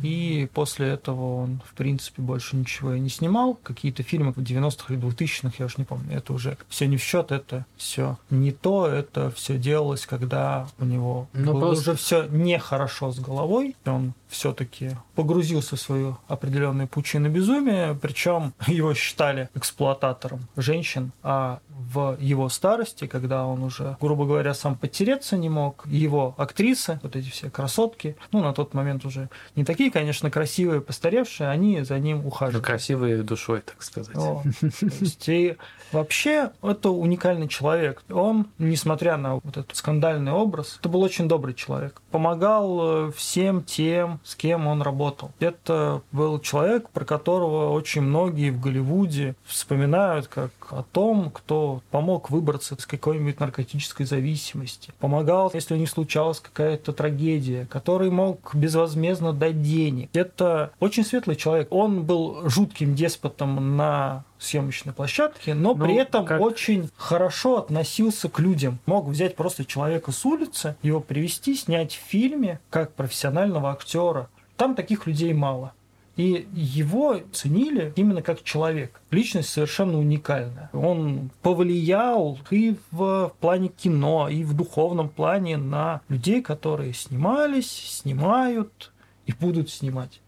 И 0.04 0.50
после 0.54 0.88
этого 0.90 1.44
он, 1.44 1.62
в 1.66 1.74
принципе, 1.76 2.22
больше 2.22 2.56
ничего 2.56 2.94
и 2.94 3.00
не 3.00 3.10
снимал. 3.10 3.56
Какие-то 3.62 4.04
фильмы 4.04 4.32
в 4.34 4.38
90-х 4.40 4.94
или 4.94 5.02
2000-х, 5.02 5.54
я 5.60 5.66
уж 5.66 5.78
не 5.78 5.84
помню. 5.84 6.16
Это 6.16 6.34
уже 6.34 6.58
все 6.70 6.88
не 6.88 6.98
в 6.98 7.04
счет, 7.04 7.32
это 7.32 7.66
все 7.78 8.18
не 8.30 8.52
то. 8.52 8.88
Это 8.88 9.32
все 9.32 9.58
делалось, 9.58 10.06
когда 10.06 10.68
у 10.80 10.86
него 10.86 11.28
Ну, 11.34 11.54
было 11.54 11.60
просто- 11.62 11.92
уже 11.92 11.98
все 11.98 12.28
нехорошо 12.28 13.12
с 13.12 13.20
головой. 13.20 13.76
Он 13.86 14.14
все-таки 14.28 14.92
погрузился 15.16 15.76
в 15.76 15.80
свою 15.80 16.18
определенную 16.28 16.88
пучину 16.88 17.30
безумия. 17.30 17.94
Причем 17.94 18.54
его 18.68 18.94
считали 18.94 19.50
эксплуататором 19.56 20.48
женщин, 20.56 21.12
а 21.24 21.60
в 21.70 22.18
его 22.20 22.50
старости, 22.50 23.06
когда 23.06 23.46
он 23.46 23.64
уже, 23.64 23.98
грубо 24.00 24.26
говоря, 24.26 24.54
сам 24.54 24.76
потереться 24.76 25.38
не 25.38 25.50
мог, 25.50 25.86
его 25.86 26.34
актрисы, 26.38 27.00
вот 27.04 27.16
эти 27.16 27.30
все 27.30 27.50
красотки, 27.50 28.16
ну, 28.32 28.42
на 28.42 28.54
тот 28.54 28.74
момент 28.74 29.06
уже 29.06 29.30
не 29.56 29.66
такие, 29.66 29.92
конечно, 29.92 30.32
красивые, 30.32 30.82
постаревшие, 30.82 31.50
они 31.50 31.82
за 31.84 32.00
ним 32.00 32.22
Ну, 32.22 32.28
ухаживали. 32.28 32.64
красивой 32.64 33.24
душой, 33.24 33.62
так 33.62 33.82
сказать. 33.84 34.16
О, 34.16 34.42
есть, 34.82 35.28
и 35.28 35.58
вообще 35.92 36.52
это 36.62 36.90
уникальный 36.90 37.48
человек. 37.48 38.04
Он, 38.10 38.48
несмотря 38.58 39.18
на 39.18 39.36
вот 39.36 39.58
этот 39.58 39.76
скандальный 39.76 40.32
образ, 40.32 40.78
это 40.80 40.90
был 40.90 41.02
очень 41.02 41.28
добрый 41.28 41.54
человек. 41.54 42.02
Помогал 42.12 43.08
э, 43.08 43.12
всем 43.12 43.64
тем, 43.64 44.15
с 44.24 44.36
кем 44.36 44.68
он 44.68 44.82
работал. 44.82 45.32
Это 45.40 46.02
был 46.12 46.40
человек, 46.40 46.90
про 46.90 47.06
которого 47.06 47.72
очень 47.72 48.02
многие 48.02 48.52
в 48.52 48.60
Голливуде 48.60 49.36
вспоминают 49.46 50.28
как 50.28 50.52
о 50.70 50.84
том, 50.84 51.32
кто 51.32 51.82
помог 51.92 52.30
выбраться 52.30 52.76
из 52.76 52.86
какой-нибудь 52.86 53.40
наркотической 53.40 54.06
зависимости. 54.06 54.94
Помогал, 55.00 55.52
если 55.54 55.74
у 55.74 55.78
них 55.78 55.90
случалась 55.90 56.40
какая-то 56.40 56.94
трагедия, 56.94 57.68
который 57.70 58.10
мог 58.10 58.54
безвозмездно 58.54 59.34
дать 59.34 59.62
денег. 59.62 60.10
Это 60.14 60.72
очень 60.80 61.06
светлый 61.06 61.36
человек. 61.36 61.68
Он 61.72 62.04
был 62.04 62.50
жутким 62.50 62.96
деспотом 62.96 63.78
на 63.78 64.24
съемочной 64.46 64.94
площадке, 64.94 65.54
но 65.54 65.74
Ну, 65.74 65.84
при 65.86 65.96
этом 65.96 66.26
как- 66.26 66.40
очень 66.42 66.90
хорошо 66.96 67.58
относился 67.58 68.30
к 68.30 68.40
людям. 68.40 68.80
Мог 68.86 69.08
взять 69.08 69.36
просто 69.36 69.66
человека 69.66 70.12
с 70.12 70.26
улицы, 70.26 70.76
его 70.82 71.00
привести, 71.02 71.56
снять 71.56 71.94
в 71.94 72.00
фильме 72.10 72.60
как 72.70 72.94
профессионального 72.94 73.72
актера. 73.72 74.30
Там 74.58 74.76
таких 74.76 75.08
людей 75.08 75.34
мало. 75.34 75.74
И 76.16 76.48
его 76.54 77.20
ценили 77.34 77.92
именно 77.98 78.22
как 78.22 78.42
человек. 78.42 79.02
Личность 79.12 79.50
совершенно 79.50 80.00
уникальная. 80.00 80.70
Он 80.72 81.30
повлиял 81.42 82.40
и 82.52 82.78
в 82.92 83.34
плане 83.42 83.68
кино, 83.68 84.30
и 84.30 84.46
в 84.46 84.54
духовном 84.54 85.10
плане 85.10 85.58
на 85.58 86.00
людей, 86.08 86.42
которые 86.42 86.94
снимались, 86.94 87.70
снимают 87.70 88.94
и 89.26 89.34
будут 89.34 89.70
снимать. 89.70 90.22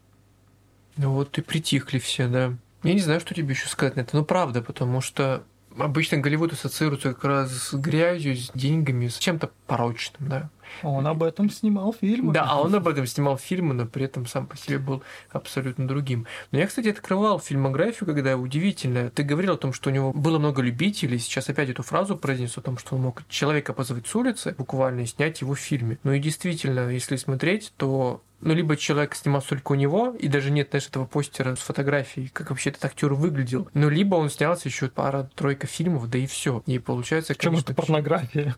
Ну 0.98 1.12
вот 1.12 1.38
и 1.38 1.40
притихли 1.40 1.98
все, 1.98 2.28
да. 2.28 2.52
Я 2.82 2.94
не 2.94 3.00
знаю, 3.00 3.20
что 3.20 3.34
тебе 3.34 3.50
еще 3.50 3.68
сказать 3.68 3.96
на 3.96 4.00
это. 4.00 4.16
Ну, 4.16 4.24
правда, 4.24 4.62
потому 4.62 5.00
что 5.00 5.42
обычно 5.76 6.18
Голливуд 6.18 6.52
ассоциируется 6.52 7.14
как 7.14 7.24
раз 7.24 7.52
с 7.52 7.74
грязью, 7.74 8.36
с 8.36 8.50
деньгами, 8.54 9.08
с 9.08 9.18
чем-то 9.18 9.50
порочным, 9.66 10.28
да. 10.28 10.50
Он 10.82 11.06
об 11.06 11.22
этом 11.22 11.50
снимал 11.50 11.94
фильмы. 11.94 12.32
Да, 12.32 12.44
а 12.46 12.60
он 12.60 12.74
об 12.74 12.86
этом 12.86 13.06
снимал 13.06 13.38
фильмы, 13.38 13.74
но 13.74 13.86
при 13.86 14.04
этом 14.04 14.26
сам 14.26 14.46
по 14.46 14.56
себе 14.56 14.78
был 14.78 15.02
абсолютно 15.30 15.88
другим. 15.88 16.26
Но 16.52 16.58
я, 16.58 16.66
кстати, 16.66 16.88
открывал 16.88 17.40
фильмографию, 17.40 18.06
когда 18.06 18.36
удивительно. 18.36 19.10
Ты 19.10 19.22
говорил 19.22 19.54
о 19.54 19.58
том, 19.58 19.72
что 19.72 19.90
у 19.90 19.92
него 19.92 20.12
было 20.12 20.38
много 20.38 20.60
любителей. 20.60 21.18
Сейчас 21.18 21.48
опять 21.48 21.70
эту 21.70 21.82
фразу 21.82 22.16
произнес 22.16 22.58
о 22.58 22.60
том, 22.60 22.76
что 22.76 22.96
он 22.96 23.02
мог 23.02 23.26
человека 23.28 23.72
позвать 23.72 24.06
с 24.06 24.14
улицы 24.14 24.54
буквально 24.58 25.00
и 25.00 25.06
снять 25.06 25.40
его 25.40 25.54
в 25.54 25.58
фильме. 25.58 25.98
Ну 26.04 26.12
и 26.12 26.20
действительно, 26.20 26.90
если 26.90 27.16
смотреть, 27.16 27.72
то 27.76 28.22
ну, 28.40 28.54
либо 28.54 28.76
человек 28.76 29.14
снимался 29.14 29.50
только 29.50 29.72
у 29.72 29.74
него, 29.74 30.14
и 30.18 30.28
даже 30.28 30.50
нет, 30.50 30.68
знаешь, 30.70 30.86
этого 30.86 31.06
постера 31.06 31.56
с 31.56 31.60
фотографией, 31.60 32.28
как 32.28 32.50
вообще 32.50 32.70
этот 32.70 32.84
актер 32.84 33.12
выглядел. 33.14 33.68
Ну, 33.74 33.88
либо 33.88 34.14
он 34.16 34.30
снялся 34.30 34.68
еще 34.68 34.88
пара-тройка 34.88 35.66
фильмов, 35.66 36.08
да 36.08 36.18
и 36.18 36.26
все. 36.26 36.62
И 36.66 36.78
получается, 36.78 37.32
это 37.32 37.42
конечно, 37.42 37.74
порнография. 37.74 38.54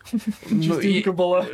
ну, 0.51 0.63
Частенько 0.63 1.13
была. 1.13 1.47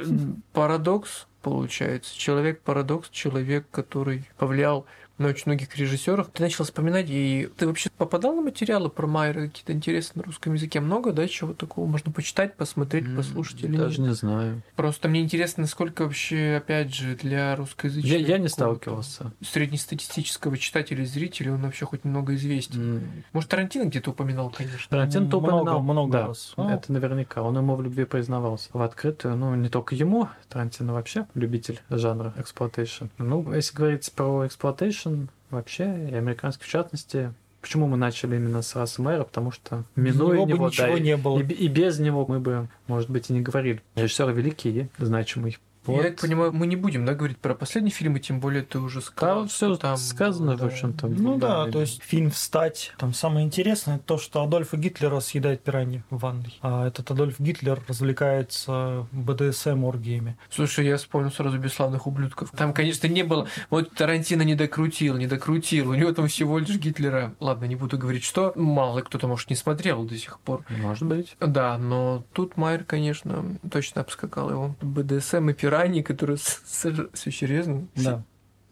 парадокс 0.52 1.26
получается. 1.50 2.18
Человек-парадокс, 2.18 3.08
человек, 3.10 3.66
который 3.70 4.24
повлиял 4.36 4.84
на 5.18 5.28
очень 5.28 5.44
многих 5.46 5.74
режиссеров. 5.76 6.28
Ты 6.32 6.42
начал 6.42 6.64
вспоминать, 6.64 7.06
и 7.08 7.48
ты 7.56 7.66
вообще 7.66 7.88
попадал 7.96 8.34
на 8.34 8.42
материалы 8.42 8.90
про 8.90 9.06
Майера 9.06 9.46
какие-то 9.46 9.72
интересные 9.72 10.20
на 10.20 10.22
русском 10.24 10.52
языке? 10.54 10.80
Много, 10.80 11.12
да, 11.12 11.26
чего 11.26 11.54
такого 11.54 11.86
можно 11.86 12.12
почитать, 12.12 12.54
посмотреть, 12.56 13.14
послушать 13.16 13.62
или 13.62 13.76
Даже 13.76 14.00
нет? 14.00 14.10
не 14.10 14.14
знаю. 14.14 14.62
Просто 14.74 15.08
мне 15.08 15.22
интересно, 15.22 15.62
насколько 15.62 16.02
вообще, 16.04 16.56
опять 16.58 16.94
же, 16.94 17.16
для 17.16 17.56
русскоязычного... 17.56 18.18
Я, 18.20 18.26
я 18.26 18.38
не 18.38 18.48
сталкивался. 18.48 19.32
Среднестатистического 19.42 20.58
читателя 20.58 21.02
и 21.02 21.06
зрителя 21.06 21.54
он 21.54 21.62
вообще 21.62 21.86
хоть 21.86 22.04
немного 22.04 22.34
известен. 22.34 22.98
М, 22.98 23.24
Может, 23.32 23.48
Тарантино 23.50 23.84
где-то 23.84 24.10
упоминал, 24.10 24.50
конечно. 24.50 24.86
Тарантино 24.90 25.30
то 25.30 25.38
упоминал. 25.38 25.82
много 25.82 26.12
да, 26.12 26.26
раз. 26.28 26.52
Ну. 26.56 26.68
Это 26.68 26.92
наверняка. 26.92 27.42
Он 27.42 27.56
ему 27.56 27.74
в 27.74 27.82
любви 27.82 28.04
признавался. 28.04 28.68
В 28.72 28.82
открытую, 28.82 29.36
ну, 29.36 29.54
не 29.54 29.70
только 29.70 29.94
ему, 29.94 30.28
Тарантино 30.50 30.92
вообще 30.92 31.26
любитель 31.36 31.80
жанра 31.90 32.34
exploitation. 32.36 33.04
Ну, 33.18 33.52
если 33.52 33.76
говорить 33.76 34.10
про 34.12 34.46
exploitation 34.46 35.26
вообще, 35.50 36.08
и 36.10 36.14
американский 36.14 36.64
в 36.64 36.68
частности, 36.68 37.32
почему 37.60 37.86
мы 37.86 37.96
начали 37.96 38.36
именно 38.36 38.62
с 38.62 38.74
Расса 38.74 39.00
Майера? 39.02 39.22
Потому 39.24 39.52
что 39.52 39.84
минуя 39.94 40.38
него 40.38 40.46
него, 40.46 40.66
ничего 40.68 40.86
да, 40.88 40.94
и- 40.94 41.00
не 41.00 41.16
было. 41.16 41.38
и, 41.38 41.42
и 41.44 41.68
без 41.68 41.98
него 41.98 42.26
мы 42.26 42.40
бы, 42.40 42.68
может 42.88 43.10
быть, 43.10 43.30
и 43.30 43.32
не 43.32 43.40
говорили. 43.42 43.82
Режиссер 43.94 44.30
великий, 44.32 44.88
значимый. 44.98 45.58
Я 45.86 45.94
Вот. 45.94 46.02
так 46.02 46.20
понимаю, 46.20 46.52
мы 46.52 46.66
не 46.66 46.76
будем, 46.76 47.04
да, 47.04 47.14
говорить 47.14 47.38
про 47.38 47.54
последний 47.54 47.90
фильм, 47.90 48.16
и 48.16 48.20
тем 48.20 48.40
более 48.40 48.62
ты 48.62 48.78
уже 48.78 49.00
сказал, 49.00 49.40
Там 49.40 49.48
что 49.48 49.54
все 49.54 49.76
там... 49.76 49.96
сказано, 49.96 50.56
да. 50.56 50.64
в 50.64 50.66
общем-то. 50.66 51.06
Ну 51.08 51.38
да, 51.38 51.64
Да, 51.66 51.72
то 51.72 51.80
есть 51.80 52.02
фильм 52.02 52.30
«Встать», 52.30 52.92
там 52.98 53.14
самое 53.14 53.46
интересное 53.46 53.98
то, 53.98 54.18
что 54.18 54.42
Адольфа 54.42 54.76
Гитлера 54.76 55.20
съедают 55.20 55.62
пираньи 55.62 56.02
в 56.10 56.18
ванной. 56.18 56.58
А 56.62 56.86
этот 56.86 57.10
Адольф 57.10 57.38
Гитлер 57.40 57.82
развлекается 57.88 59.06
БДСМ-оргиями. 59.12 60.36
Слушай, 60.50 60.86
я 60.86 60.96
вспомнил 60.96 61.30
сразу 61.30 61.58
«Бесславных 61.58 62.06
ублюдков». 62.06 62.50
Там, 62.50 62.72
конечно, 62.72 63.06
не 63.06 63.22
было... 63.22 63.48
Вот 63.70 63.92
Тарантино 63.94 64.42
не 64.42 64.54
докрутил, 64.54 65.16
не 65.16 65.26
докрутил. 65.26 65.90
У 65.90 65.94
него 65.94 66.12
там 66.12 66.28
всего 66.28 66.58
лишь 66.58 66.76
Гитлера. 66.78 67.34
Ладно, 67.40 67.64
не 67.66 67.76
буду 67.76 67.98
говорить, 67.98 68.24
что. 68.24 68.52
Мало 68.56 69.00
кто-то, 69.00 69.26
может, 69.28 69.50
не 69.50 69.56
смотрел 69.56 70.04
до 70.04 70.16
сих 70.16 70.38
пор. 70.40 70.64
Может 70.68 71.04
быть. 71.06 71.36
Да, 71.40 71.78
но 71.78 72.24
тут 72.32 72.56
Майер, 72.56 72.84
конечно, 72.84 73.44
точно 73.70 74.02
обскакал 74.02 74.50
его. 74.50 74.76
БДСМ 74.80 75.50
и 75.50 75.52
пираньи, 75.54 75.75
которые 76.02 76.36
все 76.38 77.30
серьезно 77.30 77.86
Да. 77.96 78.22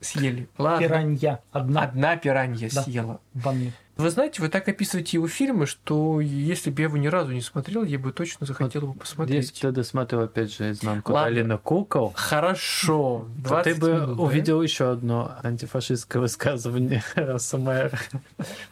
съели. 0.01 0.49
Ладно. 0.59 0.87
Пиранья. 0.87 1.41
Одна 1.53 1.83
Одна 1.83 2.17
пиранья 2.17 2.69
Да. 2.73 2.83
съела. 2.83 3.21
ванной. 3.35 3.73
Вы 3.97 4.11
знаете, 4.11 4.43
вы 4.43 4.49
так 4.49 4.69
описываете 4.69 5.19
его 5.19 5.29
фильмы, 5.29 5.67
что 5.67 6.21
если 6.21 6.71
бы 6.71 6.83
я 6.83 6.89
его 6.89 6.97
ни 6.97 7.07
разу 7.07 7.31
не 7.31 7.41
смотрел, 7.41 7.85
я 7.85 7.97
бы 7.97 8.11
точно 8.11 8.45
захотел 8.45 8.83
его 8.83 8.93
посмотреть. 8.93 9.45
Если 9.51 9.61
ты 9.61 9.71
досмотрел, 9.71 10.23
опять 10.23 10.53
же, 10.53 10.73
изнанку 10.73 11.13
Ладно. 11.13 11.31
долины 11.31 11.59
кукол, 11.59 12.13
Хорошо. 12.17 13.29
то 13.45 13.49
20 13.51 13.75
ты 13.75 13.81
бы 13.81 13.93
минут, 13.93 14.17
да? 14.17 14.23
увидел 14.25 14.61
еще 14.63 14.91
одно 14.91 15.37
антифашистское 15.45 16.21
высказывание 16.21 17.05
Раса 17.15 17.57
Мэра. 17.57 17.97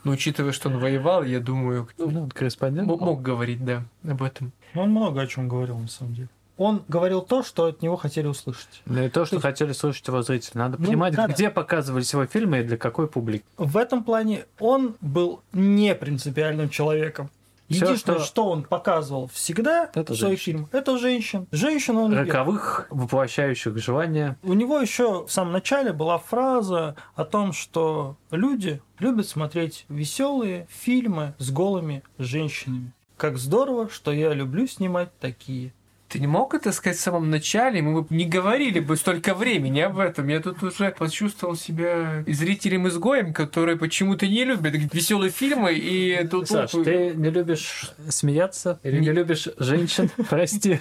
Но 0.03 0.11
учитывая, 0.11 0.51
что 0.51 0.69
он 0.71 0.79
воевал, 0.81 1.23
я 1.23 1.39
думаю, 1.39 1.89
ну, 1.99 2.11
Ну, 2.11 2.29
корреспондент. 2.35 2.91
м- 2.91 2.99
мог 2.99 3.23
говорить, 3.23 3.65
да, 3.65 3.85
об 4.03 4.25
этом. 4.25 4.51
Он 4.75 4.91
много 4.91 5.21
о 5.21 5.27
чем 5.29 5.49
говорил, 5.49 5.79
на 5.79 5.87
самом 5.89 6.15
деле. 6.15 6.29
Он 6.59 6.83
говорил 6.89 7.23
то, 7.23 7.43
что 7.43 7.65
от 7.67 7.83
него 7.83 7.97
хотели 7.97 8.27
услышать. 8.27 8.83
Ну 8.85 9.03
и 9.05 9.09
то, 9.09 9.25
что 9.25 9.37
То 9.41 9.49
есть- 9.49 9.59
хотели 9.59 9.73
слушать 9.73 10.07
его 10.07 10.23
зрители. 10.23 10.59
Надо 10.59 10.77
Ну, 10.79 10.87
понимать, 10.87 11.15
да. 11.15 11.27
где 11.27 11.51
показывались 11.51 12.13
его 12.13 12.27
фильмы 12.27 12.61
и 12.61 12.63
для 12.63 12.77
какой 12.77 13.09
публики. 13.09 13.45
В 13.57 13.77
этом 13.77 14.05
плане 14.05 14.45
он 14.61 14.97
был 15.01 15.41
не 15.53 15.95
принципиальным 15.95 16.69
человеком. 16.69 17.31
Всё, 17.71 17.87
Единственное, 17.87 18.19
что- 18.19 18.27
что... 18.27 18.45
он 18.51 18.65
показывал 18.65 19.29
всегда 19.33 19.91
Это 19.95 20.13
в 20.13 20.17
своих 20.17 20.41
фильмах, 20.41 20.69
это 20.73 20.99
женщин. 20.99 21.47
Женщин 21.53 21.97
он 21.97 22.13
любил. 22.13 22.27
Роковых, 22.31 22.87
воплощающих 22.91 23.79
желания. 23.79 24.37
У 24.43 24.53
него 24.53 24.79
еще 24.79 25.25
в 25.25 25.33
самом 25.33 25.53
начале 25.53 25.95
была 25.95 26.19
фраза 26.19 26.97
о 27.15 27.25
том, 27.25 27.55
что 27.55 28.17
люди 28.31 28.83
любят 28.99 29.27
смотреть 29.27 29.87
веселые 29.89 30.67
фильмы 30.71 31.35
с 31.39 31.51
голыми 31.51 32.03
женщинами. 32.19 32.93
как 33.17 33.39
здорово, 33.39 33.89
что 33.89 34.13
я 34.13 34.35
люблю 34.35 34.67
снимать 34.67 35.17
такие. 35.21 35.73
Ты 36.13 36.19
не 36.19 36.27
мог 36.27 36.53
это 36.53 36.73
сказать 36.73 36.99
в 36.99 37.01
самом 37.01 37.31
начале? 37.31 37.81
Мы 37.81 38.03
бы 38.03 38.15
не 38.15 38.27
говорили 38.27 38.81
бы 38.81 38.99
столько 38.99 39.35
времени 39.35 39.81
об 39.81 39.99
этом. 39.99 40.29
Я 40.29 40.41
тут 40.41 40.63
уже 40.63 40.91
почувствовал 40.91 41.57
себя 41.57 42.23
зрителем-изгоем, 42.27 43.33
который 43.33 43.79
почему-то 43.79 44.27
не 44.27 44.45
любит 44.45 44.93
веселые 44.93 45.31
фильмы. 45.31 45.73
И 45.73 46.29
тут 46.29 46.51
Саш, 46.51 46.75
вот- 46.75 46.85
ты 46.85 47.15
не 47.15 47.31
любишь 47.31 47.93
смеяться 48.11 48.79
или 48.83 48.99
не 48.99 49.11
любишь 49.11 49.49
женщин? 49.57 50.11
Прости. 50.29 50.81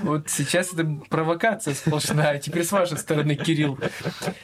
Вот 0.00 0.28
сейчас 0.28 0.74
это 0.74 0.86
провокация 1.08 1.72
сплошная. 1.72 2.38
Теперь 2.38 2.64
с 2.64 2.72
вашей 2.72 2.98
стороны, 2.98 3.36
Кирилл. 3.36 3.78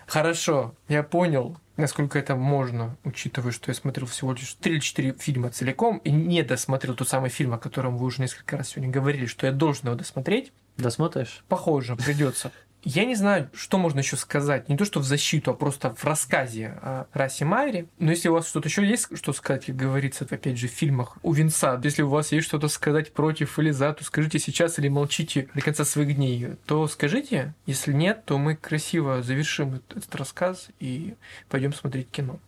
Хорошо, 0.06 0.74
я 0.88 1.02
понял, 1.02 1.56
насколько 1.76 2.18
это 2.18 2.34
можно, 2.34 2.96
учитывая, 3.04 3.52
что 3.52 3.70
я 3.70 3.74
смотрел 3.74 4.06
всего 4.06 4.32
лишь 4.32 4.54
3 4.54 4.72
или 4.72 4.80
4 4.80 5.12
фильма 5.18 5.50
целиком 5.50 5.98
и 5.98 6.10
не 6.10 6.42
досмотрел 6.42 6.94
тот 6.94 7.08
самый 7.08 7.30
фильм, 7.30 7.54
о 7.54 7.58
котором 7.58 7.96
вы 7.96 8.06
уже 8.06 8.22
несколько 8.22 8.56
раз 8.56 8.70
сегодня 8.70 8.90
говорили, 8.90 9.26
что 9.26 9.46
я 9.46 9.52
должен 9.52 9.86
его 9.88 9.96
досмотреть. 9.96 10.52
Досмотришь? 10.76 11.44
Похоже, 11.48 11.96
придется. 11.96 12.52
Я 12.84 13.04
не 13.04 13.16
знаю, 13.16 13.50
что 13.52 13.76
можно 13.76 13.98
еще 13.98 14.16
сказать. 14.16 14.68
Не 14.68 14.76
то, 14.76 14.84
что 14.84 15.00
в 15.00 15.04
защиту, 15.04 15.50
а 15.50 15.54
просто 15.54 15.94
в 15.94 16.04
рассказе 16.04 16.78
о 16.80 17.06
Расе 17.12 17.44
Майре. 17.44 17.88
Но 17.98 18.12
если 18.12 18.28
у 18.28 18.34
вас 18.34 18.48
что-то 18.48 18.68
еще 18.68 18.86
есть, 18.86 19.16
что 19.16 19.32
сказать, 19.32 19.66
как 19.66 19.76
говорится, 19.76 20.26
опять 20.30 20.58
же, 20.58 20.68
в 20.68 20.70
фильмах 20.70 21.18
у 21.22 21.32
Винса, 21.32 21.80
если 21.82 22.02
у 22.02 22.08
вас 22.08 22.30
есть 22.30 22.46
что-то 22.46 22.68
сказать 22.68 23.12
против 23.12 23.58
или 23.58 23.72
за, 23.72 23.92
то 23.92 24.04
скажите 24.04 24.38
сейчас 24.38 24.78
или 24.78 24.88
молчите 24.88 25.48
до 25.54 25.60
конца 25.60 25.84
своих 25.84 26.14
дней, 26.14 26.56
то 26.66 26.86
скажите. 26.86 27.54
Если 27.66 27.92
нет, 27.92 28.24
то 28.24 28.38
мы 28.38 28.54
красиво 28.54 29.22
завершим 29.22 29.82
этот 29.90 30.14
рассказ 30.14 30.68
и 30.78 31.14
пойдем 31.48 31.72
смотреть 31.72 32.10
кино. 32.10 32.38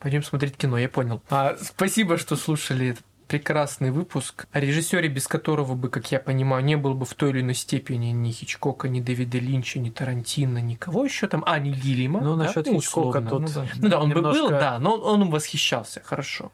Пойдем 0.00 0.24
смотреть 0.24 0.56
кино, 0.56 0.78
я 0.78 0.88
понял. 0.88 1.22
А, 1.30 1.56
спасибо, 1.60 2.18
что 2.18 2.34
слушали 2.34 2.88
этот 2.88 3.04
прекрасный 3.26 3.90
выпуск, 3.90 4.46
о 4.52 4.60
режиссере, 4.60 5.08
без 5.08 5.26
которого 5.26 5.74
бы, 5.74 5.88
как 5.88 6.10
я 6.12 6.20
понимаю, 6.20 6.64
не 6.64 6.76
было 6.76 6.94
бы 6.94 7.06
в 7.06 7.14
той 7.14 7.30
или 7.30 7.40
иной 7.40 7.54
степени 7.54 8.06
ни 8.06 8.30
Хичкока, 8.30 8.88
ни 8.88 9.00
Дэвида 9.00 9.38
Линча, 9.38 9.78
ни 9.78 9.90
Тарантино, 9.90 10.58
никого 10.58 11.04
еще 11.04 11.26
там, 11.26 11.42
а, 11.46 11.58
ни 11.58 11.70
Гиллима. 11.70 12.20
Ну, 12.20 12.36
да, 12.36 12.44
насчет 12.44 12.66
ну, 12.66 12.80
Хичкока 12.80 13.18
условно. 13.18 13.30
тут 13.30 13.40
Ну 13.40 13.48
да. 13.48 13.66
Ну 13.76 13.88
да, 13.88 14.00
он 14.00 14.10
бы 14.10 14.22
был, 14.22 14.48
да, 14.48 14.78
но 14.78 14.96
он 14.96 15.22
им 15.22 15.30
восхищался, 15.30 16.00
хорошо. 16.04 16.52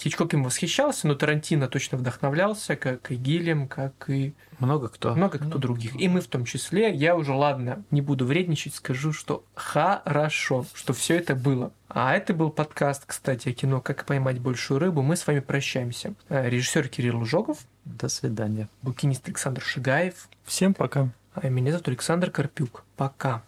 Хичкок 0.00 0.32
им 0.34 0.44
восхищался, 0.44 1.08
но 1.08 1.14
Тарантино 1.16 1.66
точно 1.68 1.98
вдохновлялся, 1.98 2.76
как 2.76 3.10
и 3.10 3.16
Гиллем, 3.16 3.66
как 3.66 4.08
и 4.08 4.32
Много 4.60 4.88
кто. 4.88 5.14
много 5.14 5.38
кто 5.38 5.58
других. 5.58 6.00
И 6.00 6.08
мы 6.08 6.20
в 6.20 6.28
том 6.28 6.44
числе. 6.44 6.94
Я 6.94 7.16
уже, 7.16 7.32
ладно, 7.32 7.82
не 7.90 8.00
буду 8.00 8.24
вредничать, 8.24 8.76
скажу, 8.76 9.12
что 9.12 9.44
хорошо, 9.54 10.64
что 10.74 10.92
все 10.92 11.16
это 11.16 11.34
было. 11.34 11.72
А 11.88 12.14
это 12.14 12.32
был 12.32 12.50
подкаст, 12.50 13.04
кстати, 13.06 13.48
о 13.48 13.52
кино 13.52 13.80
«Как 13.80 14.04
поймать 14.04 14.38
большую 14.38 14.78
рыбу». 14.78 15.02
Мы 15.02 15.16
с 15.16 15.26
вами 15.26 15.40
прощаемся. 15.40 16.14
Э, 16.28 16.48
Режиссер 16.48 16.88
Кирилл 16.88 17.24
Жогов, 17.24 17.58
До 17.84 18.08
свидания. 18.08 18.68
букинист 18.82 19.26
Александр 19.26 19.62
Шигаев, 19.62 20.28
Всем 20.44 20.74
пока. 20.74 21.08
а 21.34 21.48
меня 21.48 21.72
зовут 21.72 21.88
Александр 21.88 22.30
Карпюк. 22.30 22.84
Пока. 22.96 23.42